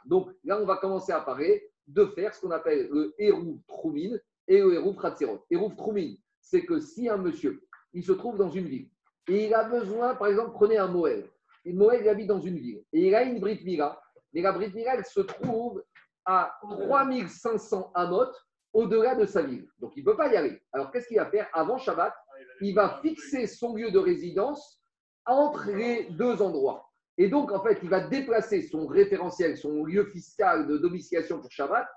[0.05, 4.17] Donc là, on va commencer à parler de faire ce qu'on appelle le hérouv troumin
[4.47, 5.45] et le hérouv khatzerot.
[5.49, 7.61] Hérouv troumin, c'est que si un monsieur,
[7.93, 8.89] il se trouve dans une ville
[9.27, 11.29] et il a besoin, par exemple, prenez un Moël.
[11.65, 13.99] Moël, habite dans une ville et il a une Brit Mila.
[14.33, 15.83] Mais la Brit Mila, elle se trouve
[16.25, 18.31] à 3500 amot
[18.73, 19.67] au-delà de sa ville.
[19.79, 20.61] Donc, il ne peut pas y aller.
[20.71, 22.13] Alors, qu'est-ce qu'il va faire Avant Shabbat,
[22.61, 24.81] il va fixer son lieu de résidence
[25.25, 26.89] entre les deux endroits.
[27.17, 31.51] Et donc, en fait, il va déplacer son référentiel, son lieu fiscal de domiciliation pour
[31.51, 31.87] Shabbat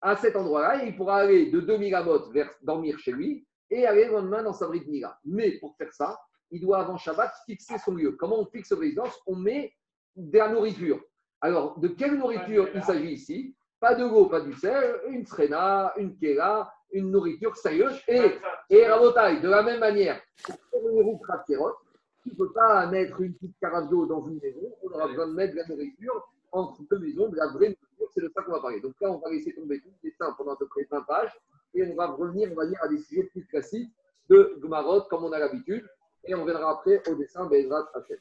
[0.00, 3.86] à cet endroit-là et il pourra aller de 2000 amot vers dormir chez lui et
[3.86, 5.18] aller le lendemain dans sa bride Mila.
[5.24, 6.18] Mais pour faire ça,
[6.54, 8.12] il doit avant Shabbat fixer son lieu.
[8.12, 9.74] Comment on fixe résidence On met
[10.14, 11.00] de la nourriture.
[11.40, 13.56] Alors, de quelle nourriture il s'agit ici?
[13.80, 18.00] Pas de l'eau, pas du sel, une srena, une kera, une nourriture sérieuse.
[18.06, 18.38] Et,
[18.70, 20.22] et de la même manière,
[20.70, 21.02] pour le
[22.22, 24.72] tu ne peux pas mettre une petite carafe d'eau dans une maison.
[24.84, 28.08] On aura besoin de mettre de la nourriture entre deux maisons, de la vraie nourriture.
[28.14, 28.80] C'est de ça qu'on va parler.
[28.80, 31.32] Donc là, on va laisser tomber tout le dessin pendant à peu près 20 pages
[31.74, 33.90] et on va revenir, on va dire, à des sujets plus classiques
[34.30, 35.84] de Gmarot, comme on a l'habitude.
[36.26, 38.18] Et on viendra après au dessin Bezrat Hachem.